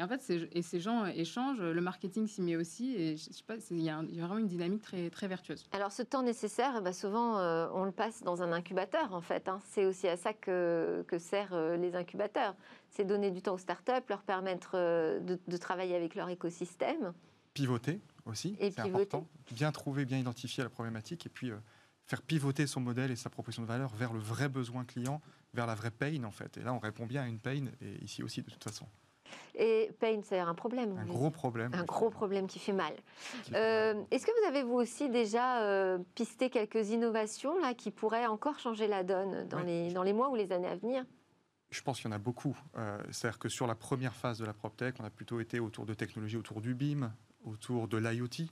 Et 0.00 0.02
en 0.02 0.08
fait, 0.08 0.22
ces, 0.22 0.48
et 0.52 0.62
ces 0.62 0.80
gens 0.80 1.04
échangent, 1.04 1.60
le 1.60 1.80
marketing 1.82 2.26
s'y 2.26 2.40
met 2.40 2.56
aussi, 2.56 2.96
et 2.96 3.18
je 3.18 3.24
sais 3.24 3.44
pas, 3.46 3.56
il 3.70 3.82
y, 3.82 3.90
a 3.90 4.00
vraiment 4.00 4.38
une 4.38 4.46
dynamique 4.46 4.80
très, 4.80 5.10
très 5.10 5.28
vertueuse. 5.28 5.66
Alors 5.72 5.92
ce 5.92 6.00
temps 6.00 6.22
nécessaire, 6.22 6.72
eh 6.78 6.80
ben, 6.80 6.94
souvent 6.94 7.38
euh, 7.38 7.68
on 7.74 7.84
le 7.84 7.92
passe 7.92 8.22
dans 8.22 8.42
un 8.42 8.50
incubateur 8.50 9.12
en 9.12 9.20
fait. 9.20 9.46
hein. 9.46 9.60
C'est 9.66 9.84
aussi 9.84 10.08
à 10.08 10.16
ça 10.16 10.32
que, 10.32 11.04
que 11.06 11.18
servent 11.18 11.52
euh, 11.52 11.76
les 11.76 11.94
incubateurs. 11.96 12.54
C'est 12.88 13.04
donner 13.04 13.30
du 13.30 13.42
temps 13.42 13.52
aux 13.52 13.58
startups, 13.58 13.92
leur 14.08 14.22
permettre 14.22 14.70
euh, 14.72 15.20
de, 15.20 15.38
de 15.46 15.56
travailler 15.58 15.96
avec 15.96 16.14
leur 16.14 16.30
écosystème. 16.30 17.12
Pivoter 17.52 18.00
aussi, 18.24 18.56
c'est 18.58 18.80
important. 18.80 19.26
Bien 19.52 19.70
trouver, 19.70 20.06
bien 20.06 20.16
identifier 20.16 20.64
la 20.64 20.70
problématique 20.70 21.26
et 21.26 21.28
puis 21.28 21.50
euh, 21.50 21.58
faire 22.06 22.22
pivoter 22.22 22.66
son 22.66 22.80
modèle 22.80 23.10
et 23.10 23.16
sa 23.16 23.28
proposition 23.28 23.64
de 23.64 23.68
valeur 23.68 23.94
vers 23.96 24.14
le 24.14 24.20
vrai 24.20 24.48
besoin 24.48 24.86
client, 24.86 25.20
vers 25.52 25.66
la 25.66 25.74
vraie 25.74 25.90
pain 25.90 26.24
en 26.24 26.30
fait. 26.30 26.56
Et 26.56 26.62
là, 26.62 26.72
on 26.72 26.78
répond 26.78 27.04
bien 27.04 27.24
à 27.24 27.26
une 27.26 27.38
pain, 27.38 27.66
et 27.82 28.02
ici 28.02 28.22
aussi 28.22 28.40
de 28.40 28.48
toute 28.48 28.64
façon. 28.64 28.86
Et 29.54 29.90
pain, 29.98 30.20
c'est 30.22 30.38
un 30.38 30.54
problème. 30.54 30.96
Un 30.98 31.04
gros 31.06 31.30
problème. 31.30 31.70
Un 31.74 31.84
gros 31.84 32.10
problème 32.10 32.46
qui 32.46 32.58
fait 32.58 32.72
mal. 32.72 32.92
Euh, 33.54 33.94
mal. 33.94 34.06
Est-ce 34.10 34.26
que 34.26 34.32
vous 34.40 34.48
avez 34.48 34.62
vous 34.62 34.74
aussi 34.74 35.08
déjà 35.08 35.62
euh, 35.62 35.98
pisté 36.14 36.50
quelques 36.50 36.90
innovations 36.90 37.58
là 37.60 37.74
qui 37.74 37.90
pourraient 37.90 38.26
encore 38.26 38.58
changer 38.58 38.86
la 38.86 39.02
donne 39.02 39.46
dans, 39.48 39.58
Oui. 39.58 39.66
les, 39.66 39.92
dans 39.92 40.02
les 40.02 40.12
mois 40.12 40.30
ou 40.30 40.34
les 40.36 40.52
années 40.52 40.68
à 40.68 40.76
venir? 40.76 41.04
Je 41.70 41.82
pense 41.82 42.00
qu'il 42.00 42.10
y 42.10 42.12
en 42.12 42.16
a 42.16 42.18
beaucoup. 42.18 42.56
Euh, 42.76 42.98
C'est-à-dire 43.10 43.38
que 43.38 43.48
sur 43.48 43.66
la 43.66 43.74
première 43.74 44.14
phase 44.14 44.38
de 44.38 44.44
la 44.44 44.52
PropTech, 44.52 44.96
on 45.00 45.04
a 45.04 45.10
plutôt 45.10 45.38
été 45.40 45.60
autour 45.60 45.86
de 45.86 45.94
technologies 45.94 46.36
autour 46.36 46.60
du 46.60 46.74
BIM, 46.74 47.12
autour 47.44 47.86
de 47.86 47.96
l'IoT. 47.96 48.46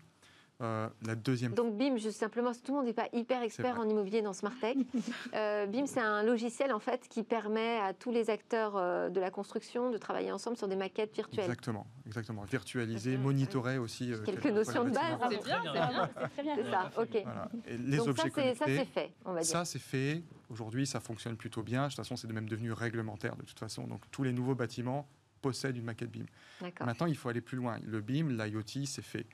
Euh, 0.61 0.89
la 1.07 1.15
deuxième 1.15 1.55
Donc 1.55 1.77
BIM, 1.77 1.99
juste 1.99 2.19
simplement, 2.19 2.51
tout 2.53 2.73
le 2.73 2.79
monde 2.79 2.87
n'est 2.87 2.93
pas 2.93 3.09
hyper 3.13 3.43
expert 3.43 3.79
en 3.79 3.89
immobilier 3.89 4.23
dans 4.23 4.33
Smart 4.33 4.53
Tech. 4.61 4.77
Euh, 5.35 5.67
BIM, 5.67 5.87
c'est 5.87 6.01
un 6.01 6.23
logiciel 6.23 6.73
en 6.73 6.79
fait 6.81 7.07
qui 7.09 7.23
permet 7.23 7.79
à 7.79 7.93
tous 7.93 8.11
les 8.11 8.31
acteurs 8.31 8.77
euh, 8.77 9.09
de 9.09 9.21
la 9.21 9.31
construction 9.31 9.91
de 9.91 9.99
travailler 9.99 10.33
ensemble 10.33 10.57
sur 10.57 10.67
des 10.67 10.75
maquettes 10.77 11.15
virtuelles. 11.15 11.45
Exactement, 11.45 11.87
exactement. 12.07 12.43
Virtualiser, 12.43 13.17
monitorer 13.19 13.79
aussi. 13.79 14.13
euh, 14.13 14.25
Quelques 14.25 14.47
notions 14.47 14.85
de 14.85 14.91
base. 14.91 15.17
C'est 15.31 15.45
bien, 15.45 15.63
C'est 15.65 15.73
bien, 15.73 16.11
c'est 16.17 16.29
très 16.31 16.43
bien. 16.43 16.57
C'est 16.57 16.71
ça, 16.71 16.91
ok. 16.97 17.23
Voilà. 17.25 17.49
Et 17.67 17.77
les 17.79 17.97
Donc 17.99 18.09
objets 18.09 18.23
ça, 18.23 18.29
c'est 18.35 18.55
ça, 18.55 18.65
connectés. 18.65 18.87
c'est 18.95 19.01
fait, 19.01 19.13
on 19.25 19.33
va 19.33 19.41
dire. 19.43 19.49
Ça, 19.51 19.65
c'est 19.65 19.79
fait. 19.79 20.23
Aujourd'hui, 20.51 20.87
ça 20.87 20.99
fonctionne 21.01 21.37
plutôt 21.37 21.63
bien. 21.63 21.85
De 21.85 21.89
toute 21.89 21.97
façon, 21.99 22.17
c'est 22.17 22.31
même 22.33 22.49
devenu 22.49 22.73
réglementaire 22.73 23.37
de 23.37 23.43
toute 23.43 23.59
façon. 23.59 23.87
Donc, 23.87 24.01
tous 24.11 24.23
les 24.25 24.33
nouveaux 24.33 24.55
bâtiments 24.55 25.07
possèdent 25.43 25.77
une 25.77 25.85
maquette 25.85 26.11
BIM. 26.11 26.25
D'accord. 26.61 26.87
Maintenant, 26.87 27.07
il 27.07 27.17
faut 27.17 27.29
aller 27.29 27.41
plus 27.43 27.57
loin. 27.59 27.79
Le 27.85 28.01
BIM, 28.01 28.31
l'IoT, 28.31 28.87
c'est 28.87 29.03
fait. 29.03 29.27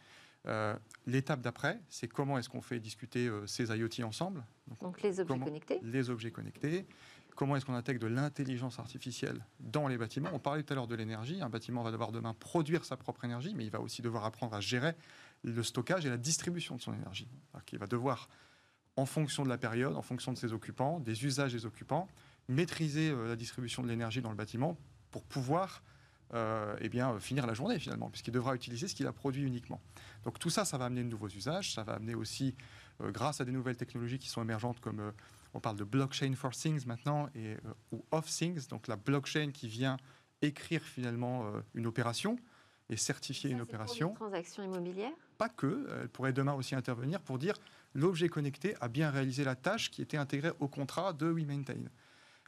Euh, 0.46 0.74
L'étape 1.06 1.40
d'après, 1.42 1.80
c'est 1.90 2.08
comment 2.08 2.38
est-ce 2.38 2.48
qu'on 2.48 2.62
fait 2.62 2.80
discuter 2.80 3.26
euh, 3.28 3.46
ces 3.46 3.66
IoT 3.66 4.02
ensemble, 4.06 4.42
donc, 4.68 4.80
Donc 4.80 5.02
les 5.02 5.20
objets 5.20 5.34
comment- 5.34 5.44
connectés. 5.44 5.78
les 5.82 6.08
objets 6.08 6.30
connectés, 6.30 6.86
comment 7.36 7.56
est-ce 7.56 7.66
qu'on 7.66 7.74
intègre 7.74 8.00
de 8.00 8.06
l'intelligence 8.06 8.78
artificielle 8.78 9.44
dans 9.60 9.86
les 9.86 9.98
bâtiments. 9.98 10.30
On 10.32 10.38
parlait 10.38 10.62
tout 10.62 10.72
à 10.72 10.76
l'heure 10.76 10.86
de 10.86 10.94
l'énergie. 10.94 11.42
Un 11.42 11.50
bâtiment 11.50 11.82
va 11.82 11.90
devoir 11.90 12.10
demain 12.10 12.32
produire 12.32 12.84
sa 12.86 12.96
propre 12.96 13.24
énergie, 13.24 13.52
mais 13.54 13.64
il 13.64 13.70
va 13.70 13.80
aussi 13.80 14.00
devoir 14.00 14.24
apprendre 14.24 14.54
à 14.54 14.60
gérer 14.60 14.94
le 15.42 15.62
stockage 15.62 16.06
et 16.06 16.08
la 16.08 16.16
distribution 16.16 16.76
de 16.76 16.80
son 16.80 16.94
énergie. 16.94 17.28
Qu'il 17.66 17.78
va 17.78 17.86
devoir, 17.86 18.28
en 18.96 19.04
fonction 19.04 19.42
de 19.42 19.48
la 19.50 19.58
période, 19.58 19.94
en 19.96 20.02
fonction 20.02 20.32
de 20.32 20.38
ses 20.38 20.52
occupants, 20.54 21.00
des 21.00 21.24
usages 21.26 21.52
des 21.52 21.66
occupants, 21.66 22.08
maîtriser 22.48 23.10
euh, 23.10 23.28
la 23.28 23.36
distribution 23.36 23.82
de 23.82 23.88
l'énergie 23.88 24.22
dans 24.22 24.30
le 24.30 24.36
bâtiment 24.36 24.78
pour 25.10 25.24
pouvoir 25.24 25.82
euh, 26.34 26.76
eh 26.80 26.88
bien, 26.88 27.18
finir 27.20 27.46
la 27.46 27.54
journée 27.54 27.78
finalement, 27.78 28.10
puisqu'il 28.10 28.32
devra 28.32 28.54
utiliser 28.54 28.88
ce 28.88 28.94
qu'il 28.94 29.06
a 29.06 29.12
produit 29.12 29.44
uniquement. 29.44 29.80
Donc 30.24 30.38
tout 30.38 30.50
ça, 30.50 30.64
ça 30.64 30.78
va 30.78 30.86
amener 30.86 31.04
de 31.04 31.08
nouveaux 31.08 31.28
usages, 31.28 31.72
ça 31.72 31.84
va 31.84 31.94
amener 31.94 32.14
aussi, 32.14 32.56
euh, 33.00 33.12
grâce 33.12 33.40
à 33.40 33.44
des 33.44 33.52
nouvelles 33.52 33.76
technologies 33.76 34.18
qui 34.18 34.28
sont 34.28 34.42
émergentes, 34.42 34.80
comme 34.80 35.00
euh, 35.00 35.10
on 35.54 35.60
parle 35.60 35.76
de 35.76 35.84
blockchain 35.84 36.34
for 36.34 36.50
things 36.50 36.86
maintenant, 36.86 37.28
et, 37.36 37.56
ou 37.92 38.04
of 38.10 38.26
things, 38.26 38.66
donc 38.68 38.88
la 38.88 38.96
blockchain 38.96 39.52
qui 39.52 39.68
vient 39.68 39.96
écrire 40.42 40.82
finalement 40.82 41.46
une 41.74 41.86
opération 41.86 42.36
et 42.90 42.96
certifier 42.96 43.50
Ça, 43.50 43.54
une 43.54 43.60
pour 43.60 43.68
opération 43.68 44.08
des 44.08 44.14
transactions 44.14 44.62
immobilières? 44.64 45.12
pas 45.38 45.48
que, 45.48 45.86
elle 46.02 46.08
pourrait 46.08 46.32
demain 46.32 46.54
aussi 46.54 46.74
intervenir 46.74 47.20
pour 47.20 47.38
dire 47.38 47.54
l'objet 47.94 48.28
connecté 48.28 48.74
a 48.80 48.88
bien 48.88 49.10
réalisé 49.10 49.44
la 49.44 49.54
tâche 49.54 49.90
qui 49.90 50.02
était 50.02 50.16
intégrée 50.16 50.50
au 50.58 50.66
contrat 50.66 51.12
de 51.12 51.26
WeMaintain. 51.26 51.84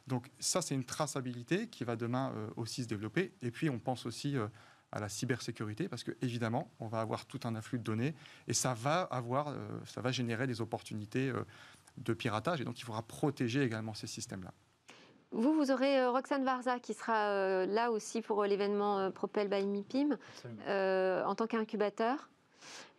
Donc 0.06 0.30
ça, 0.38 0.62
c'est 0.62 0.74
une 0.74 0.84
traçabilité 0.84 1.68
qui 1.68 1.84
va 1.84 1.96
demain 1.96 2.32
euh, 2.36 2.48
aussi 2.56 2.82
se 2.82 2.88
développer. 2.88 3.32
Et 3.42 3.50
puis, 3.50 3.68
on 3.70 3.78
pense 3.78 4.06
aussi 4.06 4.36
euh, 4.36 4.46
à 4.92 5.00
la 5.00 5.08
cybersécurité 5.08 5.88
parce 5.88 6.04
que 6.04 6.12
évidemment, 6.22 6.70
on 6.78 6.86
va 6.86 7.00
avoir 7.00 7.26
tout 7.26 7.40
un 7.44 7.54
afflux 7.56 7.78
de 7.78 7.84
données 7.84 8.14
et 8.46 8.54
ça 8.54 8.72
va 8.74 9.02
avoir, 9.02 9.48
euh, 9.48 9.54
ça 9.84 10.00
va 10.00 10.12
générer 10.12 10.46
des 10.46 10.60
opportunités 10.60 11.28
euh, 11.28 11.44
de 11.98 12.14
piratage 12.14 12.60
et 12.60 12.64
donc 12.64 12.78
il 12.78 12.84
faudra 12.84 13.02
protéger 13.02 13.62
également 13.62 13.94
ces 13.94 14.06
systèmes-là. 14.06 14.52
Vous, 15.32 15.52
vous 15.54 15.72
aurez 15.72 15.98
euh, 15.98 16.10
Roxane 16.12 16.44
Varza 16.44 16.78
qui 16.78 16.94
sera 16.94 17.30
euh, 17.30 17.66
là 17.66 17.90
aussi 17.90 18.22
pour 18.22 18.42
euh, 18.42 18.46
l'événement 18.46 19.00
euh, 19.00 19.10
Propel 19.10 19.48
by 19.48 19.66
MIPIM 19.66 20.16
euh, 20.68 21.24
en 21.24 21.34
tant 21.34 21.48
qu'incubateur. 21.48 22.30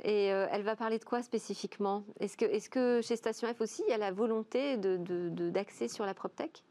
Et 0.04 0.32
euh, 0.34 0.48
elle 0.52 0.64
va 0.64 0.76
parler 0.76 1.00
de 1.00 1.06
quoi 1.06 1.24
spécifiquement? 1.24 2.04
Est-ce 2.20 2.36
que, 2.38 2.46
est 2.46 2.70
que 2.70 3.02
chez 3.02 3.16
Station 3.16 3.52
F 3.54 3.62
aussi, 3.62 3.82
il 3.88 3.92
y 3.92 3.94
a 3.94 3.98
la 3.98 4.12
volonté 4.12 4.78
d'accès 4.78 4.98
de, 4.98 5.30
de- 5.30 5.50
d'accès 5.50 5.88
sur 5.88 6.06
la 6.06 6.14
PropTech? 6.14 6.64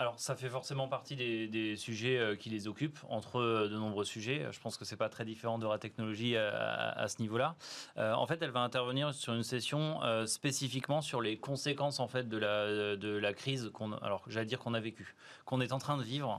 Alors, 0.00 0.14
ça 0.16 0.36
fait 0.36 0.48
forcément 0.48 0.86
partie 0.86 1.16
des, 1.16 1.74
sujets 1.76 2.18
euh, 2.18 2.36
qui 2.36 2.50
les 2.50 2.68
occupent, 2.68 3.00
entre 3.08 3.40
euh, 3.40 3.68
de 3.68 3.76
nombreux 3.76 4.04
sujets. 4.04 4.46
Je 4.52 4.60
pense 4.60 4.76
que 4.76 4.84
c'est 4.84 4.96
pas 4.96 5.08
très 5.08 5.24
différent 5.24 5.58
de 5.58 5.66
la 5.66 5.78
technologie 5.78 6.36
à, 6.36 7.06
ce 7.08 7.20
niveau-là. 7.20 7.56
Euh, 7.96 8.12
en 8.12 8.24
fait, 8.26 8.40
elle 8.40 8.52
va 8.52 8.60
intervenir 8.60 9.12
sur 9.12 9.34
une 9.34 9.42
session 9.42 10.00
spécifiquement 10.26 11.00
sur 11.00 11.20
les 11.20 11.36
conséquences 11.36 11.98
en 11.98 12.06
fait 12.06 12.28
de 12.28 12.36
la 12.36 12.96
de 12.96 13.16
la 13.16 13.32
crise 13.32 13.70
qu'on, 13.72 13.92
alors 13.92 14.22
j'allais 14.28 14.46
dire 14.46 14.58
qu'on 14.58 14.74
a 14.74 14.80
vécu, 14.80 15.14
qu'on 15.44 15.60
est 15.60 15.72
en 15.72 15.78
train 15.78 15.96
de 15.96 16.02
vivre, 16.02 16.38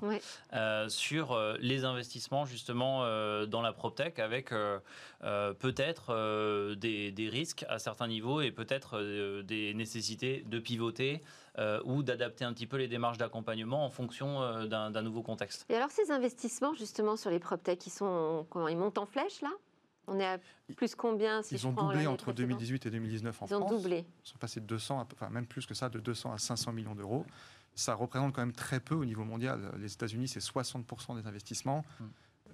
sur 0.88 1.38
les 1.60 1.84
investissements 1.84 2.46
justement 2.46 3.04
dans 3.46 3.62
la 3.62 3.74
proptech, 3.74 4.20
avec 4.20 4.52
peut-être 5.60 6.76
des, 6.76 7.12
des, 7.12 7.30
risques 7.30 7.66
à 7.68 7.80
certains 7.80 8.08
niveaux 8.08 8.42
et 8.42 8.52
peut-être 8.52 9.02
des 9.42 9.74
nécessités 9.74 10.44
de 10.48 10.60
pivoter 10.60 11.22
euh, 11.58 11.82
ou 11.86 12.04
d'adapter 12.04 12.46
un 12.46 12.54
petit 12.54 12.68
peu 12.68 12.78
les 12.78 12.88
démarches 12.88 13.18
d'accompagnement 13.18 13.86
en 13.86 13.90
fonction 13.90 14.42
euh, 14.42 14.68
d'un 14.68 15.02
nouveau 15.02 15.22
contexte. 15.22 15.66
Et 15.70 15.76
alors 15.76 15.92
ces 15.92 16.12
investissements 16.12 16.74
justement 16.74 17.16
sur 17.16 17.30
les 17.30 17.40
PropTech, 17.40 17.86
ils, 17.86 17.90
sont, 17.90 18.46
ils 18.70 18.78
montent 18.78 18.98
en 18.98 19.06
flèche 19.06 19.42
là? 19.42 19.52
On 20.08 20.20
est 20.20 20.26
à 20.26 20.40
plus 20.76 20.96
combien 20.96 21.44
si 21.44 21.54
Ils 21.54 21.68
ont 21.68 21.72
doublé 21.72 22.08
entre 22.08 22.34
2018 22.34 22.88
et 22.88 22.90
2019 22.90 23.30
en 23.30 23.48
France. 23.48 23.50
Ils 23.52 23.64
ont 23.64 23.78
doublé. 23.78 24.06
Ils 24.26 24.30
sont 24.30 24.38
passés 24.40 24.60
de 24.60 24.66
200, 24.66 25.08
enfin 25.14 25.30
même 25.30 25.46
plus 25.46 25.68
que 25.68 25.76
ça, 25.76 25.90
de 25.90 26.00
200 26.00 26.34
à 26.34 26.38
500 26.40 26.72
millions 26.72 26.96
d'euros. 26.96 27.26
Ça 27.76 27.94
représente 27.94 28.34
quand 28.34 28.42
même 28.42 28.54
très 28.54 28.80
peu 28.80 28.96
au 28.96 29.06
niveau 29.06 29.24
mondial. 29.24 29.72
Les 29.78 29.94
États-Unis, 29.94 30.28
c'est 30.28 30.40
60% 30.40 31.22
des 31.22 31.28
investissements. 31.28 31.86
Hmm. 32.00 32.06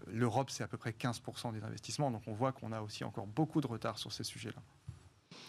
L'Europe, 0.07 0.49
c'est 0.49 0.63
à 0.63 0.67
peu 0.67 0.77
près 0.77 0.91
15% 0.91 1.53
des 1.53 1.63
investissements. 1.63 2.11
Donc 2.11 2.23
on 2.27 2.33
voit 2.33 2.51
qu'on 2.51 2.73
a 2.73 2.81
aussi 2.81 3.05
encore 3.05 3.25
beaucoup 3.25 3.61
de 3.61 3.67
retard 3.67 3.97
sur 3.97 4.11
ces 4.11 4.25
sujets-là 4.25 4.61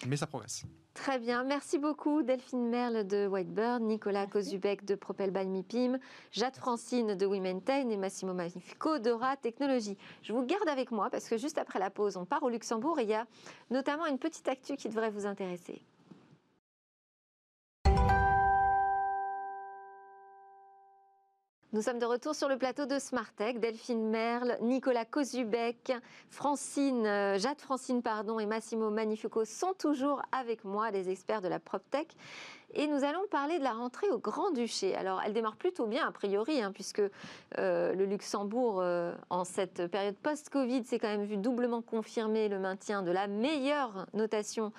mais 0.07 0.17
ça 0.17 0.27
progresse. 0.27 0.65
Très 0.95 1.19
bien, 1.19 1.45
merci 1.45 1.79
beaucoup 1.79 2.23
Delphine 2.23 2.69
Merle 2.69 3.07
de 3.07 3.27
Whitebird, 3.27 3.83
Nicolas 3.83 4.27
Kozubek 4.27 4.85
de 4.87 4.95
Propel 4.95 5.31
by 5.31 5.47
MIPIM, 5.47 5.99
Jade 6.33 6.57
Francine 6.57 7.15
de 7.15 7.27
Womentain 7.27 7.91
et 7.91 7.97
Massimo 7.99 8.33
Magnifico 8.33 8.99
de 8.99 9.11
Ra 9.11 9.37
Technologies. 9.37 9.99
Je 10.23 10.33
vous 10.33 10.43
garde 10.47 10.69
avec 10.69 10.91
moi 10.91 11.11
parce 11.11 11.29
que 11.29 11.37
juste 11.37 11.59
après 11.59 11.79
la 11.79 11.91
pause, 11.91 12.17
on 12.17 12.25
part 12.25 12.43
au 12.43 12.49
Luxembourg 12.49 12.99
et 12.99 13.03
il 13.03 13.11
y 13.11 13.15
a 13.15 13.27
notamment 13.71 14.07
une 14.07 14.19
petite 14.19 14.49
actu 14.49 14.77
qui 14.77 14.89
devrait 14.89 15.11
vous 15.11 15.27
intéresser. 15.27 15.83
Nous 21.77 21.83
sommes 21.83 21.99
de 21.99 22.07
retour 22.07 22.35
sur 22.35 22.49
le 22.49 22.57
plateau 22.57 22.87
de 22.87 22.99
Smartech. 22.99 23.61
Delphine 23.61 24.09
Merle, 24.09 24.57
Nicolas 24.63 25.05
Kozubek, 25.05 25.93
Francine, 26.31 27.07
euh, 27.07 27.39
Jade 27.39 27.61
Francine 27.61 28.01
pardon, 28.01 28.41
et 28.41 28.47
Massimo 28.47 28.89
Magnifico 28.89 29.45
sont 29.45 29.75
toujours 29.75 30.23
avec 30.33 30.65
moi, 30.65 30.91
les 30.91 31.11
experts 31.11 31.43
de 31.43 31.49
la 31.49 31.59
PropTech. 31.59 32.09
Et 32.75 32.87
nous 32.89 33.05
allons 33.05 33.27
parler 33.31 33.59
de 33.59 33.65
la 33.65 33.73
rentrée 33.73 34.09
au 34.11 34.19
Grand-Duché. 34.19 34.95
Alors, 34.97 35.23
elle 35.25 35.33
démarre 35.33 35.57
plutôt 35.57 35.87
bien, 35.87 36.07
a 36.07 36.11
priori, 36.11 36.61
hein, 36.61 36.73
puisque 36.73 37.01
euh, 37.59 37.95
le 37.95 38.05
Luxembourg, 38.05 38.81
euh, 38.81 39.15
en 39.31 39.45
cette 39.45 39.87
période 39.87 40.17
post-Covid, 40.17 40.85
s'est 40.85 40.99
quand 40.99 41.09
même 41.09 41.25
vu 41.25 41.37
doublement 41.37 41.81
confirmer 41.81 42.49
le 42.49 42.59
maintien 42.59 43.03
de 43.03 43.13
la 43.13 43.29
meilleure 43.29 44.07
notation 44.15 44.73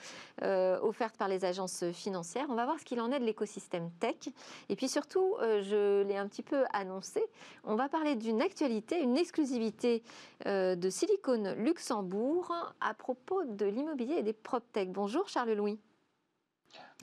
euh, 0.44 0.80
offerte 0.82 1.16
par 1.18 1.30
les 1.30 1.46
agences 1.46 1.86
financières. 1.92 2.46
On 2.50 2.56
va 2.56 2.66
voir 2.66 2.80
ce 2.80 2.86
qu'il 2.86 3.00
en 3.00 3.12
est 3.12 3.20
de 3.20 3.26
l'écosystème 3.26 3.90
tech. 4.00 4.30
Et 4.70 4.76
puis 4.76 4.90
surtout, 4.90 5.36
je 5.40 6.04
l'ai 6.04 6.18
un 6.18 6.28
petit 6.28 6.44
peu 6.44 6.66
annoncé, 6.74 7.24
on 7.64 7.76
va 7.76 7.90
parler 7.90 8.16
d'une 8.16 8.42
actualité, 8.42 9.02
une 9.02 9.18
exclusivité 9.18 10.04
de 10.46 10.90
Silicon 10.90 11.56
Luxembourg 11.58 12.54
à 12.82 12.94
propos 12.94 13.44
de 13.44 13.66
l'immobilier 13.66 14.16
et 14.16 14.24
des 14.24 14.34
PropTech. 14.34 14.92
Bonjour 14.92 15.28
Charles-Louis. 15.30 15.80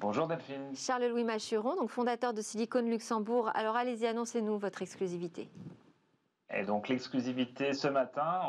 Bonjour 0.01 0.27
Delphine. 0.27 0.75
Charles-Louis 0.75 1.25
Machuron, 1.25 1.77
donc 1.77 1.89
fondateur 1.89 2.35
de 2.35 2.41
Silicon 2.41 2.83
Luxembourg. 2.83 3.51
Alors 3.55 3.77
allez-y, 3.77 4.07
annoncez-nous 4.07 4.59
votre 4.59 4.83
exclusivité. 4.83 5.49
Et 6.53 6.65
donc 6.65 6.89
l'exclusivité 6.89 7.73
ce 7.73 7.89
matin, 7.89 8.43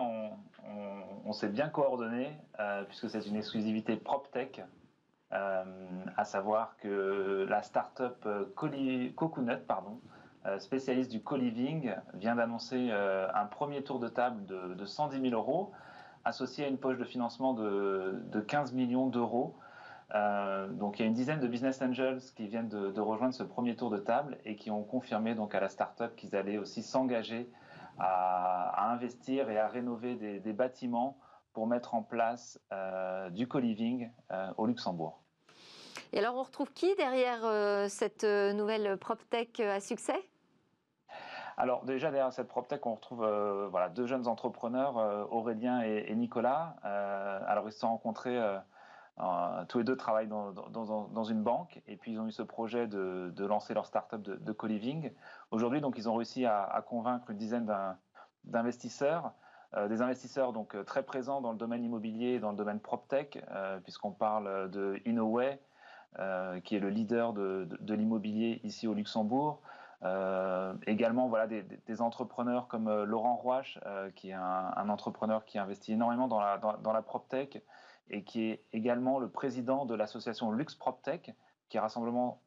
on, 1.26 1.34
s'est 1.34 1.50
bien 1.50 1.70
coordonné 1.70 2.32
euh, 2.60 2.84
puisque 2.86 3.10
c'est 3.10 3.28
une 3.28 3.36
exclusivité 3.36 3.96
PropTech, 3.98 4.64
euh, 5.34 5.64
à 6.16 6.24
savoir 6.24 6.78
que 6.78 7.46
la 7.50 7.62
start-up 7.62 8.24
euh, 8.26 8.46
Coconut, 8.56 9.60
pardon, 9.68 10.00
spécialiste 10.60 11.12
du 11.12 11.22
co-living, 11.22 11.94
vient 12.14 12.36
d'annoncer 12.36 12.92
un 12.92 13.46
premier 13.46 13.84
tour 13.84 14.00
de 14.00 14.08
table 14.08 14.46
de, 14.46 14.86
110 14.86 15.30
000 15.30 15.34
euros 15.34 15.72
associé 16.24 16.66
à 16.66 16.68
une 16.68 16.78
poche 16.78 17.00
de 17.00 17.04
financement 17.04 17.54
de, 17.54 18.22
de 18.32 18.40
15 18.40 18.74
millions 18.74 19.08
d'euros 19.08 19.56
euh, 20.14 20.68
donc 20.68 21.00
il 21.00 21.02
y 21.02 21.06
a 21.06 21.08
une 21.08 21.14
dizaine 21.14 21.40
de 21.40 21.48
business 21.48 21.82
angels 21.82 22.22
qui 22.36 22.48
viennent 22.48 22.70
de, 22.70 23.00
rejoindre 23.00 23.34
ce 23.34 23.44
premier 23.44 23.76
tour 23.76 23.90
de 23.90 23.98
table 23.98 24.38
et 24.46 24.56
qui 24.56 24.70
ont 24.70 24.84
confirmé 24.84 25.34
donc 25.34 25.56
à 25.56 25.60
la 25.60 25.70
start-up 25.70 26.16
qu'ils 26.16 26.36
allaient 26.36 26.58
aussi 26.58 26.84
s'engager 26.84 27.50
à, 27.98 28.92
investir 28.92 29.50
et 29.50 29.58
à 29.58 29.68
rénover 29.68 30.16
des, 30.16 30.54
bâtiments 30.54 31.18
pour 31.54 31.66
mettre 31.66 31.96
en 31.96 32.04
place 32.04 32.60
euh, 32.72 33.30
du 33.30 33.48
co-living 33.48 34.12
euh, 34.32 34.52
au 34.58 34.66
Luxembourg. 34.68 35.22
Et 36.12 36.20
alors 36.20 36.36
on 36.36 36.44
retrouve 36.44 36.72
qui 36.72 36.94
derrière 36.96 37.90
cette 37.90 38.24
nouvelle 38.24 38.98
PropTech 38.98 39.60
à 39.60 39.80
succès? 39.80 40.16
Alors 41.58 41.84
déjà 41.86 42.12
derrière 42.12 42.32
cette 42.32 42.48
PropTech, 42.48 42.86
on 42.86 42.96
retrouve 42.96 43.26
voilà, 43.72 43.90
deux 43.90 44.06
jeunes 44.06 44.28
entrepreneurs, 44.28 44.98
Aurélien 45.32 45.82
et, 45.82 46.06
et 46.08 46.16
Nicolas. 46.16 46.76
alors 46.84 47.68
ils 47.68 47.72
se 47.72 47.80
sont 47.80 47.90
rencontrés 47.90 48.40
tous 49.70 49.78
les 49.78 49.84
deux 49.84 49.96
travaillent 49.96 50.28
dans, 50.28 51.24
une 51.24 51.42
banque 51.42 51.82
et 51.88 51.96
puis 51.96 52.12
ils 52.12 52.20
ont 52.20 52.28
eu 52.28 52.32
ce 52.32 52.44
projet 52.44 52.88
de, 52.88 53.46
lancer 53.46 53.74
leur 53.74 53.86
start-up 53.86 54.22
de, 54.22 54.36
de 54.36 54.52
co-living. 54.52 55.12
Aujourd'hui, 55.52 55.82
donc, 55.82 55.98
ils 55.98 56.10
ont 56.10 56.16
réussi 56.16 56.46
à, 56.46 56.84
convaincre 56.88 57.30
une 57.30 57.38
dizaine 57.38 57.72
d'investisseurs, 58.44 59.32
euh, 59.76 59.88
des 59.88 60.02
investisseurs 60.02 60.54
donc 60.54 60.76
euh, 60.76 60.84
très 60.84 61.04
présents 61.04 61.42
dans 61.42 61.52
le 61.52 61.58
domaine 61.58 61.84
immobilier 61.84 62.40
dans 62.40 62.52
le 62.52 62.58
domaine 62.58 62.80
PropTech, 62.80 63.44
puisqu'on 63.84 64.12
parle 64.12 64.70
de 64.72 65.00
Inoway, 65.06 65.60
qui 66.64 66.76
est 66.76 66.80
le 66.80 66.90
leader 66.90 67.34
de, 67.34 67.94
l'immobilier 67.94 68.60
ici 68.64 68.88
au 68.88 68.94
Luxembourg. 68.94 69.62
également 70.88 71.30
voilà, 71.30 71.48
des, 71.48 72.02
entrepreneurs 72.02 72.68
comme 72.68 73.04
Laurent 73.04 73.38
Roche, 73.38 73.80
qui 74.16 74.32
est 74.32 74.34
un, 74.34 74.90
entrepreneur 74.90 75.46
qui 75.46 75.58
investit 75.58 75.94
énormément 75.94 76.28
dans 76.28 76.42
la, 76.42 76.58
dans, 76.58 76.78
dans 76.78 76.92
la 76.92 77.02
PropTech 77.02 77.64
et 78.10 78.24
qui 78.24 78.50
est 78.52 78.64
également 78.74 79.20
le 79.20 79.30
président 79.30 79.86
de 79.86 79.96
l'association 79.96 80.52
LuxPropTech, 80.52 81.34
qui, 81.70 81.80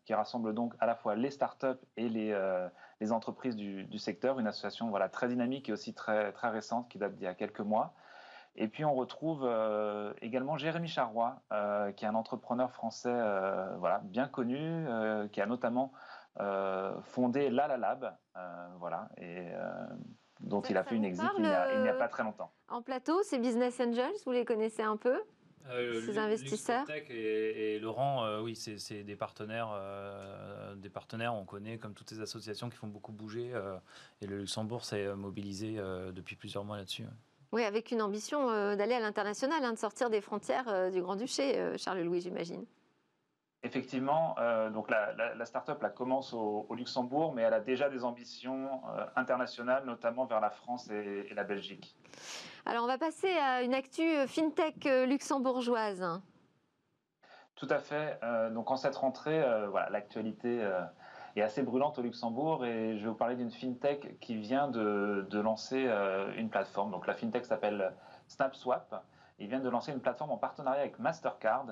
qui 0.04 0.14
rassemble 0.14 0.54
donc 0.54 0.74
à 0.80 0.86
la 0.86 0.94
fois 0.94 1.16
les 1.16 1.30
startups 1.30 1.80
et 1.96 2.09
les, 2.09 2.30
euh, 2.32 2.68
les 3.00 3.12
entreprises 3.12 3.56
du, 3.56 3.84
du, 3.84 3.98
secteur, 3.98 4.38
une 4.38 4.46
association 4.46 4.88
voilà, 4.90 5.09
très 5.09 5.28
dynamique 5.28 5.68
et 5.68 5.72
aussi 5.72 5.94
très, 5.94 6.32
très 6.32 6.50
récente 6.50 6.88
qui 6.88 6.98
date 6.98 7.14
d'il 7.16 7.24
y 7.24 7.28
a 7.28 7.34
quelques 7.34 7.61
mois. 7.61 7.94
Et 8.54 8.68
puis 8.68 8.84
on 8.84 8.94
retrouve 8.94 9.42
euh, 9.44 10.12
également 10.20 10.56
Jérémy 10.56 10.88
Charrois, 10.88 11.42
euh, 11.52 11.92
qui 11.92 12.04
est 12.04 12.09
un 12.09 12.14
entrepreneur 12.14 12.70
français 12.72 13.14
voilà, 13.78 14.00
bien 14.04 14.26
connu, 14.28 14.86
qui 15.32 15.40
a 15.40 15.46
notamment 15.46 15.92
fondé 17.02 17.50
Lala 17.50 17.76
Lab, 17.76 18.16
voilà, 18.78 19.09
et 19.18 19.48
dont 20.40 20.61
il 20.62 20.76
a 20.76 20.84
fait 20.84 20.94
une 20.94 21.04
exit 21.04 21.24
il 21.36 21.42
n'y 21.42 21.48
a, 21.48 21.62
a, 21.62 21.94
pas 21.94 22.09
très 22.09 22.22
longtemps. 22.22 22.52
En 22.68 22.82
plateau, 22.82 23.22
c'est 23.22 23.38
Business 23.38 23.80
Angels, 23.80 24.14
vous 24.24 24.32
les 24.32 24.44
connaissez 24.44 24.82
un 24.82 24.96
peu? 24.96 25.20
Euh, 25.71 26.01
ces 26.01 26.19
investisseurs 26.19 26.85
et, 26.91 27.75
et, 27.75 27.79
Laurent, 27.79 28.25
euh, 28.25 28.41
oui, 28.41 28.57
c'est 28.57 29.03
des 29.05 29.16
partenaires, 29.16 29.71
euh, 29.73 30.75
des 30.75 30.89
partenaires. 30.89 31.35
On 31.35 31.45
connaît 31.45 31.79
comme 31.79 31.95
toutes 31.95 32.09
ces 32.09 32.21
associations 32.21 32.69
qui 32.69 32.77
font 32.77 32.87
beaucoup 32.87 33.12
bouger. 33.12 33.53
et 34.21 34.27
le 34.27 34.39
Luxembourg 34.39 34.85
s'est 34.85 35.14
mobilisé 35.14 35.77
depuis 36.12 36.37
plusieurs 36.37 36.64
mois 36.64 36.77
là-dessus. 36.77 37.05
Oui, 37.53 37.64
avec 37.64 37.91
une 37.91 38.03
ambition 38.03 38.49
d'aller 38.77 38.95
à 38.95 39.01
l'international, 39.01 39.64
hein, 39.64 39.73
de 39.73 39.79
sortir 39.79 40.11
des 40.11 40.21
frontières 40.21 40.91
du 40.91 41.01
Grand-Duché, 41.01 41.77
Charles-Louis, 41.79 42.21
j'imagine. 42.21 42.64
Effectivement, 43.62 44.37
donc 44.73 44.91
la, 44.91 45.35
la, 45.35 45.45
start-up 45.45 45.85
commence 45.95 46.33
au, 46.33 46.66
Luxembourg, 46.75 47.33
mais 47.35 47.43
elle 47.43 47.55
a 47.55 47.61
déjà 47.61 47.89
des 47.89 48.05
ambitions 48.05 48.83
internationales, 49.16 49.85
notamment 49.85 50.27
vers 50.27 50.41
la 50.41 50.51
France 50.51 50.89
et 50.91 51.35
la 51.35 51.45
Belgique. 51.45 51.97
Alors, 52.66 52.84
on 52.84 52.86
va 52.86 52.98
passer 52.98 53.30
à 53.30 53.62
une 53.62 53.74
actu 53.74 54.02
euh, 54.02 54.26
fintech 54.26 54.86
euh, 54.86 55.06
luxembourgeoise. 55.06 56.04
Tout 57.54 57.68
à 57.70 57.78
fait. 57.78 58.18
Euh, 58.22 58.50
donc, 58.50 58.70
en 58.70 58.76
cette 58.76 58.96
rentrée, 58.96 59.42
voilà, 59.70 59.90
l'actualité 59.90 60.64
est 61.34 61.42
assez 61.42 61.62
brûlante 61.62 61.98
au 61.98 62.02
Luxembourg 62.02 62.64
et 62.64 62.96
je 62.96 63.02
vais 63.02 63.09
vous 63.09 63.16
parler 63.16 63.34
d'une 63.36 63.50
fintech 63.50 64.18
qui 64.20 64.36
vient 64.36 64.68
de, 64.68 65.26
lancer 65.40 65.88
une 66.36 66.50
plateforme. 66.50 66.92
Donc, 66.92 67.06
la 67.06 67.14
fintech 67.14 67.44
s'appelle 67.44 67.92
SnapSwap. 68.28 69.02
Ils 69.40 69.48
viennent 69.48 69.62
de 69.62 69.68
lancer 69.68 69.92
une 69.92 70.00
plateforme 70.00 70.30
en 70.30 70.36
partenariat 70.36 70.82
avec 70.82 71.00
Mastercard. 71.00 71.66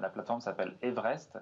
la 0.00 0.08
plateforme 0.08 0.40
s'appelle 0.40 0.76
Everest 0.82 1.38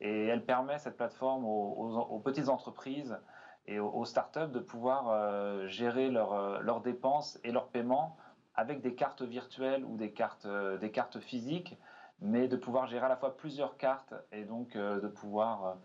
et 0.00 0.26
elle 0.26 0.44
permet 0.44 0.78
cette 0.78 0.96
plateforme 0.96 1.44
aux, 1.44 2.20
petites 2.24 2.48
entreprises 2.48 3.18
et 3.66 3.80
aux, 3.80 4.04
startups 4.04 4.52
de 4.52 4.60
pouvoir 4.60 5.66
gérer 5.66 6.10
leurs 6.10 6.80
dépenses 6.80 7.40
et 7.42 7.50
leurs 7.50 7.66
paiements 7.66 8.16
avec 8.54 8.80
des 8.80 8.94
cartes 8.94 9.22
virtuelles 9.22 9.84
ou 9.84 9.96
des 9.96 10.12
cartes, 10.12 10.46
euh, 10.46 10.78
des 10.78 10.90
cartes 10.90 11.20
physiques, 11.20 11.78
mais 12.20 12.48
de 12.48 12.56
pouvoir 12.56 12.86
gérer 12.86 13.06
à 13.06 13.08
la 13.08 13.16
fois 13.16 13.36
plusieurs 13.36 13.76
cartes 13.76 14.14
et 14.30 14.44
donc 14.44 14.76
euh, 14.76 15.00
de 15.00 15.08
pouvoir 15.08 15.76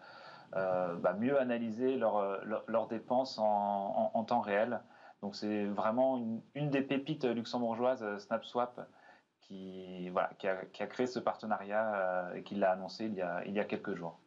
bah, 0.54 1.14
mieux 1.20 1.40
analyser 1.40 1.98
leurs 1.98 2.88
dépenses 2.88 3.38
en, 3.38 4.24
temps 4.24 4.40
réel. 4.40 4.82
Donc 5.22 5.36
c'est 5.36 5.66
vraiment 5.66 6.42
une, 6.56 6.70
des 6.70 6.82
pépites 6.82 7.26
luxembourgeoises, 7.26 8.18
SnapSwap, 8.20 8.88
qui, 9.42 10.10
voilà, 10.10 10.30
qui, 10.38 10.48
a, 10.48 10.88
créé 10.88 11.08
ce 11.08 11.20
partenariat 11.20 12.32
et 12.36 12.44
qui 12.44 12.56
l'a 12.56 12.72
annoncé 12.72 13.06
il 13.06 13.16
y, 13.16 13.22
a, 13.22 13.44
il 13.46 13.54
y 13.54 13.60
a 13.60 13.66
quelques 13.66 13.96
jours. 13.96 14.20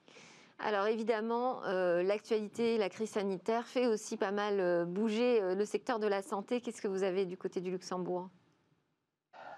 Alors 0.62 0.86
évidemment, 0.86 1.64
euh, 1.64 2.02
l'actualité, 2.02 2.76
la 2.76 2.90
crise 2.90 3.10
sanitaire 3.10 3.64
fait 3.66 3.86
aussi 3.86 4.18
pas 4.18 4.30
mal 4.30 4.60
euh, 4.60 4.84
bouger 4.84 5.40
euh, 5.40 5.54
le 5.54 5.64
secteur 5.64 5.98
de 5.98 6.06
la 6.06 6.20
santé. 6.20 6.60
Qu'est-ce 6.60 6.82
que 6.82 6.88
vous 6.88 7.02
avez 7.02 7.24
du 7.24 7.38
côté 7.38 7.62
du 7.62 7.70
Luxembourg? 7.70 8.28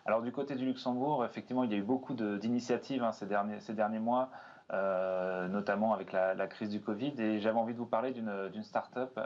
Alors 0.07 0.23
du 0.23 0.31
côté 0.31 0.55
du 0.55 0.65
Luxembourg, 0.65 1.25
effectivement, 1.25 1.65
il 1.65 1.73
y 1.73 1.75
a 1.75 1.79
eu 1.79 1.83
beaucoup 1.83 2.15
d'initiatives 2.15 3.03
hein, 3.03 3.11
ces, 3.13 3.27
derniers, 3.27 3.99
mois, 3.99 4.31
notamment 4.71 5.93
avec 5.95 6.13
la, 6.13 6.47
crise 6.49 6.71
du 6.71 6.81
Covid. 6.81 7.15
Et 7.21 7.41
j'avais 7.41 7.59
envie 7.59 7.73
de 7.73 7.79
vous 7.79 7.87
parler 7.87 8.13
d'une 8.13 8.65
start-up 8.65 9.21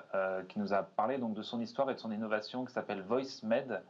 qui 0.48 0.58
nous 0.58 0.74
a 0.74 0.82
parlé 0.82 1.16
donc, 1.16 1.32
de 1.32 1.40
son 1.40 1.62
histoire 1.62 1.88
et 1.90 1.94
de 1.94 1.98
son 1.98 2.12
innovation 2.12 2.66
qui 2.66 2.74
s'appelle 2.74 3.00
VoiceMed. 3.00 3.82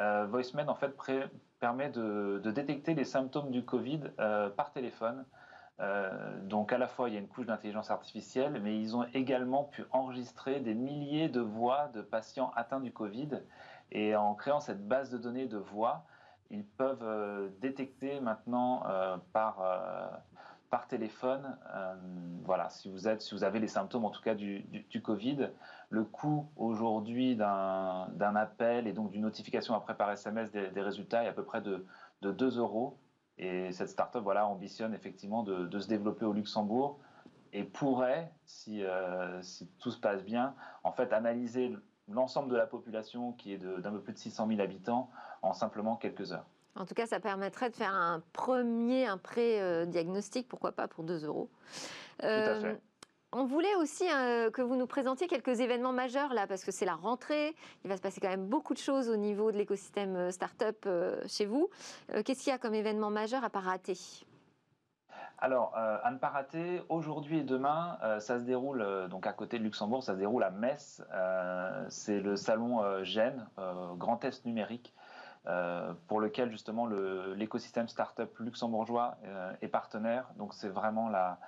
VoiceMed, 0.00 0.70
en 0.70 0.74
fait, 0.74 0.96
permet 1.60 1.90
de, 1.90 2.40
détecter 2.42 2.94
les 2.94 3.04
symptômes 3.04 3.50
du 3.50 3.62
Covid 3.62 4.00
par 4.56 4.72
téléphone. 4.72 5.26
Euh, 5.80 6.40
donc 6.42 6.72
à 6.72 6.78
la 6.78 6.86
fois 6.86 7.08
il 7.08 7.14
y 7.14 7.16
a 7.16 7.20
une 7.20 7.28
couche 7.28 7.46
d'intelligence 7.46 7.90
artificielle, 7.90 8.60
mais 8.62 8.78
ils 8.78 8.96
ont 8.96 9.04
également 9.12 9.64
pu 9.64 9.84
enregistrer 9.90 10.60
des 10.60 10.74
milliers 10.74 11.28
de 11.28 11.40
voix 11.40 11.88
de 11.94 12.00
patients 12.00 12.52
atteints 12.54 12.80
du 12.80 12.92
Covid. 12.92 13.40
Et 13.90 14.16
en 14.16 14.34
créant 14.34 14.60
cette 14.60 14.86
base 14.86 15.10
de 15.10 15.18
données 15.18 15.46
de 15.46 15.58
voix, 15.58 16.04
ils 16.50 16.64
peuvent 16.64 17.02
euh, 17.02 17.48
détecter 17.60 18.20
maintenant 18.20 18.84
euh, 18.88 19.16
par, 19.32 19.62
téléphone, 20.88 21.56
voilà, 22.44 22.68
si 22.68 22.90
vous, 22.90 23.06
êtes, 23.06 23.22
si 23.22 23.32
vous 23.32 23.44
avez 23.44 23.60
les 23.60 23.68
symptômes 23.68 24.04
en 24.04 24.10
tout 24.10 24.20
cas 24.20 24.34
du, 24.34 24.64
Covid, 25.04 25.50
le 25.88 26.02
coût 26.02 26.48
aujourd'hui 26.56 27.36
d'un 27.36 28.36
appel 28.36 28.88
et 28.88 28.92
donc 28.92 29.12
d'une 29.12 29.22
notification 29.22 29.76
après 29.76 29.96
par 29.96 30.10
SMS 30.10 30.50
des, 30.50 30.68
des, 30.70 30.80
résultats 30.82 31.22
est 31.22 31.28
à 31.28 31.32
peu 31.32 31.44
près 31.44 31.60
de, 31.60 31.86
de 32.22 32.32
2 32.32 32.58
euros. 32.58 32.98
Et 33.38 33.72
cette 33.72 33.88
start-up 33.88 34.22
voilà, 34.22 34.46
ambitionne 34.46 34.94
effectivement 34.94 35.42
de, 35.42 35.78
se 35.78 35.88
développer 35.88 36.24
au 36.24 36.32
Luxembourg 36.32 36.98
et 37.52 37.64
pourrait, 37.64 38.32
euh, 38.68 39.38
si, 39.42 39.68
tout 39.78 39.90
se 39.90 39.98
passe 39.98 40.24
bien, 40.24 40.54
en 40.82 40.92
fait 40.92 41.12
analyser 41.12 41.76
l'ensemble 42.08 42.50
de 42.50 42.56
la 42.56 42.66
population 42.66 43.32
qui 43.32 43.52
est 43.52 43.58
d'un 43.58 43.90
peu 43.90 44.00
plus 44.00 44.12
de 44.12 44.18
600 44.18 44.48
000 44.48 44.60
habitants 44.60 45.10
en 45.42 45.52
simplement 45.52 45.96
quelques 45.96 46.32
heures. 46.32 46.46
En 46.76 46.84
tout 46.84 46.94
cas, 46.94 47.06
ça 47.06 47.20
permettrait 47.20 47.70
de 47.70 47.76
faire 47.76 47.94
un 47.94 48.20
premier, 48.32 49.06
un 49.06 49.18
pré-diagnostic, 49.18 50.48
pourquoi 50.48 50.72
pas 50.72 50.88
pour 50.88 51.04
2 51.04 51.24
euros. 51.24 51.48
Tout 52.18 52.26
à 52.26 52.60
fait. 52.60 52.80
On 53.36 53.46
voulait 53.46 53.74
aussi 53.74 54.04
euh, 54.08 54.48
que 54.52 54.62
vous 54.62 54.76
nous 54.76 54.86
présentiez 54.86 55.26
quelques 55.26 55.58
événements 55.58 55.92
majeurs 55.92 56.32
là, 56.34 56.46
parce 56.46 56.64
que 56.64 56.70
c'est 56.70 56.84
la 56.84 56.94
rentrée. 56.94 57.56
Il 57.84 57.88
va 57.88 57.96
se 57.96 58.00
passer 58.00 58.20
quand 58.20 58.28
même 58.28 58.46
beaucoup 58.46 58.74
de 58.74 58.78
choses 58.78 59.08
au 59.08 59.16
niveau 59.16 59.50
de 59.50 59.56
l'écosystème 59.56 60.14
euh, 60.14 60.30
startup 60.30 60.84
euh, 60.86 61.20
chez 61.26 61.44
vous. 61.44 61.68
Qu'est-ce 62.24 62.44
qu'il 62.44 62.52
y 62.52 62.54
a 62.54 62.58
comme 62.58 62.74
événement 62.74 63.10
majeur 63.10 63.42
à 63.42 63.50
pas 63.50 63.58
rater? 63.58 63.98
Alors, 65.38 65.74
à 65.74 66.10
ne 66.12 66.16
pas 66.16 66.28
rater, 66.28 66.80
aujourd'hui 66.88 67.40
et 67.40 67.42
demain, 67.42 67.98
ça 68.20 68.38
se 68.38 68.44
déroule, 68.44 69.08
donc 69.10 69.26
à 69.26 69.32
côté 69.32 69.58
de 69.58 69.64
Luxembourg, 69.64 70.02
ça 70.02 70.14
se 70.14 70.18
déroule 70.18 70.44
à 70.44 70.50
Metz. 70.50 71.02
c'est 71.88 72.20
le 72.20 72.36
salon 72.36 73.02
Gênes, 73.04 73.44
Grand 73.96 74.16
Test 74.16 74.46
numérique, 74.46 74.94
pour 76.06 76.20
lequel 76.20 76.50
justement 76.50 76.86
l'écosystème 76.86 77.88
startup 77.88 78.38
luxembourgeois 78.38 79.16
est 79.60 79.68
partenaire. 79.68 80.30
Donc, 80.36 80.54
c'est 80.54 80.68
vraiment 80.68 81.08
la, 81.08 81.38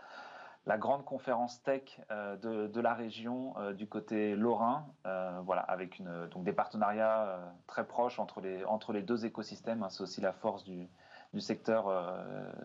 la 0.66 0.78
grande 0.78 1.04
conférence 1.04 1.62
tech 1.62 2.00
euh, 2.10 2.36
de, 2.68 2.80
la 2.80 2.92
région 2.92 3.54
euh, 3.58 3.72
du 3.72 3.86
côté 3.86 4.34
lorrain, 4.34 4.86
euh, 5.06 5.40
voilà, 5.44 5.62
avec 5.62 6.02
donc 6.30 6.44
des 6.44 6.52
partenariats 6.52 7.38
très 7.66 7.86
proches 7.86 8.18
entre 8.18 8.40
les, 8.40 8.64
entre 8.64 8.92
les 8.92 9.02
deux 9.02 9.24
écosystèmes. 9.24 9.82
Hein, 9.82 9.90
c'est 9.90 10.02
aussi 10.02 10.20
la 10.20 10.32
force 10.32 10.64
du, 10.64 10.88
du 11.32 11.40
secteur 11.40 11.86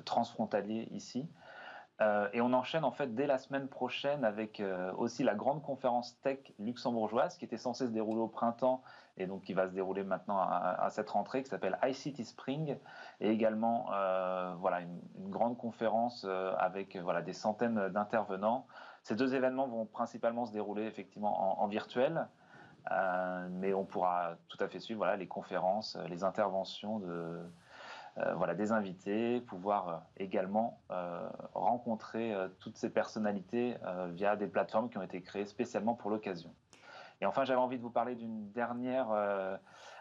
transfrontalier 0.05 0.87
ici. 0.91 1.27
Et 2.33 2.41
on 2.41 2.51
enchaîne 2.53 2.83
en 2.83 2.91
fait 2.91 3.13
dès 3.13 3.27
la 3.27 3.37
semaine 3.37 3.67
prochaine 3.67 4.25
avec 4.25 4.61
aussi 4.97 5.23
la 5.23 5.35
grande 5.35 5.61
conférence 5.61 6.19
tech 6.21 6.39
luxembourgeoise 6.57 7.37
qui 7.37 7.45
était 7.45 7.57
censée 7.57 7.85
se 7.85 7.91
dérouler 7.91 8.21
au 8.21 8.27
printemps 8.27 8.81
et 9.17 9.27
donc 9.27 9.43
qui 9.43 9.53
va 9.53 9.67
se 9.67 9.73
dérouler 9.73 10.03
maintenant 10.03 10.39
à, 10.39 10.87
cette 10.89 11.09
rentrée, 11.09 11.43
qui 11.43 11.49
s'appelle 11.49 11.77
ICT 11.83 12.23
Spring, 12.23 12.77
et 13.19 13.29
également 13.29 13.91
euh, 13.93 14.53
voilà, 14.59 14.81
une, 14.81 14.99
grande 15.29 15.57
conférence 15.57 16.25
euh, 16.27 16.53
avec 16.57 16.97
voilà, 16.97 17.21
des 17.21 17.33
centaines 17.33 17.89
d'intervenants. 17.89 18.67
Ces 19.03 19.15
deux 19.15 19.33
événements 19.35 19.67
vont 19.67 19.85
principalement 19.85 20.45
se 20.45 20.51
dérouler 20.51 20.83
effectivement 20.83 21.61
en, 21.61 21.67
virtuel, 21.67 22.27
euh, 22.91 23.47
mais 23.51 23.73
on 23.73 23.85
pourra 23.85 24.35
tout 24.47 24.57
à 24.59 24.67
fait 24.67 24.79
suivre 24.79 24.99
voilà, 24.99 25.17
les 25.17 25.27
conférences, 25.27 25.97
les 26.09 26.23
interventions 26.23 26.99
de, 26.99 27.39
voilà, 28.35 28.53
des 28.55 28.71
invités, 28.71 29.41
pouvoir 29.41 30.03
également 30.17 30.79
rencontrer 31.53 32.35
toutes 32.59 32.77
ces 32.77 32.89
personnalités 32.89 33.77
via 34.09 34.35
des 34.35 34.47
plateformes 34.47 34.89
qui 34.89 34.97
ont 34.97 35.03
été 35.03 35.21
créées 35.21 35.45
spécialement 35.45 35.95
pour 35.95 36.11
l'occasion. 36.11 36.53
Et 37.21 37.25
enfin, 37.25 37.45
j'avais 37.45 37.59
envie 37.59 37.77
de 37.77 37.83
vous 37.83 37.91
parler 37.91 38.15
d'une 38.15 38.51
dernière 38.51 39.11
euh, 39.11 39.55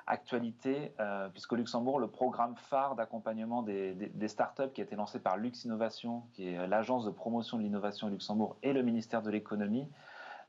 actualité, 0.06 0.94
euh, 1.00 1.28
puisqu'au 1.28 1.54
Luxembourg, 1.54 2.00
le 2.00 2.08
programme 2.08 2.56
phare 2.56 2.96
d'accompagnement 2.96 3.62
des, 3.62 4.11
startups 4.26 4.70
qui 4.74 4.80
a 4.80 4.84
été 4.84 4.96
lancé 4.96 5.20
par 5.20 5.36
Lux 5.36 5.64
Innovation, 5.64 6.24
qui 6.32 6.48
est 6.48 6.66
l'agence 6.66 7.04
de 7.04 7.11
promotion 7.11 7.58
de 7.58 7.62
l'innovation 7.62 8.06
au 8.06 8.11
Luxembourg, 8.11 8.56
et 8.62 8.72
le 8.72 8.82
ministère 8.82 9.20
de 9.20 9.30
l'économie, 9.30 9.86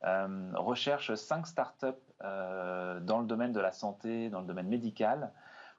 euh, 0.06 0.52
recherche 0.56 1.14
cinq 1.16 1.46
startups 1.46 1.88
dans 2.22 3.20
le 3.20 3.26
domaine 3.26 3.52
de 3.52 3.60
la 3.60 3.72
santé, 3.72 4.30
dans 4.30 4.42
le 4.42 4.48
domaine 4.48 4.68
médical, 4.68 5.32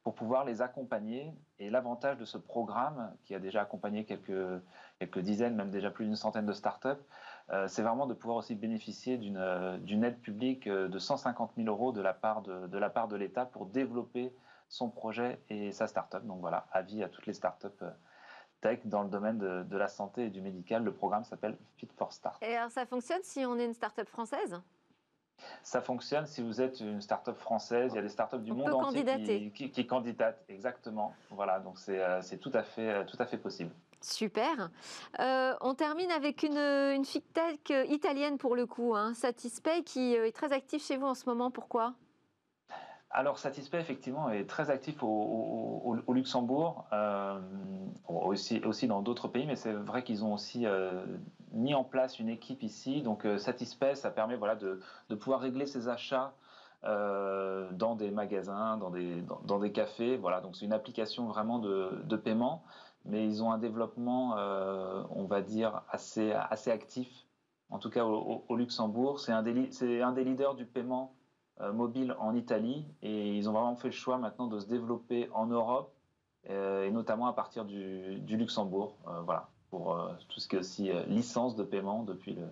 pour 0.03 0.15
pouvoir 0.15 0.45
les 0.45 0.63
accompagner. 0.63 1.33
Et 1.59 1.71
l'avantage 1.71 2.19
de 2.19 2.25
ce 2.25 2.39
programme, 2.39 3.15
qui 3.25 3.35
a 3.35 3.39
déjà 3.39 3.63
accompagné 3.63 4.05
quelques, 4.05 4.63
quelques 4.99 5.21
dizaines, 5.21 5.55
même 5.55 5.71
déjà 5.71 5.91
plus 5.91 6.05
d'une 6.05 6.17
centaine 6.17 6.47
de 6.47 6.53
startups, 6.53 6.89
euh, 7.51 7.69
c'est 7.69 7.83
vraiment 7.83 8.07
de 8.07 8.15
pouvoir 8.15 8.39
aussi 8.39 8.55
bénéficier 8.55 9.17
d'une 9.19 9.37
euh, 9.37 10.03
aide 10.03 10.19
publique 10.21 10.67
euh, 10.67 10.89
de 10.89 10.99
150 10.99 11.53
000 11.57 11.69
euros 11.69 11.93
de 11.93 12.01
la 12.01 12.15
part 12.15 12.43
de, 12.43 12.67
de 12.67 13.17
l'État 13.17 13.47
pour 13.47 13.67
développer 13.67 14.35
son 14.69 14.89
projet 14.89 15.41
et 15.51 15.71
sa 15.73 15.87
start-up. 15.87 16.25
Donc 16.25 16.41
voilà, 16.41 16.67
avis 16.73 17.03
à 17.03 17.09
toutes 17.09 17.27
les 17.27 17.35
start-up 17.35 17.83
tech 18.63 18.81
dans 18.87 19.03
le 19.03 19.11
domaine 19.11 19.39
de, 19.39 19.77
la 19.77 19.89
santé 19.89 20.27
et 20.27 20.31
du 20.31 20.41
médical. 20.41 20.83
Le 20.83 20.95
programme 20.95 21.25
s'appelle 21.25 21.59
Fit 21.77 21.89
for 21.97 22.13
Start. 22.13 22.43
Et 22.43 22.57
alors 22.57 22.71
ça 22.71 22.87
fonctionne 22.87 23.23
si 23.23 23.45
on 23.45 23.59
est 23.59 23.67
une 23.67 23.75
start-up 23.75 24.09
française? 24.09 24.63
Ça 25.63 25.81
fonctionne 25.81 26.27
si 26.27 26.43
vous 26.43 26.61
êtes 26.61 26.81
une 26.81 27.01
start-up 27.01 27.37
française. 27.37 27.93
Il 27.93 27.97
y 27.97 27.99
a 27.99 28.03
des 28.03 28.09
start-up 28.09 28.43
du 28.43 28.53
monde 28.53 28.73
entier 28.73 29.51
qui, 29.55 29.71
qui, 29.71 29.87
candidatent, 29.87 30.43
exactement. 30.49 31.15
Voilà, 31.31 31.61
donc 31.61 31.79
c'est 31.79 32.39
tout, 32.41 32.53
à 32.55 32.63
fait, 32.63 33.05
tout 33.07 33.17
à 33.19 33.27
fait 33.27 33.39
possible. 33.39 33.73
Super. 34.03 34.71
Euh, 35.21 35.55
on 35.61 35.75
termine 35.75 36.11
avec 36.11 36.43
une, 36.43 36.59
une 36.59 37.05
tech 37.05 37.89
italienne 37.89 38.37
pour 38.37 38.57
le 38.57 38.67
coup, 38.67 38.95
hein, 38.97 39.15
Satispay, 39.15 39.85
qui 39.85 40.17
euh, 40.17 40.27
est 40.27 40.33
très 40.33 40.53
actif 40.53 40.85
chez 40.85 40.97
vous 40.97 41.07
en 41.07 41.15
ce 41.15 41.25
moment. 41.27 41.51
Pourquoi? 41.51 41.95
Alors, 43.13 43.39
Satispay, 43.39 43.79
effectivement, 43.79 44.31
est 44.31 44.49
très 44.49 44.71
actif 44.71 45.03
au, 45.03 45.97
Luxembourg, 46.09 46.87
euh, 46.93 47.39
aussi, 48.09 48.87
dans 48.87 49.03
d'autres 49.03 49.29
pays, 49.29 49.47
mais 49.47 49.57
c'est 49.57 49.73
vrai 49.73 50.03
qu'ils 50.03 50.25
ont 50.25 50.35
aussi 50.35 50.67
mis 51.53 51.75
en 51.75 51.85
place 51.85 52.19
une 52.19 52.29
équipe 52.29 52.63
ici. 52.63 53.03
Donc, 53.03 53.27
Satispay, 53.39 53.95
ça 53.95 54.11
permet 54.11 54.37
voilà, 54.37 54.57
de, 54.57 54.81
pouvoir 55.15 55.41
régler 55.41 55.67
ses 55.67 55.89
achats 55.89 56.33
dans 56.83 57.95
des 57.97 58.11
magasins, 58.11 58.79
dans 58.79 59.59
des, 59.59 59.73
cafés. 59.73 60.17
Voilà, 60.17 60.41
donc 60.41 60.57
c'est 60.57 60.65
une 60.65 60.73
application 60.73 61.27
vraiment 61.27 61.59
de, 61.59 62.17
paiement 62.17 62.63
mais 63.05 63.27
ils 63.27 63.43
ont 63.43 63.51
un 63.51 63.59
développement, 63.59 64.37
euh, 64.39 65.03
on 65.11 65.25
va 65.25 65.43
dire, 65.43 65.83
assez, 65.91 66.33
actif, 66.71 67.27
en 67.71 67.79
tout 67.79 67.91
cas 67.91 68.05
au, 68.05 68.57
Luxembourg. 68.57 69.21
C'est 69.21 69.33
un, 69.33 69.43
des, 69.43 69.53
leaders 69.53 70.55
du 70.55 70.67
paiement 70.67 71.15
euh, 71.15 71.22
mobile 71.73 72.17
en 72.19 72.35
Italie 72.35 72.85
et 73.03 73.37
ils 73.37 73.49
ont 73.49 73.53
vraiment 73.53 73.77
fait 73.77 73.89
le 73.89 73.95
choix 73.95 74.19
maintenant 74.19 74.47
de 74.47 74.59
se 74.59 74.67
développer 74.67 75.29
en 75.33 75.47
Europe 75.47 75.95
euh, 76.51 76.85
et 76.85 76.91
notamment 76.91 77.27
à 77.27 77.33
partir 77.33 77.65
du, 77.65 78.19
du 78.21 78.37
Luxembourg, 78.37 78.97
voilà, 79.25 79.49
pour 79.71 79.97
tout 80.29 80.41
ce 80.41 80.49
qui 80.49 80.57
est 80.57 80.59
aussi 80.59 80.91
licence 81.07 81.55
de 81.55 81.63
paiement 81.63 82.03
depuis 82.03 82.35
le, 82.35 82.47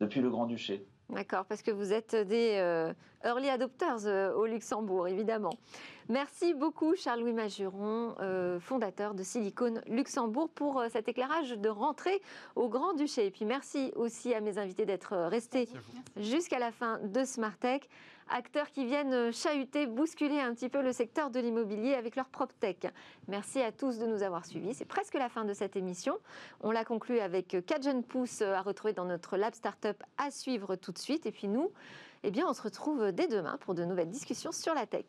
depuis 0.00 0.20
le 0.20 0.28
Grand-Duché. 0.28 0.86
D'accord, 1.12 1.44
parce 1.44 1.60
que 1.60 1.70
vous 1.70 1.92
êtes 1.92 2.14
des 2.14 2.56
euh, 2.58 2.92
early 3.22 3.50
adopters 3.50 4.06
euh, 4.06 4.32
au 4.32 4.46
Luxembourg, 4.46 5.08
évidemment. 5.08 5.52
Merci 6.08 6.54
beaucoup, 6.54 6.96
Charles-Louis 6.96 7.34
Majuron, 7.34 8.14
euh, 8.20 8.58
fondateur 8.58 9.14
de 9.14 9.22
Silicon 9.22 9.74
Luxembourg, 9.86 10.48
pour 10.48 10.82
cet 10.90 11.08
éclairage 11.08 11.50
de 11.50 11.68
rentrée 11.68 12.22
au 12.56 12.68
Grand-Duché. 12.68 13.26
Et 13.26 13.30
puis 13.30 13.44
merci 13.44 13.92
aussi 13.94 14.32
à 14.32 14.40
mes 14.40 14.56
invités 14.56 14.86
d'être 14.86 15.14
restés 15.28 15.68
jusqu'à 16.16 16.58
la 16.58 16.72
fin 16.72 16.98
de 17.00 17.24
Smart 17.24 17.58
Tech. 17.58 17.82
Acteurs 18.32 18.70
qui 18.70 18.84
viennent 18.84 19.32
chahuter, 19.32 19.86
bousculer 19.86 20.40
un 20.40 20.54
petit 20.54 20.68
peu 20.68 20.82
le 20.82 20.92
secteur 20.92 21.30
de 21.30 21.38
l'immobilier 21.38 21.94
avec 21.94 22.16
leur 22.16 22.28
PropTech. 22.28 22.88
Merci 23.28 23.60
à 23.60 23.72
tous 23.72 23.98
de 23.98 24.06
nous 24.06 24.22
avoir 24.22 24.46
suivis. 24.46 24.74
C'est 24.74 24.84
presque 24.84 25.14
la 25.14 25.28
fin 25.28 25.44
de 25.44 25.54
cette 25.54 25.76
émission. 25.76 26.18
On 26.60 26.70
l'a 26.70 26.84
conclu 26.84 27.20
avec 27.20 27.56
4 27.66 27.82
jeunes 27.82 28.02
pousses 28.02 28.42
à 28.42 28.62
retrouver 28.62 28.92
dans 28.92 29.04
notre 29.04 29.36
lab 29.36 29.54
startup 29.54 30.02
à 30.18 30.30
suivre 30.30 30.76
tout 30.76 30.92
de 30.92 30.98
suite. 30.98 31.26
Et 31.26 31.32
puis 31.32 31.48
nous, 31.48 31.70
eh 32.22 32.30
bien, 32.30 32.46
on 32.48 32.54
se 32.54 32.62
retrouve 32.62 33.12
dès 33.12 33.28
demain 33.28 33.56
pour 33.58 33.74
de 33.74 33.84
nouvelles 33.84 34.10
discussions 34.10 34.52
sur 34.52 34.74
la 34.74 34.86
tech. 34.86 35.04